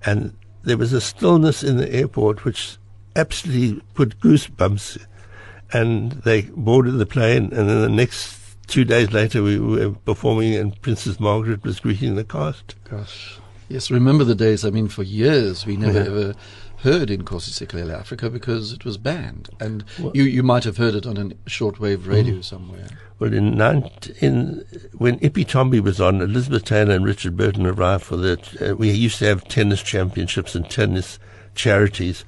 And 0.06 0.36
there 0.64 0.78
was 0.78 0.94
a 0.94 1.02
stillness 1.02 1.64
in 1.64 1.78
the 1.78 1.94
airport 1.94 2.44
which 2.44 2.78
absolutely 3.16 3.82
put 3.94 4.20
goosebumps. 4.20 5.06
And 5.74 6.12
they 6.12 6.42
boarded 6.42 6.98
the 6.98 7.06
plane, 7.06 7.46
and 7.54 7.70
then 7.70 7.82
the 7.82 7.90
next 7.90 8.41
two 8.68 8.86
days 8.86 9.12
later, 9.12 9.44
we 9.44 9.60
were 9.60 9.92
performing, 9.92 10.56
and 10.56 10.80
Princess 10.82 11.20
Margaret 11.20 11.64
was 11.64 11.80
greeting 11.80 12.16
the 12.16 12.24
cast. 12.24 12.76
Gosh. 12.90 13.40
Yes, 13.70 13.90
remember 13.90 14.24
the 14.24 14.36
days. 14.36 14.66
I 14.66 14.70
mean, 14.70 14.90
for 14.90 15.04
years 15.04 15.66
we 15.66 15.78
never 15.78 16.00
yeah. 16.00 16.06
ever 16.06 16.34
heard 16.84 17.10
Inkosi 17.10 17.52
Sikelel' 17.52 17.94
Africa 17.94 18.30
because 18.30 18.74
it 18.74 18.84
was 18.84 18.98
banned, 18.98 19.50
and 19.60 19.86
well, 20.00 20.12
you 20.14 20.24
you 20.24 20.44
might 20.44 20.64
have 20.64 20.78
heard 20.78 20.96
it 20.96 21.06
on 21.06 21.18
a 21.18 21.26
shortwave 21.50 22.06
radio 22.06 22.36
mm. 22.36 22.44
somewhere. 22.44 22.88
Well, 23.20 23.34
in, 23.34 23.56
19, 23.56 24.16
in 24.20 24.66
when 24.98 25.20
Ipi 25.20 25.46
Tombi 25.46 25.80
was 25.80 26.02
on, 26.02 26.22
Elizabeth 26.22 26.66
Taylor 26.66 26.96
and 26.96 27.06
Richard 27.06 27.38
Burton 27.38 27.66
arrived 27.66 28.04
for 28.04 28.18
that. 28.18 28.62
Uh, 28.62 28.76
we 28.76 28.92
used 28.92 29.20
to 29.20 29.26
have 29.26 29.48
tennis 29.48 29.82
championships 29.84 30.56
and 30.56 30.70
tennis 30.70 31.20
charities, 31.56 32.26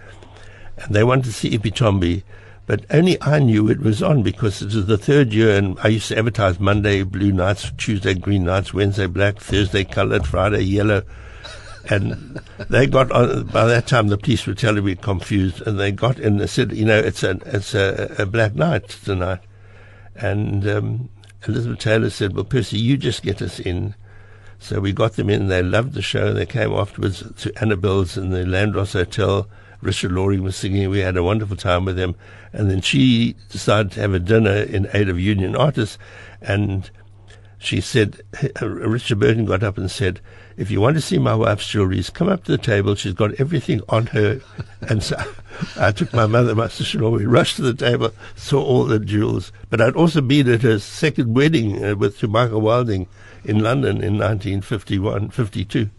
and 0.78 0.96
they 0.96 1.04
wanted 1.04 1.26
to 1.26 1.34
see 1.34 1.58
Ipi 1.58 1.74
Tombi 1.74 2.24
but 2.66 2.86
only 2.92 3.22
I 3.22 3.40
knew 3.40 3.70
it 3.70 3.82
was 3.82 4.02
on 4.02 4.24
because 4.24 4.62
it 4.62 4.74
was 4.74 4.86
the 4.86 4.98
third 4.98 5.34
year, 5.34 5.56
and 5.58 5.78
I 5.82 5.90
used 5.90 6.08
to 6.08 6.18
advertise 6.18 6.60
Monday 6.60 7.04
blue 7.04 7.32
nights, 7.32 7.72
Tuesday 7.78 8.14
green 8.14 8.46
nights, 8.46 8.74
Wednesday 8.74 9.08
black, 9.08 9.40
Thursday 9.40 9.84
coloured, 9.84 10.26
Friday 10.26 10.62
yellow. 10.62 11.04
And 11.90 12.40
they 12.70 12.88
got 12.88 13.12
on, 13.12 13.48
by 13.48 13.66
that 13.66 13.88
time 13.88 14.08
the 14.08 14.18
police 14.18 14.48
were 14.48 14.54
terribly 14.54 14.96
confused, 14.96 15.62
and 15.68 15.78
they 15.78 15.92
got 15.92 16.20
in 16.20 16.40
and 16.40 16.50
said, 16.50 16.72
you 16.72 16.86
know, 16.86 16.98
it's 16.98 17.24
a 17.24 17.38
it's 17.46 17.76
a, 17.76 18.16
a 18.20 18.26
black 18.26 18.56
night 18.56 18.88
tonight. 18.88 19.42
And 20.16 20.66
um, 20.68 21.10
Elizabeth 21.46 21.80
Taylor 21.80 22.10
said, 22.10 22.34
well, 22.34 22.46
Percy, 22.46 22.78
you 22.78 22.96
just 22.96 23.24
get 23.24 23.42
us 23.42 23.60
in. 23.60 23.96
So 24.60 24.80
we 24.80 24.94
got 24.94 25.14
them 25.14 25.30
in. 25.30 25.50
They 25.50 25.62
loved 25.62 25.94
the 25.94 26.02
show. 26.02 26.32
They 26.32 26.46
came 26.46 26.72
afterwards 26.72 27.24
to 27.40 27.62
Annabelle's 27.62 28.16
in 28.16 28.30
the 28.30 28.46
Landdrost 28.46 28.94
Hotel 28.94 29.50
Richard 29.84 30.12
Loring 30.12 30.44
was 30.44 30.56
singing. 30.56 30.90
We 30.90 31.00
had 31.00 31.18
a 31.18 31.24
wonderful 31.24 31.58
time 31.58 31.86
with 31.86 31.96
them. 31.96 32.16
And 32.52 32.70
then 32.70 32.82
she 32.82 33.36
decided 33.50 33.92
to 33.94 34.02
have 34.02 34.14
a 34.14 34.20
dinner 34.20 34.56
in 34.56 34.88
aid 34.94 35.10
of 35.10 35.20
union 35.20 35.56
artists. 35.56 35.98
And 36.42 36.90
she 37.58 37.82
said, 37.82 38.22
Richard 38.62 39.20
Burton 39.20 39.46
got 39.46 39.64
up 39.64 39.78
and 39.78 39.90
said, 39.90 40.20
if 40.56 40.70
you 40.70 40.82
want 40.82 40.96
to 40.96 41.02
see 41.02 41.18
my 41.18 41.34
wife's 41.34 41.72
jewelries, 41.72 42.14
come 42.14 42.30
up 42.30 42.44
to 42.44 42.52
the 42.52 42.58
table. 42.58 42.96
She's 42.96 43.14
got 43.14 43.40
everything 43.40 43.82
on 43.90 44.08
her. 44.08 44.42
And 44.90 45.02
so 45.02 45.16
I 45.78 45.94
took 45.94 46.12
my 46.12 46.26
mother, 46.26 46.54
my 46.54 46.68
sister-in-law, 46.68 47.12
we 47.12 47.26
rushed 47.26 47.56
to 47.56 47.62
the 47.62 47.74
table, 47.74 48.12
saw 48.36 48.62
all 48.62 48.84
the 48.84 49.00
jewels. 49.00 49.54
But 49.70 49.80
I'd 49.80 49.96
also 49.96 50.20
been 50.20 50.50
at 50.50 50.64
her 50.64 50.78
second 50.78 51.34
wedding 51.34 51.82
uh, 51.82 51.96
with 51.96 52.22
Michael 52.24 52.60
Wilding 52.60 53.08
in 53.46 53.60
London 53.60 54.04
in 54.04 54.18
1951, 54.18 55.30
52. 55.30 55.90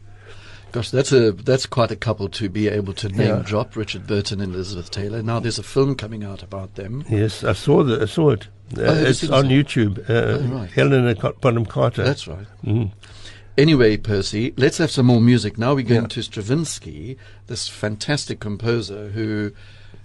Gosh, 0.75 0.91
that's 0.91 1.13
a 1.13 1.31
that's 1.31 1.67
quite 1.67 1.93
a 1.93 1.97
couple 1.97 2.29
to 2.31 2.49
be 2.49 2.67
able 2.67 2.95
to 2.95 3.09
name 3.09 3.29
yeah. 3.29 3.43
drop 3.47 3.77
Richard 3.77 4.09
Burton 4.09 4.41
and 4.41 4.53
Elizabeth 4.53 4.91
Taylor. 4.91 5.23
Now 5.23 5.39
there's 5.39 5.61
a 5.61 5.63
film 5.63 5.95
coming 5.95 6.25
out 6.25 6.43
about 6.43 6.75
them. 6.75 7.05
Yes, 7.09 7.45
I 7.45 7.53
saw 7.53 7.85
the 7.85 8.03
I 8.03 8.07
saw 8.07 8.31
it. 8.31 8.49
Uh, 8.77 8.83
oh, 8.83 9.05
it's 9.05 9.31
on 9.31 9.45
YouTube. 9.45 10.01
Uh, 10.11 10.13
oh, 10.13 10.59
right. 10.59 10.69
Helena 10.73 11.15
Bonham 11.41 11.65
Carter. 11.65 12.03
That's 12.03 12.27
right. 12.27 12.49
Mm. 12.65 12.91
Anyway, 13.57 13.97
Percy, 13.97 14.53
let's 14.57 14.79
have 14.79 14.91
some 14.91 15.07
more 15.07 15.21
music. 15.21 15.59
Now 15.59 15.77
we're 15.77 15.85
going 15.85 16.03
yeah. 16.03 16.09
to 16.09 16.23
Stravinsky, 16.25 17.19
this 17.47 17.69
fantastic 17.69 18.41
composer 18.41 19.11
who 19.11 19.53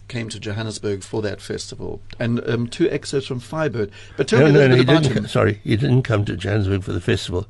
came 0.08 0.30
to 0.30 0.40
Johannesburg 0.40 1.02
for 1.02 1.24
that 1.24 1.42
festival, 1.42 2.00
and 2.20 2.48
um, 2.48 2.68
two 2.68 2.88
excerpts 2.92 3.26
from 3.26 3.40
Firebird. 3.40 3.90
But 4.18 4.28
tell 4.28 4.42
no, 4.42 4.46
me 4.46 4.52
little 4.52 4.78
no, 4.78 4.84
bit 4.84 4.90
about 4.90 5.06
him. 5.18 5.28
sorry, 5.28 5.62
he 5.64 5.76
didn't 5.76 6.04
come 6.04 6.26
to 6.26 6.38
Johannesburg 6.38 6.84
for 6.84 6.92
the 6.92 7.02
festival. 7.02 7.48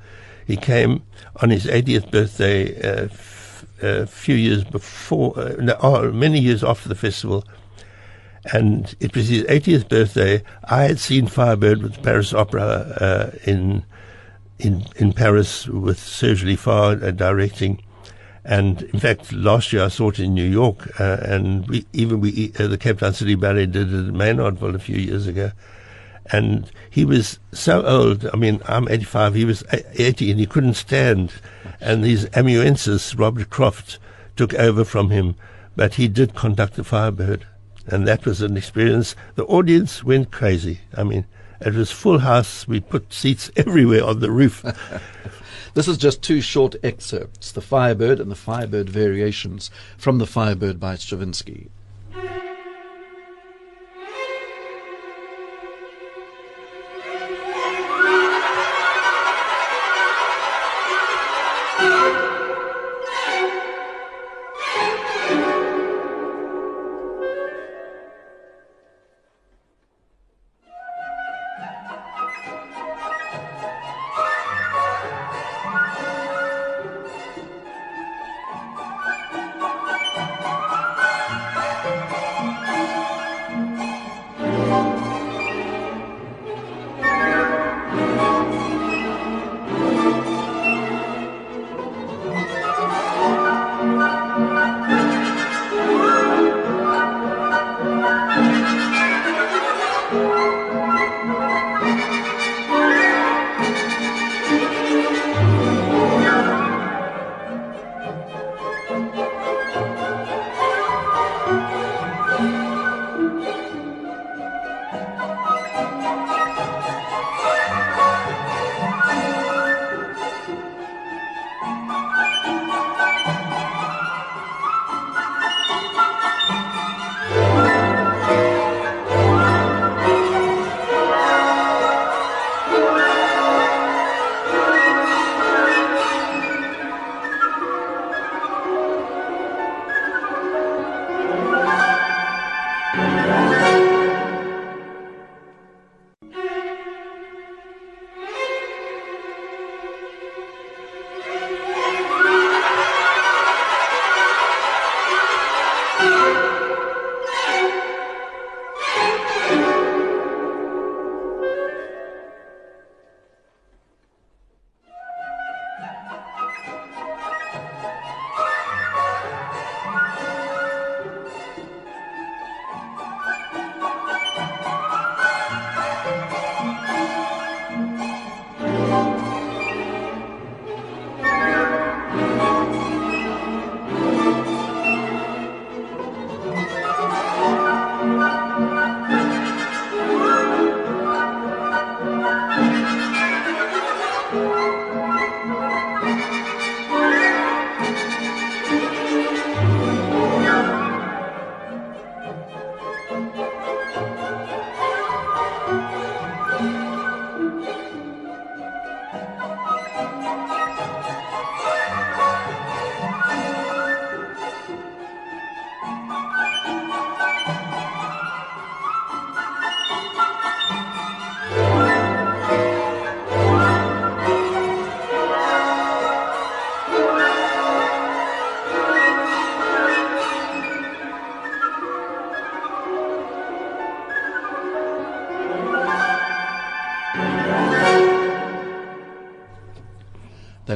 He 0.50 0.58
came 0.58 1.04
on 1.44 1.52
his 1.52 1.68
80th 1.68 2.10
birthday 2.10 2.76
uh, 2.82 3.04
f- 3.04 3.66
a 3.84 4.08
few 4.08 4.34
years 4.34 4.64
before, 4.64 5.38
uh, 5.38 5.56
no, 5.60 5.78
oh, 5.80 6.12
many 6.12 6.40
years 6.40 6.64
after 6.64 6.90
the 6.90 6.96
festival. 6.96 7.46
And 8.52 8.96
it 9.00 9.16
was 9.16 9.28
his 9.28 9.44
80th 9.44 9.88
birthday. 9.88 10.42
I 10.64 10.86
had 10.86 10.98
seen 10.98 11.28
Firebird 11.28 11.84
with 11.84 11.94
the 11.98 12.02
Paris 12.02 12.34
Opera 12.34 12.64
uh, 12.64 13.32
in 13.46 13.86
in 14.58 14.88
in 14.96 15.14
Paris 15.14 15.68
with 15.68 16.00
Serge 16.00 16.44
Lifar 16.44 17.04
uh, 17.04 17.12
directing. 17.12 17.84
And 18.44 18.82
in 18.82 19.00
fact, 19.00 19.32
last 19.32 19.72
year 19.72 19.84
I 19.84 19.90
saw 19.90 20.10
it 20.10 20.18
in 20.18 20.34
New 20.34 20.50
York, 20.50 21.00
uh, 21.00 21.18
and 21.22 21.68
we, 21.68 21.86
even 21.94 22.22
we, 22.22 22.54
uh, 22.58 22.66
the 22.66 22.78
Cape 22.80 22.98
Town 22.98 23.14
City 23.14 23.36
Ballet 23.36 23.68
did 23.68 23.94
it 23.94 24.08
at 24.08 24.14
Maynardville 24.16 24.74
a 24.74 24.80
few 24.80 24.98
years 24.98 25.28
ago 25.28 25.52
and 26.32 26.72
he 26.90 27.06
was 27.06 27.40
so 27.52 27.86
old. 27.86 28.30
I 28.34 28.38
mean, 28.38 28.62
I'm 28.66 28.88
85. 28.88 29.36
He 29.36 29.46
was 29.46 29.64
80, 29.72 30.32
and 30.32 30.40
he 30.40 30.46
couldn't 30.46 30.76
stand. 30.76 31.34
And 31.80 32.04
his 32.04 32.30
amanuensis, 32.34 33.16
Robert 33.16 33.50
Craft, 33.50 34.00
took 34.36 34.54
over 34.54 34.84
from 34.84 35.10
him, 35.10 35.36
but 35.76 35.96
he 35.96 36.08
did 36.08 36.36
conduct 36.36 36.76
the 36.76 36.84
Firebird, 36.84 37.46
and 37.88 38.08
that 38.08 38.26
was 38.26 38.42
an 38.42 38.58
experience. 38.58 39.16
The 39.36 39.46
audience 39.46 40.04
went 40.04 40.32
crazy. 40.32 40.82
I 40.96 41.04
mean, 41.04 41.26
It 41.62 41.74
was 41.74 41.92
full 41.92 42.20
house. 42.20 42.68
We 42.68 42.80
put 42.80 43.12
seats 43.12 43.52
everywhere 43.56 44.06
on 44.06 44.20
the 44.20 44.32
roof. 44.32 44.64
This 45.76 45.88
is 45.88 45.98
just 45.98 46.24
two 46.24 46.42
short 46.42 46.76
excerpts 46.84 47.52
The 47.52 47.62
Firebird 47.62 48.20
and 48.20 48.32
the 48.32 48.36
Firebird 48.36 48.90
Variations 48.90 49.70
from 49.98 50.18
The 50.18 50.26
Firebird 50.26 50.80
by 50.80 50.96
Stravinsky. 50.96 51.70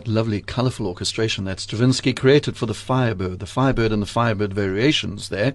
That 0.04 0.12
lovely, 0.12 0.42
colourful 0.42 0.86
orchestration 0.86 1.46
that 1.46 1.62
Stravinsky 1.62 2.14
created 2.14 2.58
for 2.58 2.66
the 2.66 2.74
Firebird, 2.74 3.40
the 3.40 3.46
Firebird 3.46 3.92
and 3.94 4.02
the 4.02 4.08
Firebird 4.08 4.54
variations 4.54 5.30
there. 5.30 5.54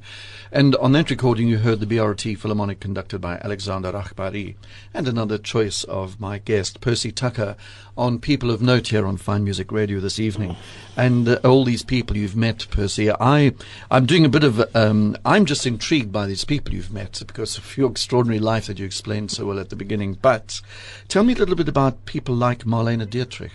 And 0.50 0.74
on 0.76 0.92
that 0.92 1.10
recording, 1.10 1.48
you 1.48 1.58
heard 1.58 1.80
the 1.80 1.86
BRT 1.86 2.38
Philharmonic 2.38 2.80
conducted 2.80 3.20
by 3.20 3.38
Alexander 3.38 3.92
Rahbari, 3.92 4.54
and 4.94 5.06
another 5.06 5.36
choice 5.36 5.84
of 5.84 6.18
my 6.18 6.38
guest, 6.38 6.80
Percy 6.80 7.12
Tucker, 7.12 7.56
on 7.96 8.20
People 8.20 8.50
of 8.50 8.62
Note 8.62 8.88
here 8.88 9.06
on 9.06 9.18
Fine 9.18 9.44
Music 9.44 9.70
Radio 9.70 10.00
this 10.00 10.18
evening. 10.18 10.56
And 10.96 11.28
uh, 11.28 11.40
all 11.44 11.64
these 11.64 11.82
people 11.82 12.16
you've 12.16 12.36
met, 12.36 12.66
Percy, 12.70 13.10
I, 13.10 13.52
I'm 13.90 14.06
doing 14.06 14.24
a 14.24 14.30
bit 14.30 14.44
of, 14.44 14.64
um, 14.74 15.16
I'm 15.26 15.44
just 15.44 15.66
intrigued 15.66 16.12
by 16.12 16.26
these 16.26 16.44
people 16.44 16.72
you've 16.72 16.92
met 16.92 17.22
because 17.26 17.58
of 17.58 17.76
your 17.76 17.90
extraordinary 17.90 18.40
life 18.40 18.66
that 18.68 18.78
you 18.78 18.86
explained 18.86 19.30
so 19.30 19.44
well 19.44 19.58
at 19.58 19.68
the 19.68 19.76
beginning. 19.76 20.14
But 20.14 20.62
tell 21.08 21.24
me 21.24 21.34
a 21.34 21.36
little 21.36 21.56
bit 21.56 21.68
about 21.68 22.06
people 22.06 22.34
like 22.34 22.64
Marlene 22.64 23.08
Dietrich. 23.10 23.52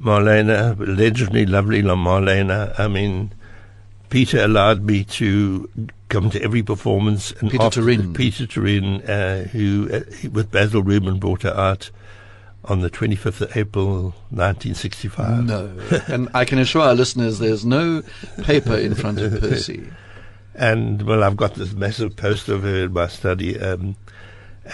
Marlene, 0.00 0.96
legendary, 0.96 1.46
lovely 1.46 1.82
Marlena. 1.82 2.78
I 2.78 2.88
mean, 2.88 3.32
Peter 4.10 4.42
allowed 4.42 4.82
me 4.82 5.04
to 5.04 5.68
come 6.08 6.30
to 6.30 6.42
every 6.42 6.62
performance. 6.62 7.32
And 7.40 7.50
Peter 7.50 7.64
Toerien. 7.64 8.14
Peter 8.14 8.46
Toerien, 8.46 9.08
uh, 9.08 9.48
who 9.48 9.88
uh, 9.92 10.28
with 10.32 10.50
Basil 10.50 10.82
Rubin 10.82 11.18
brought 11.18 11.42
her 11.42 11.54
out 11.54 11.90
on 12.64 12.80
the 12.80 12.90
25th 12.90 13.40
of 13.40 13.56
April 13.56 14.14
1965. 14.30 15.44
No. 15.44 15.72
and 16.08 16.28
I 16.34 16.44
can 16.44 16.58
assure 16.58 16.82
our 16.82 16.94
listeners 16.94 17.38
there's 17.38 17.64
no 17.64 18.02
paper 18.42 18.74
in 18.74 18.94
front 18.94 19.18
of 19.20 19.40
Percy. 19.40 19.90
and, 20.54 21.02
well, 21.02 21.24
I've 21.24 21.36
got 21.36 21.54
this 21.54 21.72
massive 21.72 22.16
poster 22.16 22.54
of 22.54 22.62
her 22.62 22.84
in 22.84 22.92
my 22.92 23.08
study. 23.08 23.58
Um, 23.58 23.96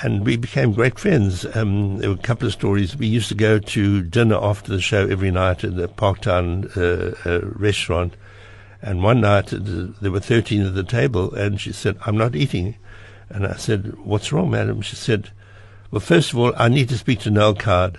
and 0.02 0.24
we 0.24 0.36
became 0.36 0.72
great 0.72 0.98
friends. 0.98 1.46
Um, 1.54 1.98
there 1.98 2.10
were 2.10 2.16
a 2.16 2.18
couple 2.18 2.46
of 2.46 2.52
stories. 2.52 2.96
We 2.96 3.06
used 3.06 3.28
to 3.28 3.34
go 3.34 3.58
to 3.58 4.02
dinner 4.02 4.36
after 4.36 4.72
the 4.72 4.80
show 4.80 5.06
every 5.06 5.30
night 5.30 5.62
at 5.62 5.76
the 5.76 5.88
Parktown 5.88 6.76
uh, 6.76 7.14
uh, 7.28 7.40
restaurant. 7.44 8.14
And 8.82 9.02
one 9.02 9.20
night 9.20 9.52
uh, 9.52 9.58
there 10.00 10.10
were 10.10 10.20
13 10.20 10.62
at 10.66 10.74
the 10.74 10.82
table, 10.82 11.32
and 11.34 11.60
she 11.60 11.72
said, 11.72 11.96
I'm 12.06 12.16
not 12.16 12.34
eating. 12.34 12.76
And 13.28 13.46
I 13.46 13.56
said, 13.56 13.96
What's 14.04 14.32
wrong, 14.32 14.50
madam? 14.50 14.82
She 14.82 14.96
said, 14.96 15.30
Well, 15.90 16.00
first 16.00 16.32
of 16.32 16.38
all, 16.38 16.52
I 16.56 16.68
need 16.68 16.88
to 16.88 16.98
speak 16.98 17.20
to 17.20 17.30
Noel 17.30 17.54
Coward. 17.54 17.98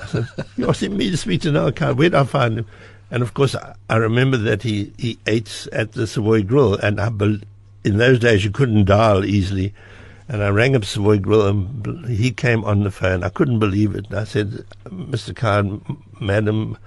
I 0.00 0.06
said, 0.06 0.28
You're 0.56 0.70
asking 0.70 0.96
me 0.96 1.10
to 1.10 1.16
speak 1.16 1.42
to 1.42 1.52
Noel 1.52 1.72
Coward? 1.72 1.98
Where 1.98 2.10
did 2.10 2.18
I 2.18 2.24
find 2.24 2.58
him? 2.58 2.66
And 3.10 3.22
of 3.22 3.34
course, 3.34 3.54
I, 3.54 3.74
I 3.90 3.96
remember 3.96 4.36
that 4.38 4.62
he, 4.62 4.92
he 4.96 5.18
ate 5.26 5.68
at 5.72 5.92
the 5.92 6.06
Savoy 6.06 6.42
Grill, 6.42 6.74
and 6.76 7.00
I, 7.00 7.10
in 7.84 7.98
those 7.98 8.18
days 8.18 8.44
you 8.44 8.50
couldn't 8.50 8.86
dial 8.86 9.24
easily. 9.24 9.74
And 10.32 10.42
I 10.42 10.48
rang 10.48 10.74
up 10.74 10.86
Savoy 10.86 11.18
Grill 11.18 11.46
and 11.46 12.06
he 12.06 12.30
came 12.30 12.64
on 12.64 12.84
the 12.84 12.90
phone. 12.90 13.22
I 13.22 13.28
couldn't 13.28 13.58
believe 13.58 13.94
it. 13.94 14.14
I 14.14 14.24
said, 14.24 14.64
Mr. 14.86 15.36
Coward, 15.36 15.82
Madam 16.22 16.78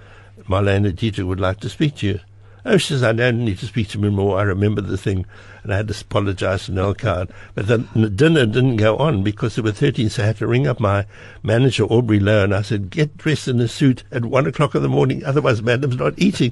Marlene 0.49 0.95
Dietrich 0.95 1.27
would 1.27 1.39
like 1.39 1.59
to 1.59 1.69
speak 1.69 1.97
to 1.97 2.07
you. 2.07 2.19
Oh, 2.65 2.77
she 2.77 2.87
says, 2.87 3.03
I 3.03 3.13
don't 3.13 3.45
need 3.45 3.59
to 3.59 3.67
speak 3.67 3.89
to 3.89 3.99
me 3.99 4.09
more. 4.09 4.39
I 4.39 4.41
remember 4.41 4.81
the 4.81 4.97
thing. 4.97 5.27
And 5.61 5.71
I 5.71 5.77
had 5.77 5.87
to 5.89 6.01
apologize 6.01 6.65
to 6.65 6.71
Noel 6.71 6.95
Coward. 6.95 7.29
But 7.53 7.67
then 7.67 7.87
the 7.95 8.09
dinner 8.09 8.47
didn't 8.47 8.77
go 8.77 8.97
on 8.97 9.21
because 9.21 9.53
there 9.53 9.63
were 9.63 9.71
13, 9.71 10.09
so 10.09 10.23
I 10.23 10.25
had 10.25 10.37
to 10.37 10.47
ring 10.47 10.65
up 10.65 10.79
my 10.79 11.05
manager, 11.43 11.83
Aubrey 11.83 12.19
Lowe, 12.19 12.45
and 12.45 12.55
I 12.55 12.63
said, 12.63 12.89
get 12.89 13.15
dressed 13.15 13.47
in 13.47 13.59
a 13.59 13.67
suit 13.67 14.03
at 14.11 14.25
one 14.25 14.47
o'clock 14.47 14.73
in 14.73 14.81
the 14.81 14.89
morning, 14.89 15.23
otherwise 15.23 15.61
madam's 15.61 15.97
not 15.97 16.15
eating. 16.17 16.51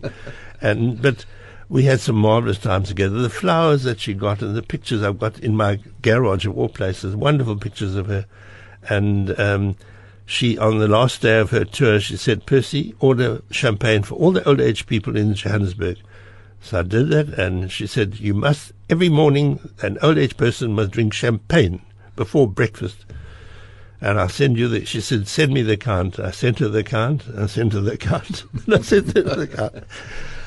and, 0.61 1.01
but 1.01 1.25
we 1.73 1.85
had 1.85 1.99
some 1.99 2.15
marvelous 2.15 2.59
times 2.59 2.89
together. 2.89 3.19
The 3.19 3.31
flowers 3.31 3.81
that 3.81 3.99
she 3.99 4.13
got 4.13 4.43
and 4.43 4.55
the 4.55 4.61
pictures 4.61 5.01
I've 5.01 5.17
got 5.17 5.39
in 5.39 5.57
my 5.57 5.79
garage 6.03 6.45
of 6.45 6.55
all 6.55 6.69
places, 6.69 7.15
wonderful 7.15 7.55
pictures 7.55 7.95
of 7.95 8.05
her. 8.05 8.27
And, 8.87 9.37
um, 9.39 9.75
she, 10.27 10.55
on 10.55 10.77
the 10.77 10.87
last 10.87 11.23
day 11.23 11.39
of 11.39 11.49
her 11.49 11.65
tour, 11.65 11.99
she 11.99 12.15
said, 12.15 12.45
Percy, 12.45 12.93
order 12.99 13.41
champagne 13.49 14.03
for 14.03 14.13
all 14.13 14.31
the 14.31 14.47
old 14.47 14.61
age 14.61 14.85
people 14.85 15.17
in 15.17 15.33
Johannesburg. 15.33 15.97
So 16.61 16.79
I 16.79 16.83
did 16.83 17.09
that, 17.09 17.29
and 17.39 17.71
she 17.71 17.87
said, 17.87 18.19
you 18.19 18.35
must, 18.35 18.71
every 18.87 19.09
morning, 19.09 19.59
an 19.81 19.97
old 20.03 20.19
age 20.19 20.37
person 20.37 20.73
must 20.73 20.91
drink 20.91 21.11
champagne 21.11 21.81
before 22.15 22.47
breakfast. 22.47 23.03
And 23.99 24.19
I'll 24.19 24.29
send 24.29 24.59
you 24.59 24.67
the, 24.67 24.85
she 24.85 25.01
said, 25.01 25.27
send 25.27 25.51
me 25.51 25.63
the 25.63 25.73
account. 25.73 26.19
I 26.19 26.29
sent 26.29 26.59
her 26.59 26.69
the 26.69 26.79
account, 26.79 27.23
I 27.35 27.47
sent 27.47 27.73
her 27.73 27.81
the 27.81 27.93
account, 27.93 28.43
and 28.63 28.75
I 28.75 28.81
sent 28.81 29.15
her 29.17 29.23
the 29.23 29.41
account. 29.41 29.83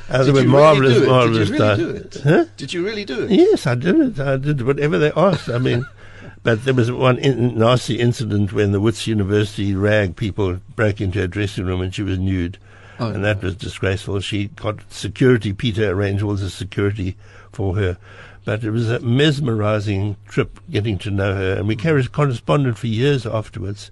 Were 0.09 0.45
marvelous, 0.45 0.95
really 0.95 1.07
marvelous 1.07 1.51
did 1.51 1.59
you 1.59 1.65
really 1.65 1.77
do 1.77 1.91
it? 1.91 2.21
Huh? 2.23 2.45
Did 2.57 2.73
you 2.73 2.85
really 2.85 3.05
do 3.05 3.23
it? 3.25 3.31
Yes, 3.31 3.67
I 3.67 3.75
did 3.75 3.97
it. 3.97 4.21
I 4.21 4.37
did 4.37 4.63
whatever 4.63 4.99
they 4.99 5.11
asked. 5.13 5.49
I 5.49 5.59
mean, 5.59 5.85
but 6.45 6.65
there 6.65 6.75
was 6.75 6.93
one 6.93 7.19
in, 7.19 7.59
nasty 7.59 7.99
incident 7.99 8.53
when 8.53 8.71
the 8.71 8.81
Wits 8.81 9.07
University 9.07 9.75
rag 9.75 10.15
people 10.15 10.61
broke 10.77 11.01
into 11.01 11.19
her 11.19 11.27
dressing 11.27 11.67
room 11.67 11.81
and 11.81 11.95
she 11.95 12.03
was 12.03 12.19
nude. 12.19 12.59
Oh, 12.99 13.11
and 13.11 13.25
that 13.25 13.43
was 13.43 13.57
disgraceful. 13.57 14.21
She 14.21 14.49
got 14.49 14.91
security. 14.93 15.53
Peter 15.53 15.91
arranged 15.91 16.23
all 16.23 16.37
the 16.37 16.51
security 16.51 17.17
for 17.53 17.77
her. 17.77 17.99
But 18.45 18.63
it 18.63 18.71
was 18.71 18.89
a 18.89 19.01
mesmerizing 19.01 20.17
trip 20.29 20.61
getting 20.71 20.99
to 20.99 21.11
know 21.11 21.35
her. 21.35 21.55
And 21.55 21.67
we 21.67 21.75
carried 21.75 22.13
corresponded 22.13 22.79
for 22.79 22.87
years 22.87 23.27
afterwards. 23.27 23.91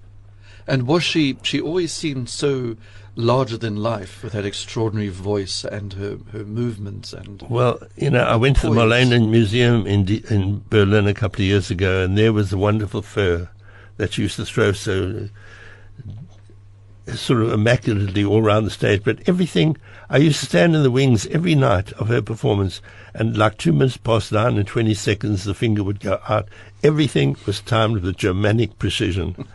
And 0.66 0.86
was 0.86 1.02
she, 1.02 1.36
she 1.42 1.60
always 1.60 1.92
seemed 1.92 2.28
so 2.28 2.76
larger 3.16 3.56
than 3.56 3.76
life 3.76 4.22
with 4.22 4.32
that 4.32 4.44
extraordinary 4.44 5.08
voice 5.08 5.64
and 5.64 5.92
her, 5.92 6.18
her 6.32 6.44
movements 6.44 7.12
and 7.12 7.42
well 7.48 7.78
you 7.96 8.10
know 8.10 8.24
I 8.24 8.36
went 8.36 8.56
to 8.58 8.68
the 8.68 8.74
Molteno 8.74 9.28
Museum 9.30 9.86
in 9.86 10.04
D- 10.04 10.24
in 10.28 10.64
Berlin 10.68 11.06
a 11.06 11.14
couple 11.14 11.42
of 11.42 11.46
years 11.46 11.70
ago 11.70 12.04
and 12.04 12.18
there 12.18 12.32
was 12.32 12.52
a 12.52 12.58
wonderful 12.58 13.02
fur 13.02 13.48
that 13.96 14.14
she 14.14 14.22
used 14.22 14.36
to 14.36 14.44
throw 14.44 14.72
so 14.72 15.28
sort 17.12 17.42
of 17.42 17.52
immaculately 17.52 18.24
all 18.24 18.42
around 18.42 18.64
the 18.64 18.70
stage. 18.70 19.02
But 19.04 19.28
everything 19.28 19.76
I 20.08 20.18
used 20.18 20.40
to 20.40 20.46
stand 20.46 20.74
in 20.74 20.82
the 20.82 20.90
wings 20.90 21.26
every 21.26 21.54
night 21.54 21.92
of 21.94 22.08
her 22.08 22.22
performance 22.22 22.80
and 23.12 23.36
like 23.36 23.58
two 23.58 23.72
minutes 23.72 23.96
past 23.96 24.32
nine 24.32 24.56
and 24.56 24.66
20 24.66 24.94
seconds 24.94 25.44
the 25.44 25.54
finger 25.54 25.82
would 25.82 26.00
go 26.00 26.20
out. 26.28 26.48
Everything 26.82 27.36
was 27.46 27.60
timed 27.60 28.00
with 28.00 28.16
Germanic 28.16 28.78
precision. 28.78 29.46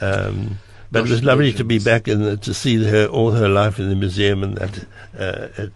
Um, 0.00 0.58
but 0.92 1.06
it 1.06 1.10
was 1.10 1.24
lovely 1.24 1.52
to 1.54 1.64
be 1.64 1.78
back 1.78 2.06
and 2.06 2.40
to 2.42 2.54
see 2.54 2.84
her 2.84 3.06
all 3.06 3.30
her 3.32 3.48
life 3.48 3.78
in 3.78 3.88
the 3.88 3.96
museum, 3.96 4.42
and 4.42 4.58
that 4.58 4.78
uh, 5.18 5.62
it, 5.62 5.72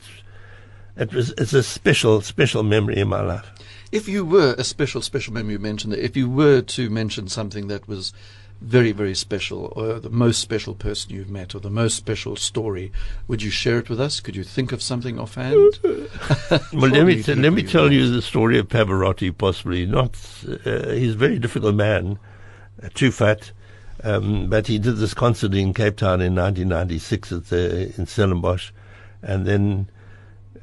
it 0.96 1.12
was 1.14 1.30
it's 1.38 1.54
a 1.54 1.62
special 1.62 2.20
special 2.20 2.62
memory 2.62 2.98
in 2.98 3.08
my 3.08 3.22
life. 3.22 3.50
If 3.90 4.08
you 4.08 4.26
were 4.26 4.54
a 4.58 4.64
special 4.64 5.00
special 5.00 5.32
memory, 5.32 5.54
you 5.54 5.58
mentioned 5.58 5.94
that. 5.94 6.04
If 6.04 6.16
you 6.16 6.28
were 6.28 6.60
to 6.60 6.90
mention 6.90 7.28
something 7.28 7.68
that 7.68 7.88
was 7.88 8.12
very 8.60 8.92
very 8.92 9.14
special, 9.14 9.72
or 9.74 9.98
the 10.00 10.10
most 10.10 10.40
special 10.40 10.74
person 10.74 11.12
you've 11.12 11.30
met, 11.30 11.54
or 11.54 11.60
the 11.60 11.70
most 11.70 11.96
special 11.96 12.36
story, 12.36 12.92
would 13.26 13.40
you 13.40 13.50
share 13.50 13.78
it 13.78 13.88
with 13.88 14.00
us? 14.00 14.20
Could 14.20 14.36
you 14.36 14.44
think 14.44 14.70
of 14.70 14.82
something 14.82 15.18
offhand? 15.18 15.78
well, 15.82 16.60
let 16.72 17.06
me 17.06 17.22
t- 17.22 17.34
let 17.34 17.54
me 17.54 17.62
tell 17.62 17.90
you 17.90 18.10
the 18.10 18.20
story 18.20 18.58
of 18.58 18.68
Pavarotti. 18.68 19.36
Possibly 19.36 19.86
not. 19.86 20.14
Uh, 20.66 20.90
he's 20.90 21.14
a 21.14 21.18
very 21.18 21.38
difficult 21.38 21.74
man, 21.74 22.18
uh, 22.82 22.90
too 22.92 23.10
fat 23.10 23.52
um, 24.04 24.48
but 24.48 24.66
he 24.66 24.78
did 24.78 24.96
this 24.96 25.14
concert 25.14 25.54
in 25.54 25.72
Cape 25.72 25.96
Town 25.96 26.20
in 26.20 26.34
1996 26.34 27.32
at 27.32 27.46
the, 27.46 27.94
in 27.96 28.06
Stellenbosch, 28.06 28.70
and 29.22 29.46
then 29.46 29.88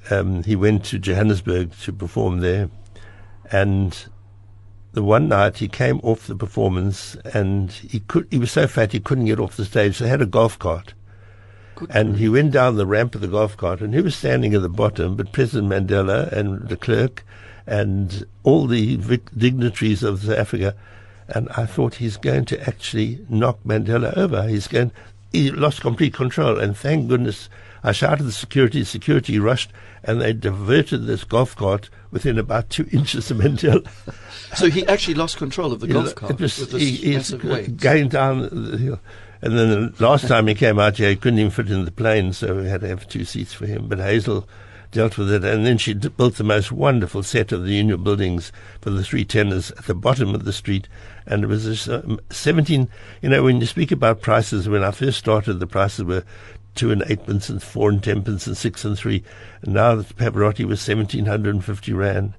um, 0.09 0.43
he 0.43 0.55
went 0.55 0.85
to 0.85 0.99
Johannesburg 0.99 1.71
to 1.81 1.93
perform 1.93 2.39
there. 2.39 2.69
And 3.51 3.97
the 4.93 5.03
one 5.03 5.27
night 5.27 5.57
he 5.57 5.67
came 5.67 5.99
off 6.03 6.27
the 6.27 6.35
performance, 6.35 7.15
and 7.33 7.71
he 7.71 7.99
could 8.01 8.27
he 8.29 8.37
was 8.37 8.51
so 8.51 8.67
fat 8.67 8.91
he 8.91 8.99
couldn't 8.99 9.25
get 9.25 9.39
off 9.39 9.57
the 9.57 9.65
stage. 9.65 9.97
So 9.97 10.05
he 10.05 10.09
had 10.09 10.21
a 10.21 10.27
golf 10.27 10.57
cart. 10.59 10.93
Good 11.75 11.89
and 11.91 12.17
he 12.17 12.29
went 12.29 12.51
down 12.51 12.75
the 12.75 12.85
ramp 12.85 13.15
of 13.15 13.21
the 13.21 13.27
golf 13.27 13.57
cart, 13.57 13.81
and 13.81 13.93
he 13.93 14.01
was 14.01 14.15
standing 14.15 14.53
at 14.53 14.61
the 14.61 14.69
bottom. 14.69 15.15
But 15.15 15.31
President 15.31 15.71
Mandela 15.71 16.31
and 16.31 16.67
de 16.67 16.75
Klerk 16.75 17.25
and 17.65 18.25
all 18.43 18.67
the 18.67 18.97
dignitaries 19.35 20.03
of 20.03 20.21
South 20.21 20.37
Africa 20.37 20.75
and 21.27 21.49
I 21.55 21.65
thought 21.65 21.95
he's 21.95 22.17
going 22.17 22.45
to 22.45 22.67
actually 22.67 23.19
knock 23.29 23.59
Mandela 23.65 24.15
over. 24.17 24.47
He's 24.47 24.67
going, 24.67 24.91
he 25.31 25.51
lost 25.51 25.81
complete 25.81 26.13
control, 26.13 26.59
and 26.59 26.77
thank 26.77 27.07
goodness 27.07 27.49
I 27.83 27.91
shouted 27.91 28.23
the 28.23 28.31
security, 28.31 28.83
security 28.83 29.39
rushed, 29.39 29.71
and 30.03 30.21
they 30.21 30.33
diverted 30.33 31.05
this 31.05 31.23
golf 31.23 31.55
cart 31.55 31.89
within 32.11 32.37
about 32.37 32.69
two 32.69 32.87
inches 32.91 33.29
of 33.31 33.37
Mandela. 33.37 33.87
so 34.55 34.69
he 34.69 34.85
actually 34.87 35.15
lost 35.15 35.37
control 35.37 35.73
of 35.73 35.79
the 35.79 35.87
golf 35.87 36.15
cart. 36.15 36.31
It 36.33 36.39
was, 36.39 36.59
with 36.59 36.73
he, 36.73 36.91
he's 36.91 37.31
going 37.31 38.09
down 38.09 38.41
the 38.41 38.77
hill. 38.77 38.99
And 39.41 39.59
then 39.59 39.91
the 39.97 40.03
last 40.03 40.27
time 40.29 40.47
he 40.47 40.55
came 40.55 40.79
out 40.79 40.97
here, 40.97 41.09
he 41.09 41.17
couldn't 41.17 41.39
even 41.39 41.51
fit 41.51 41.69
in 41.69 41.83
the 41.83 41.91
plane, 41.91 42.31
so 42.31 42.55
we 42.55 42.69
had 42.69 42.79
to 42.81 42.87
have 42.87 43.05
two 43.09 43.25
seats 43.25 43.51
for 43.51 43.65
him. 43.65 43.89
But 43.89 43.99
Hazel 43.99 44.47
dealt 44.93 45.17
with 45.17 45.33
it. 45.33 45.43
And 45.43 45.65
then 45.65 45.77
she 45.77 45.93
d- 45.93 46.07
built 46.09 46.35
the 46.35 46.43
most 46.43 46.71
wonderful 46.71 47.23
set 47.23 47.51
of 47.51 47.65
the 47.65 47.73
Union 47.73 48.03
buildings 48.03 48.51
for 48.79 48.91
the 48.91 49.03
three 49.03 49.25
tenors 49.25 49.71
at 49.71 49.85
the 49.85 49.95
bottom 49.95 50.33
of 50.33 50.45
the 50.45 50.53
street. 50.53 50.87
And 51.25 51.43
it 51.43 51.47
was 51.47 51.65
just, 51.65 51.89
uh, 51.89 52.01
17, 52.29 52.87
you 53.21 53.29
know, 53.29 53.43
when 53.43 53.59
you 53.59 53.67
speak 53.67 53.91
about 53.91 54.21
prices, 54.21 54.69
when 54.69 54.83
I 54.83 54.91
first 54.91 55.19
started, 55.19 55.55
the 55.55 55.67
prices 55.67 56.05
were 56.05 56.23
two 56.75 56.91
and 56.91 57.03
eightpence 57.07 57.49
and 57.49 57.61
four 57.61 57.89
and 57.89 58.03
tenpence 58.03 58.47
and 58.47 58.55
six 58.55 58.85
and 58.85 58.97
three. 58.97 59.23
And 59.61 59.73
now 59.73 59.95
the 59.95 60.03
Pavarotti 60.13 60.65
was 60.65 60.87
1750 60.87 61.93
Rand. 61.93 62.33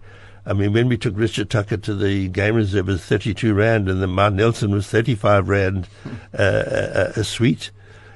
I 0.47 0.53
mean, 0.53 0.73
when 0.73 0.89
we 0.89 0.99
took 0.99 1.17
Richard 1.17 1.49
Tucker 1.49 1.79
to 1.79 1.95
the 1.95 2.29
game 2.29 2.55
reserve, 2.55 2.89
it 2.89 2.93
was 2.93 3.03
32 3.03 3.55
Rand, 3.55 3.89
and 3.89 4.03
the 4.03 4.07
Mount 4.07 4.35
Nelson 4.35 4.73
was 4.73 4.87
35 4.87 5.49
Rand 5.49 5.89
uh, 6.39 6.63
a, 7.17 7.21
a, 7.21 7.25
suite. 7.25 7.71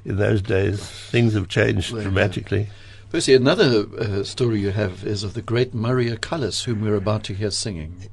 In 0.05 0.17
those 0.17 0.43
days, 0.43 0.87
things 1.11 1.35
have 1.35 1.49
changed 1.49 1.93
well, 1.93 2.03
dramatically. 2.03 2.61
Yeah. 2.61 2.88
Percy, 3.11 3.35
another 3.35 3.87
uh, 3.99 4.23
story 4.23 4.61
you 4.61 4.71
have 4.71 5.03
is 5.03 5.25
of 5.25 5.33
the 5.33 5.41
great 5.41 5.73
Maria 5.73 6.19
Callas, 6.19 6.65
whom 6.65 6.83
we're 6.83 6.95
about 6.95 7.25
to 7.25 7.33
hear 7.33 7.51
singing. 7.51 8.11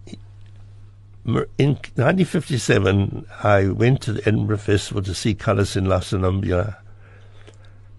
In 1.25 1.73
1957, 1.73 3.25
I 3.43 3.67
went 3.67 4.01
to 4.03 4.13
the 4.13 4.25
Edinburgh 4.25 4.59
Festival 4.59 5.01
to 5.03 5.13
see 5.13 5.33
Callas 5.35 5.75
in 5.75 5.85
La 5.85 5.99
Sonnambula. 5.99 6.77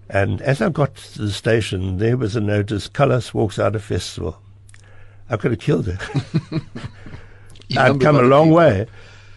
And 0.08 0.40
as 0.40 0.62
I 0.62 0.70
got 0.70 0.94
to 0.94 1.22
the 1.22 1.32
station, 1.32 1.98
there 1.98 2.16
was 2.16 2.34
a 2.34 2.40
notice, 2.40 2.88
Callas 2.88 3.34
walks 3.34 3.58
out 3.58 3.76
of 3.76 3.84
festival. 3.84 4.40
I 5.28 5.36
could 5.36 5.50
have 5.50 5.60
killed 5.60 5.88
her. 5.88 5.98
I'd 7.76 8.00
come 8.00 8.16
a 8.16 8.22
long 8.22 8.46
people. 8.46 8.56
way. 8.56 8.86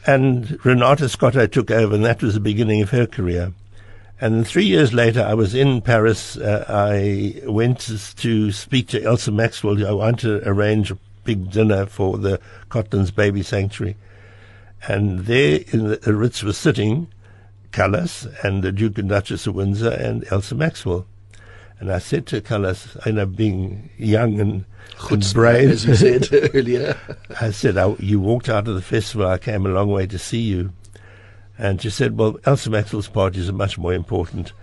And 0.08 0.64
Renata 0.64 1.10
Scotto 1.10 1.46
took 1.48 1.72
over, 1.72 1.96
and 1.96 2.06
that 2.06 2.22
was 2.24 2.36
the 2.36 2.40
beginning 2.40 2.82
of 2.82 2.92
her 2.92 3.06
career. 3.06 3.52
And 4.22 4.46
three 4.46 4.66
years 4.66 4.94
later, 4.94 5.24
I 5.24 5.34
was 5.34 5.56
in 5.56 5.82
Paris. 5.82 6.36
Uh, 6.36 6.66
I 6.68 7.42
went 7.46 7.80
to 8.18 8.52
speak 8.52 8.88
to 8.90 9.02
Elsa 9.02 9.32
Maxwell. 9.32 9.88
I 9.88 9.92
wanted 9.92 10.42
to 10.42 10.50
arrange 10.50 10.92
a 10.92 10.98
big 11.24 11.52
dinner 11.52 11.86
for 11.86 12.18
the 12.18 12.40
Cotlands 12.70 13.16
Baby 13.16 13.44
Sanctuary. 13.44 13.96
And 14.88 15.22
there 15.22 15.62
in 15.72 15.88
the 16.02 16.14
Ritz 16.14 16.44
was 16.44 16.58
sitting 16.58 17.08
Callas 17.72 18.28
and 18.44 18.64
the 18.64 18.72
Duke 18.72 18.98
and 18.98 19.10
Duchess 19.10 19.48
of 19.48 19.56
Windsor 19.56 19.92
and 19.92 20.26
Elsa 20.32 20.56
Maxwell. 20.56 21.06
And 21.80 21.92
I 21.92 22.00
said 22.00 22.26
to 22.28 22.42
Callas, 22.42 22.98
I 23.06 23.12
know 23.12 23.26
being 23.26 23.90
young 23.98 24.40
and, 24.40 24.66
and 25.10 25.34
brave, 25.34 25.70
as 25.70 25.86
you 25.86 25.96
said 25.96 26.28
earlier, 26.54 26.98
I 27.40 27.52
said, 27.52 27.78
oh, 27.78 27.96
you 28.00 28.20
walked 28.20 28.50
out 28.50 28.68
of 28.68 28.76
the 28.76 28.82
festival. 28.82 29.28
I 29.28 29.38
came 29.38 29.66
a 29.66 29.70
long 29.70 29.90
way 29.90 30.06
to 30.08 30.20
see 30.20 30.42
you. 30.42 30.74
And 31.60 31.82
she 31.82 31.90
said, 31.90 32.18
well, 32.18 32.38
Elsa 32.46 32.70
Maxwell's 32.70 33.10
parties 33.10 33.50
are 33.50 33.54
much 33.54 33.78
more 33.78 33.94
important. 33.94 34.54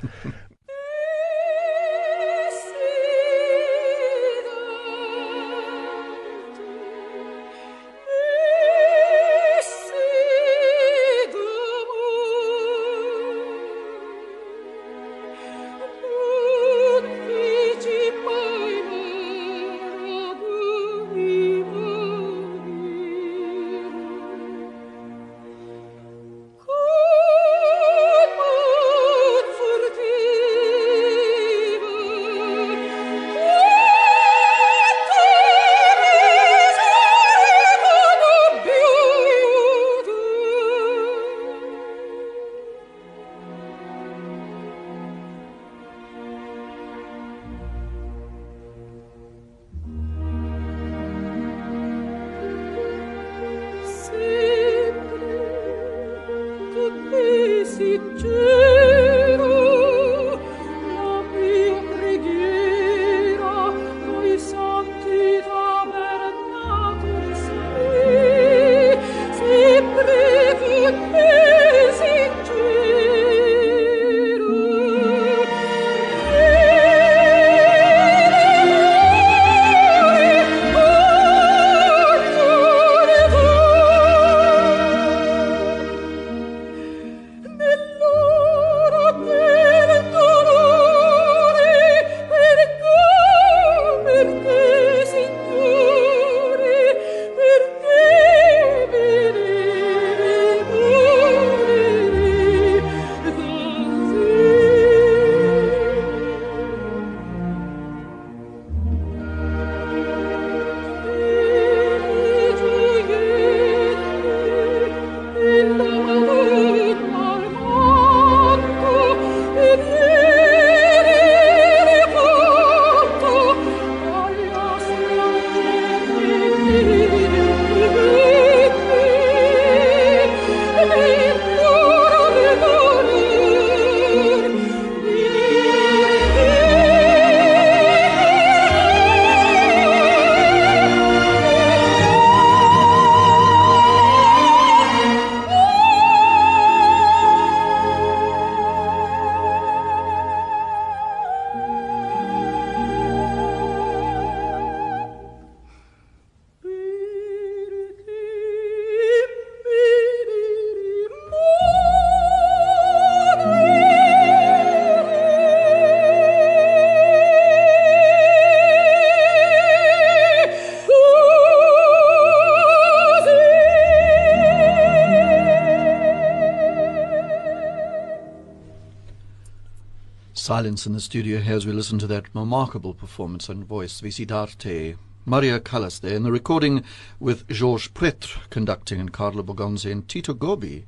Silence 180.57 180.87
in 180.87 180.95
the 180.95 181.01
studio 181.03 181.39
here 181.41 181.55
as 181.55 181.67
we 181.67 181.73
listen 181.75 181.99
to 181.99 182.07
that 182.07 182.35
remarkable 182.35 182.95
performance 182.95 183.51
and 183.51 183.63
voice, 183.63 184.01
Vissi 184.01 184.27
d'arte. 184.27 184.97
Maria 185.27 185.61
Callas 185.61 185.99
there, 185.99 186.17
in 186.17 186.23
the 186.23 186.33
recording 186.33 186.83
with 187.21 187.47
Georges 187.49 187.89
Pretre 187.89 188.41
conducting 188.49 188.99
and 188.99 189.13
Carlo 189.13 189.43
Bergonzi 189.43 189.93
and 189.93 190.09
Tito 190.09 190.33
Gobbi 190.33 190.85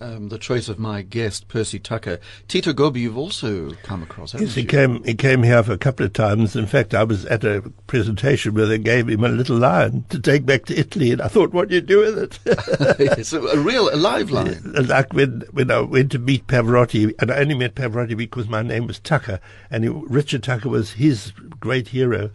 um, 0.00 0.28
the 0.28 0.38
choice 0.38 0.68
of 0.68 0.78
my 0.78 1.02
guest, 1.02 1.48
Percy 1.48 1.78
Tucker. 1.78 2.18
Tito 2.46 2.72
Gobbi, 2.72 3.00
you've 3.00 3.18
also 3.18 3.72
come 3.82 4.02
across, 4.02 4.32
haven't 4.32 4.48
yes, 4.48 4.54
he 4.54 4.62
you? 4.62 4.66
came. 4.66 5.04
He 5.04 5.14
came 5.14 5.42
here 5.42 5.62
for 5.62 5.72
a 5.72 5.78
couple 5.78 6.06
of 6.06 6.12
times. 6.12 6.56
In 6.56 6.66
fact, 6.66 6.94
I 6.94 7.04
was 7.04 7.24
at 7.26 7.44
a 7.44 7.62
presentation 7.86 8.54
where 8.54 8.66
they 8.66 8.78
gave 8.78 9.08
him 9.08 9.24
a 9.24 9.28
little 9.28 9.56
lion 9.56 10.04
to 10.10 10.18
take 10.18 10.46
back 10.46 10.66
to 10.66 10.78
Italy, 10.78 11.10
and 11.12 11.20
I 11.20 11.28
thought, 11.28 11.52
what 11.52 11.68
do 11.68 11.74
you 11.74 11.80
do 11.80 11.98
with 12.00 12.18
it? 12.18 12.38
it's 13.18 13.32
a, 13.32 13.40
a 13.40 13.58
real, 13.58 13.92
a 13.92 13.96
live 13.96 14.30
lion. 14.30 14.72
like 14.86 15.12
when 15.12 15.42
when 15.52 15.70
I 15.70 15.80
went 15.80 16.12
to 16.12 16.18
meet 16.18 16.46
Pavarotti, 16.46 17.14
and 17.18 17.30
I 17.30 17.38
only 17.38 17.54
met 17.54 17.74
Pavarotti 17.74 18.16
because 18.16 18.48
my 18.48 18.62
name 18.62 18.86
was 18.86 18.98
Tucker, 18.98 19.40
and 19.70 19.84
he, 19.84 19.90
Richard 19.90 20.42
Tucker 20.42 20.68
was 20.68 20.92
his 20.92 21.32
great 21.60 21.88
hero, 21.88 22.30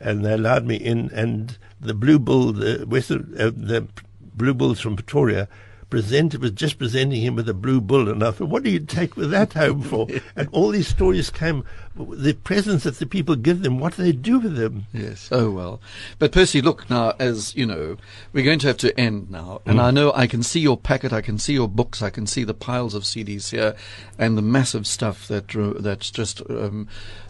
and 0.00 0.24
they 0.24 0.32
allowed 0.32 0.66
me 0.66 0.76
in, 0.76 1.10
and 1.12 1.58
the 1.80 1.94
Blue 1.94 2.18
Bull, 2.18 2.52
the 2.52 2.84
Western, 2.86 3.34
uh, 3.38 3.50
the 3.54 3.86
Blue 4.34 4.54
Bulls 4.54 4.80
from 4.80 4.96
Pretoria 4.96 5.48
presented 5.96 6.42
was 6.42 6.50
just 6.50 6.76
presenting 6.78 7.22
him 7.22 7.34
with 7.34 7.48
a 7.48 7.54
blue 7.54 7.80
bull, 7.80 8.10
and 8.10 8.22
I 8.22 8.30
thought, 8.30 8.50
what 8.50 8.62
do 8.62 8.68
you 8.68 8.80
take 8.80 9.16
with 9.16 9.30
that 9.30 9.54
home 9.54 9.80
for? 9.80 10.06
and 10.36 10.46
all 10.52 10.68
these 10.68 10.88
stories 10.88 11.30
came, 11.30 11.64
the 11.98 12.34
presents 12.34 12.84
that 12.84 12.98
the 12.98 13.06
people 13.06 13.34
give 13.34 13.62
them, 13.62 13.78
what 13.78 13.96
do 13.96 14.02
they 14.02 14.12
do 14.12 14.38
with 14.38 14.56
them? 14.56 14.84
Yes. 14.92 15.30
Oh 15.32 15.50
well, 15.50 15.80
but 16.18 16.32
Percy, 16.32 16.60
look 16.60 16.90
now, 16.90 17.14
as 17.18 17.56
you 17.56 17.64
know, 17.64 17.96
we're 18.34 18.44
going 18.44 18.58
to 18.58 18.66
have 18.66 18.76
to 18.76 19.00
end 19.00 19.30
now, 19.30 19.62
and 19.64 19.78
mm. 19.78 19.84
I 19.84 19.90
know 19.90 20.12
I 20.12 20.26
can 20.26 20.42
see 20.42 20.60
your 20.60 20.76
packet, 20.76 21.14
I 21.14 21.22
can 21.22 21.38
see 21.38 21.54
your 21.54 21.66
books, 21.66 22.02
I 22.02 22.10
can 22.10 22.26
see 22.26 22.44
the 22.44 22.52
piles 22.52 22.94
of 22.94 23.04
CDs 23.04 23.48
here, 23.48 23.74
and 24.18 24.36
the 24.36 24.42
massive 24.42 24.86
stuff 24.86 25.26
that 25.28 25.56
uh, 25.56 25.80
that's 25.80 26.10
just. 26.10 26.42
Um, 26.50 26.88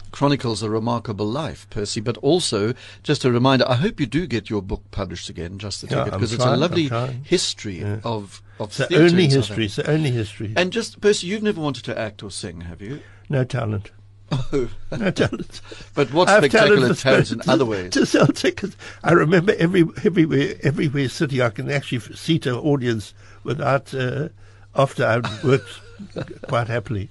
chronicles 0.09 0.63
a 0.63 0.69
remarkable 0.69 1.27
life, 1.27 1.69
Percy. 1.69 1.99
But 1.99 2.15
also, 2.19 2.73
just 3.03 3.25
a 3.25 3.31
reminder, 3.31 3.65
I 3.67 3.75
hope 3.75 3.99
you 3.99 4.05
do 4.05 4.25
get 4.25 4.49
your 4.49 4.61
book 4.61 4.81
published 4.89 5.29
again, 5.29 5.59
just 5.59 5.81
the 5.81 5.87
ticket, 5.87 6.13
because 6.13 6.31
it's 6.31 6.45
a 6.45 6.55
lovely 6.55 6.89
history 7.23 7.81
yeah. 7.81 7.99
of 8.05 8.41
it's 8.59 8.77
the 8.77 9.03
only 9.03 9.27
history. 9.27 9.65
It's 9.65 9.75
the 9.75 9.89
only 9.89 10.11
history. 10.11 10.53
And 10.55 10.71
just 10.71 11.01
Percy, 11.01 11.27
you've 11.27 11.43
never 11.43 11.61
wanted 11.61 11.83
to 11.85 11.97
act 11.97 12.23
or 12.23 12.31
sing, 12.31 12.61
have 12.61 12.81
you? 12.81 13.01
No 13.29 13.43
talent. 13.43 13.91
Oh, 14.31 14.69
no 14.91 15.11
talent. 15.11 15.61
but 15.93 16.11
what 16.11 16.27
spectacular 16.27 16.93
talent 16.93 17.31
in 17.31 17.41
other 17.47 17.65
ways? 17.65 17.91
To 17.93 18.05
sell 18.05 18.27
tickets. 18.27 18.75
I 19.03 19.13
remember 19.13 19.53
every 19.57 19.85
everywhere 20.03 20.55
everywhere 20.63 21.07
city 21.09 21.41
I 21.41 21.49
can 21.49 21.71
actually 21.71 21.99
seat 22.15 22.45
an 22.45 22.55
audience 22.55 23.13
without 23.43 23.93
uh, 23.93 24.29
after 24.75 25.05
I'd 25.05 25.43
worked 25.43 25.69
quite 26.47 26.67
happily. 26.67 27.09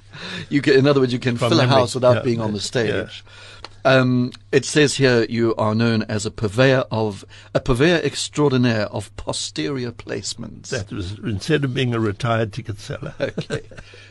You 0.50 0.60
can, 0.60 0.74
in 0.74 0.86
other 0.86 1.00
words, 1.00 1.12
you 1.12 1.18
can 1.18 1.36
From 1.36 1.50
fill 1.50 1.58
memory. 1.58 1.74
a 1.74 1.78
house 1.78 1.94
without 1.94 2.16
yeah, 2.16 2.22
being 2.22 2.40
on 2.40 2.52
the 2.52 2.60
stage. 2.60 3.24
Yeah. 3.24 3.70
Um, 3.86 4.32
it 4.50 4.64
says 4.64 4.96
here 4.96 5.24
you 5.28 5.54
are 5.54 5.72
known 5.72 6.02
as 6.02 6.26
a 6.26 6.32
purveyor 6.32 6.86
of 6.90 7.24
a 7.54 7.60
purveyor 7.60 8.00
extraordinaire 8.02 8.86
of 8.86 9.16
posterior 9.16 9.92
placements. 9.92 10.70
That 10.70 10.90
was 10.90 11.16
instead 11.20 11.62
of 11.62 11.72
being 11.72 11.94
a 11.94 12.00
retired 12.00 12.52
ticket 12.52 12.80
seller. 12.80 13.14
okay, 13.20 13.60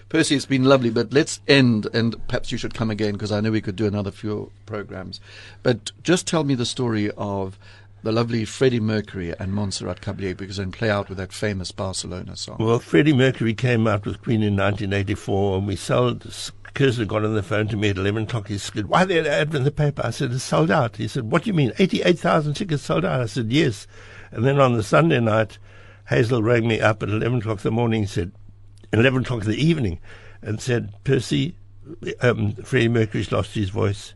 Percy, 0.08 0.36
it's 0.38 0.46
been 0.46 0.64
lovely, 0.64 0.92
but 0.92 1.12
let's 1.12 1.42
end, 1.46 1.88
and 1.94 2.16
perhaps 2.30 2.54
you 2.54 2.58
should 2.58 2.74
come 2.74 2.90
again 2.90 3.14
because 3.14 3.34
I 3.34 3.42
know 3.42 3.52
we 3.52 3.60
could 3.60 3.76
do 3.76 3.86
another 3.86 4.12
few 4.12 4.50
programs. 4.66 5.20
But 5.62 5.92
just 6.04 6.26
tell 6.26 6.46
me 6.46 6.56
the 6.56 6.66
story 6.66 7.12
of 7.18 7.60
the 8.02 8.14
lovely 8.14 8.46
Freddie 8.46 8.80
Mercury 8.80 9.34
and 9.38 9.52
Montserrat 9.52 10.00
Caballé 10.00 10.38
because 10.38 10.56
then 10.56 10.72
play 10.72 10.90
out 10.90 11.10
with 11.10 11.18
that 11.18 11.34
famous 11.34 11.74
Barcelona 11.74 12.38
song. 12.38 12.58
Well, 12.62 12.80
Freddie 12.80 13.12
Mercury 13.12 13.54
came 13.54 13.88
out 13.88 14.06
with 14.06 14.22
Queen 14.22 14.42
in 14.42 14.56
1984, 14.56 15.58
and 15.58 15.68
we 15.68 15.76
sold. 15.76 16.54
Kirsten 16.76 17.08
got 17.08 17.24
on 17.24 17.34
the 17.34 17.42
phone 17.42 17.68
to 17.70 17.78
me 17.78 17.90
at 17.90 17.98
11 17.98 18.24
o'clock. 18.24 18.50
He 18.50 18.58
said, 18.58 18.88
Why 18.88 19.06
the 19.06 19.28
ad 19.28 19.56
in 19.56 19.64
the 19.64 19.72
paper? 19.72 20.02
I 20.06 20.12
said, 20.12 20.32
It's 20.32 20.44
sold 20.44 20.70
out. 20.70 20.98
He 20.98 21.08
said, 21.08 21.32
What 21.32 21.44
do 21.44 21.48
you 21.48 21.54
mean? 21.54 21.72
88,000 21.80 22.54
tickets 22.54 22.84
sold 22.84 23.06
out? 23.06 23.22
I 23.22 23.26
said, 23.26 23.52
Yes. 23.52 23.88
And 24.32 24.44
then 24.44 24.60
on 24.60 24.74
the 24.74 24.84
Sunday 24.84 25.22
night, 25.22 25.58
Hazel 26.10 26.44
rang 26.44 26.68
me 26.68 26.82
up 26.82 27.02
at 27.02 27.10
11 27.10 27.40
o'clock 27.40 27.60
in 27.60 27.64
the 27.64 27.72
morning, 27.72 28.06
said, 28.06 28.34
11 28.92 29.24
o'clock 29.24 29.46
in 29.46 29.50
the 29.50 29.66
evening, 29.66 30.00
and 30.42 30.62
said, 30.62 30.94
Percy, 31.06 31.56
um, 32.22 32.54
Freddie 32.56 32.90
Mercury's 32.90 33.32
lost 33.32 33.56
his 33.56 33.70
voice. 33.70 34.14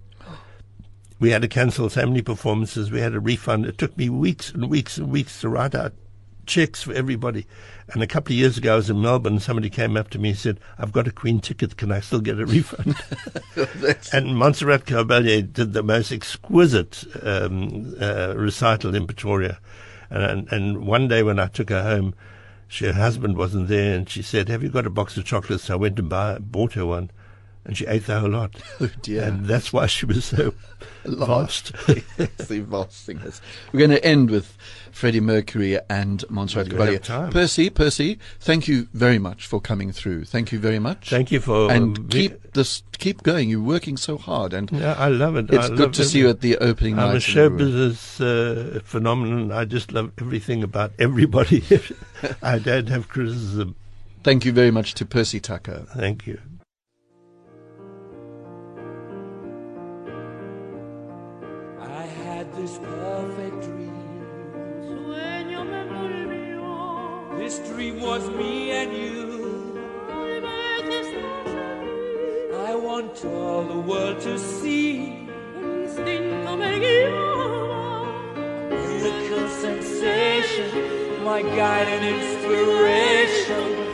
We 1.19 1.31
had 1.31 1.41
to 1.41 1.47
cancel 1.47 1.89
so 1.89 2.05
many 2.05 2.21
performances. 2.21 2.91
We 2.91 2.99
had 2.99 3.15
a 3.15 3.19
refund. 3.19 3.65
It 3.65 3.77
took 3.77 3.97
me 3.97 4.09
weeks 4.09 4.51
and 4.51 4.69
weeks 4.69 4.97
and 4.97 5.09
weeks 5.09 5.41
to 5.41 5.49
write 5.49 5.75
out 5.75 5.93
checks 6.49 6.83
for 6.83 6.91
everybody. 6.93 7.45
And 7.93 8.03
a 8.03 8.07
couple 8.07 8.33
of 8.33 8.37
years 8.37 8.57
ago, 8.57 8.73
I 8.73 8.75
was 8.75 8.89
in 8.89 9.01
Melbourne. 9.01 9.39
Somebody 9.39 9.69
came 9.69 9.95
up 9.95 10.09
to 10.09 10.19
me 10.19 10.29
and 10.29 10.37
said, 10.37 10.59
"I've 10.77 10.91
got 10.91 11.07
a 11.07 11.11
Queen 11.11 11.39
ticket. 11.39 11.77
Can 11.77 11.91
I 11.91 12.01
still 12.01 12.19
get 12.19 12.39
a 12.39 12.45
refund?" 12.57 12.95
and 14.13 14.35
Montserrat 14.35 14.85
Caballé 14.85 15.53
did 15.53 15.73
the 15.73 15.83
most 15.83 16.11
exquisite 16.11 17.05
um, 17.23 17.95
uh, 18.01 18.33
recital 18.35 18.93
in 18.95 19.07
Pretoria. 19.07 19.59
And, 20.09 20.51
and 20.51 20.85
one 20.85 21.07
day 21.07 21.23
when 21.23 21.39
I 21.39 21.47
took 21.47 21.69
her 21.69 21.83
home, 21.83 22.15
she, 22.67 22.87
her 22.87 22.93
husband 22.93 23.37
wasn't 23.37 23.67
there, 23.67 23.95
and 23.95 24.09
she 24.09 24.23
said, 24.23 24.49
"Have 24.49 24.63
you 24.63 24.69
got 24.69 24.87
a 24.87 24.89
box 24.89 25.15
of 25.15 25.25
chocolates?" 25.25 25.65
So 25.65 25.75
I 25.75 25.77
went 25.77 25.99
and 25.99 26.09
buy, 26.09 26.39
bought 26.39 26.73
her 26.73 26.85
one 26.85 27.11
and 27.65 27.77
she 27.77 27.85
ate 27.85 28.05
the 28.05 28.19
whole 28.19 28.29
lot. 28.29 28.55
Oh 28.81 28.89
dear! 29.01 29.23
And 29.23 29.45
that's 29.45 29.73
why 29.73 29.87
she 29.87 30.05
was 30.05 30.23
so 30.25 30.53
vast. 31.05 31.73
the 31.85 32.65
vast 32.65 33.05
things. 33.05 33.41
We're 33.73 33.79
going 33.79 33.91
to 33.91 34.05
end 34.05 34.29
with 34.29 34.57
Freddie 34.91 35.19
Mercury 35.19 35.77
and 35.89 36.23
Montserrat 36.29 36.67
Caballé. 36.67 37.31
Percy, 37.31 37.69
Percy, 37.69 38.19
thank 38.39 38.69
you 38.69 38.87
very 38.93 39.19
much 39.19 39.47
for 39.47 39.59
coming 39.59 39.91
through. 39.91 40.23
Thank 40.25 40.53
you 40.53 40.59
very 40.59 40.79
much. 40.79 41.09
Thank 41.09 41.31
you 41.31 41.41
for 41.41 41.69
and 41.69 41.97
um, 41.97 42.07
keep 42.07 42.53
this 42.53 42.83
keep 42.97 43.21
going. 43.23 43.49
You're 43.49 43.59
working 43.59 43.97
so 43.97 44.17
hard, 44.17 44.53
and 44.53 44.71
yeah, 44.71 44.95
I 44.97 45.09
love 45.09 45.35
it. 45.35 45.49
It's 45.49 45.69
I 45.69 45.75
good 45.75 45.93
to 45.95 46.05
see 46.05 46.19
you 46.19 46.29
at 46.29 46.39
the 46.39 46.57
opening 46.57 46.93
I'm 46.93 46.99
night. 46.99 47.09
I'm 47.09 47.17
a 47.17 47.19
show 47.19 47.49
business 47.49 48.21
uh, 48.21 48.79
phenomenon. 48.85 49.51
I 49.51 49.65
just 49.65 49.91
love 49.91 50.13
everything 50.19 50.63
about 50.63 50.93
everybody. 50.97 51.63
I 52.41 52.59
don't 52.59 52.87
have 52.87 53.09
criticism. 53.09 53.75
Thank 54.23 54.45
you 54.45 54.53
very 54.53 54.71
much 54.71 54.93
to 54.95 55.05
Percy 55.05 55.39
Tucker. 55.39 55.85
Thank 55.95 56.27
you. 56.27 56.39
Was 67.99 68.29
me 68.29 68.71
and 68.71 68.93
you. 68.93 69.77
I 72.67 72.75
want 72.75 73.25
all 73.25 73.63
the 73.63 73.79
world 73.79 74.21
to 74.21 74.39
see. 74.39 75.27
Miracle 78.69 79.49
sensation, 79.49 81.23
my 81.23 81.41
guide 81.41 81.87
and 81.87 82.05
inspiration. 82.15 83.88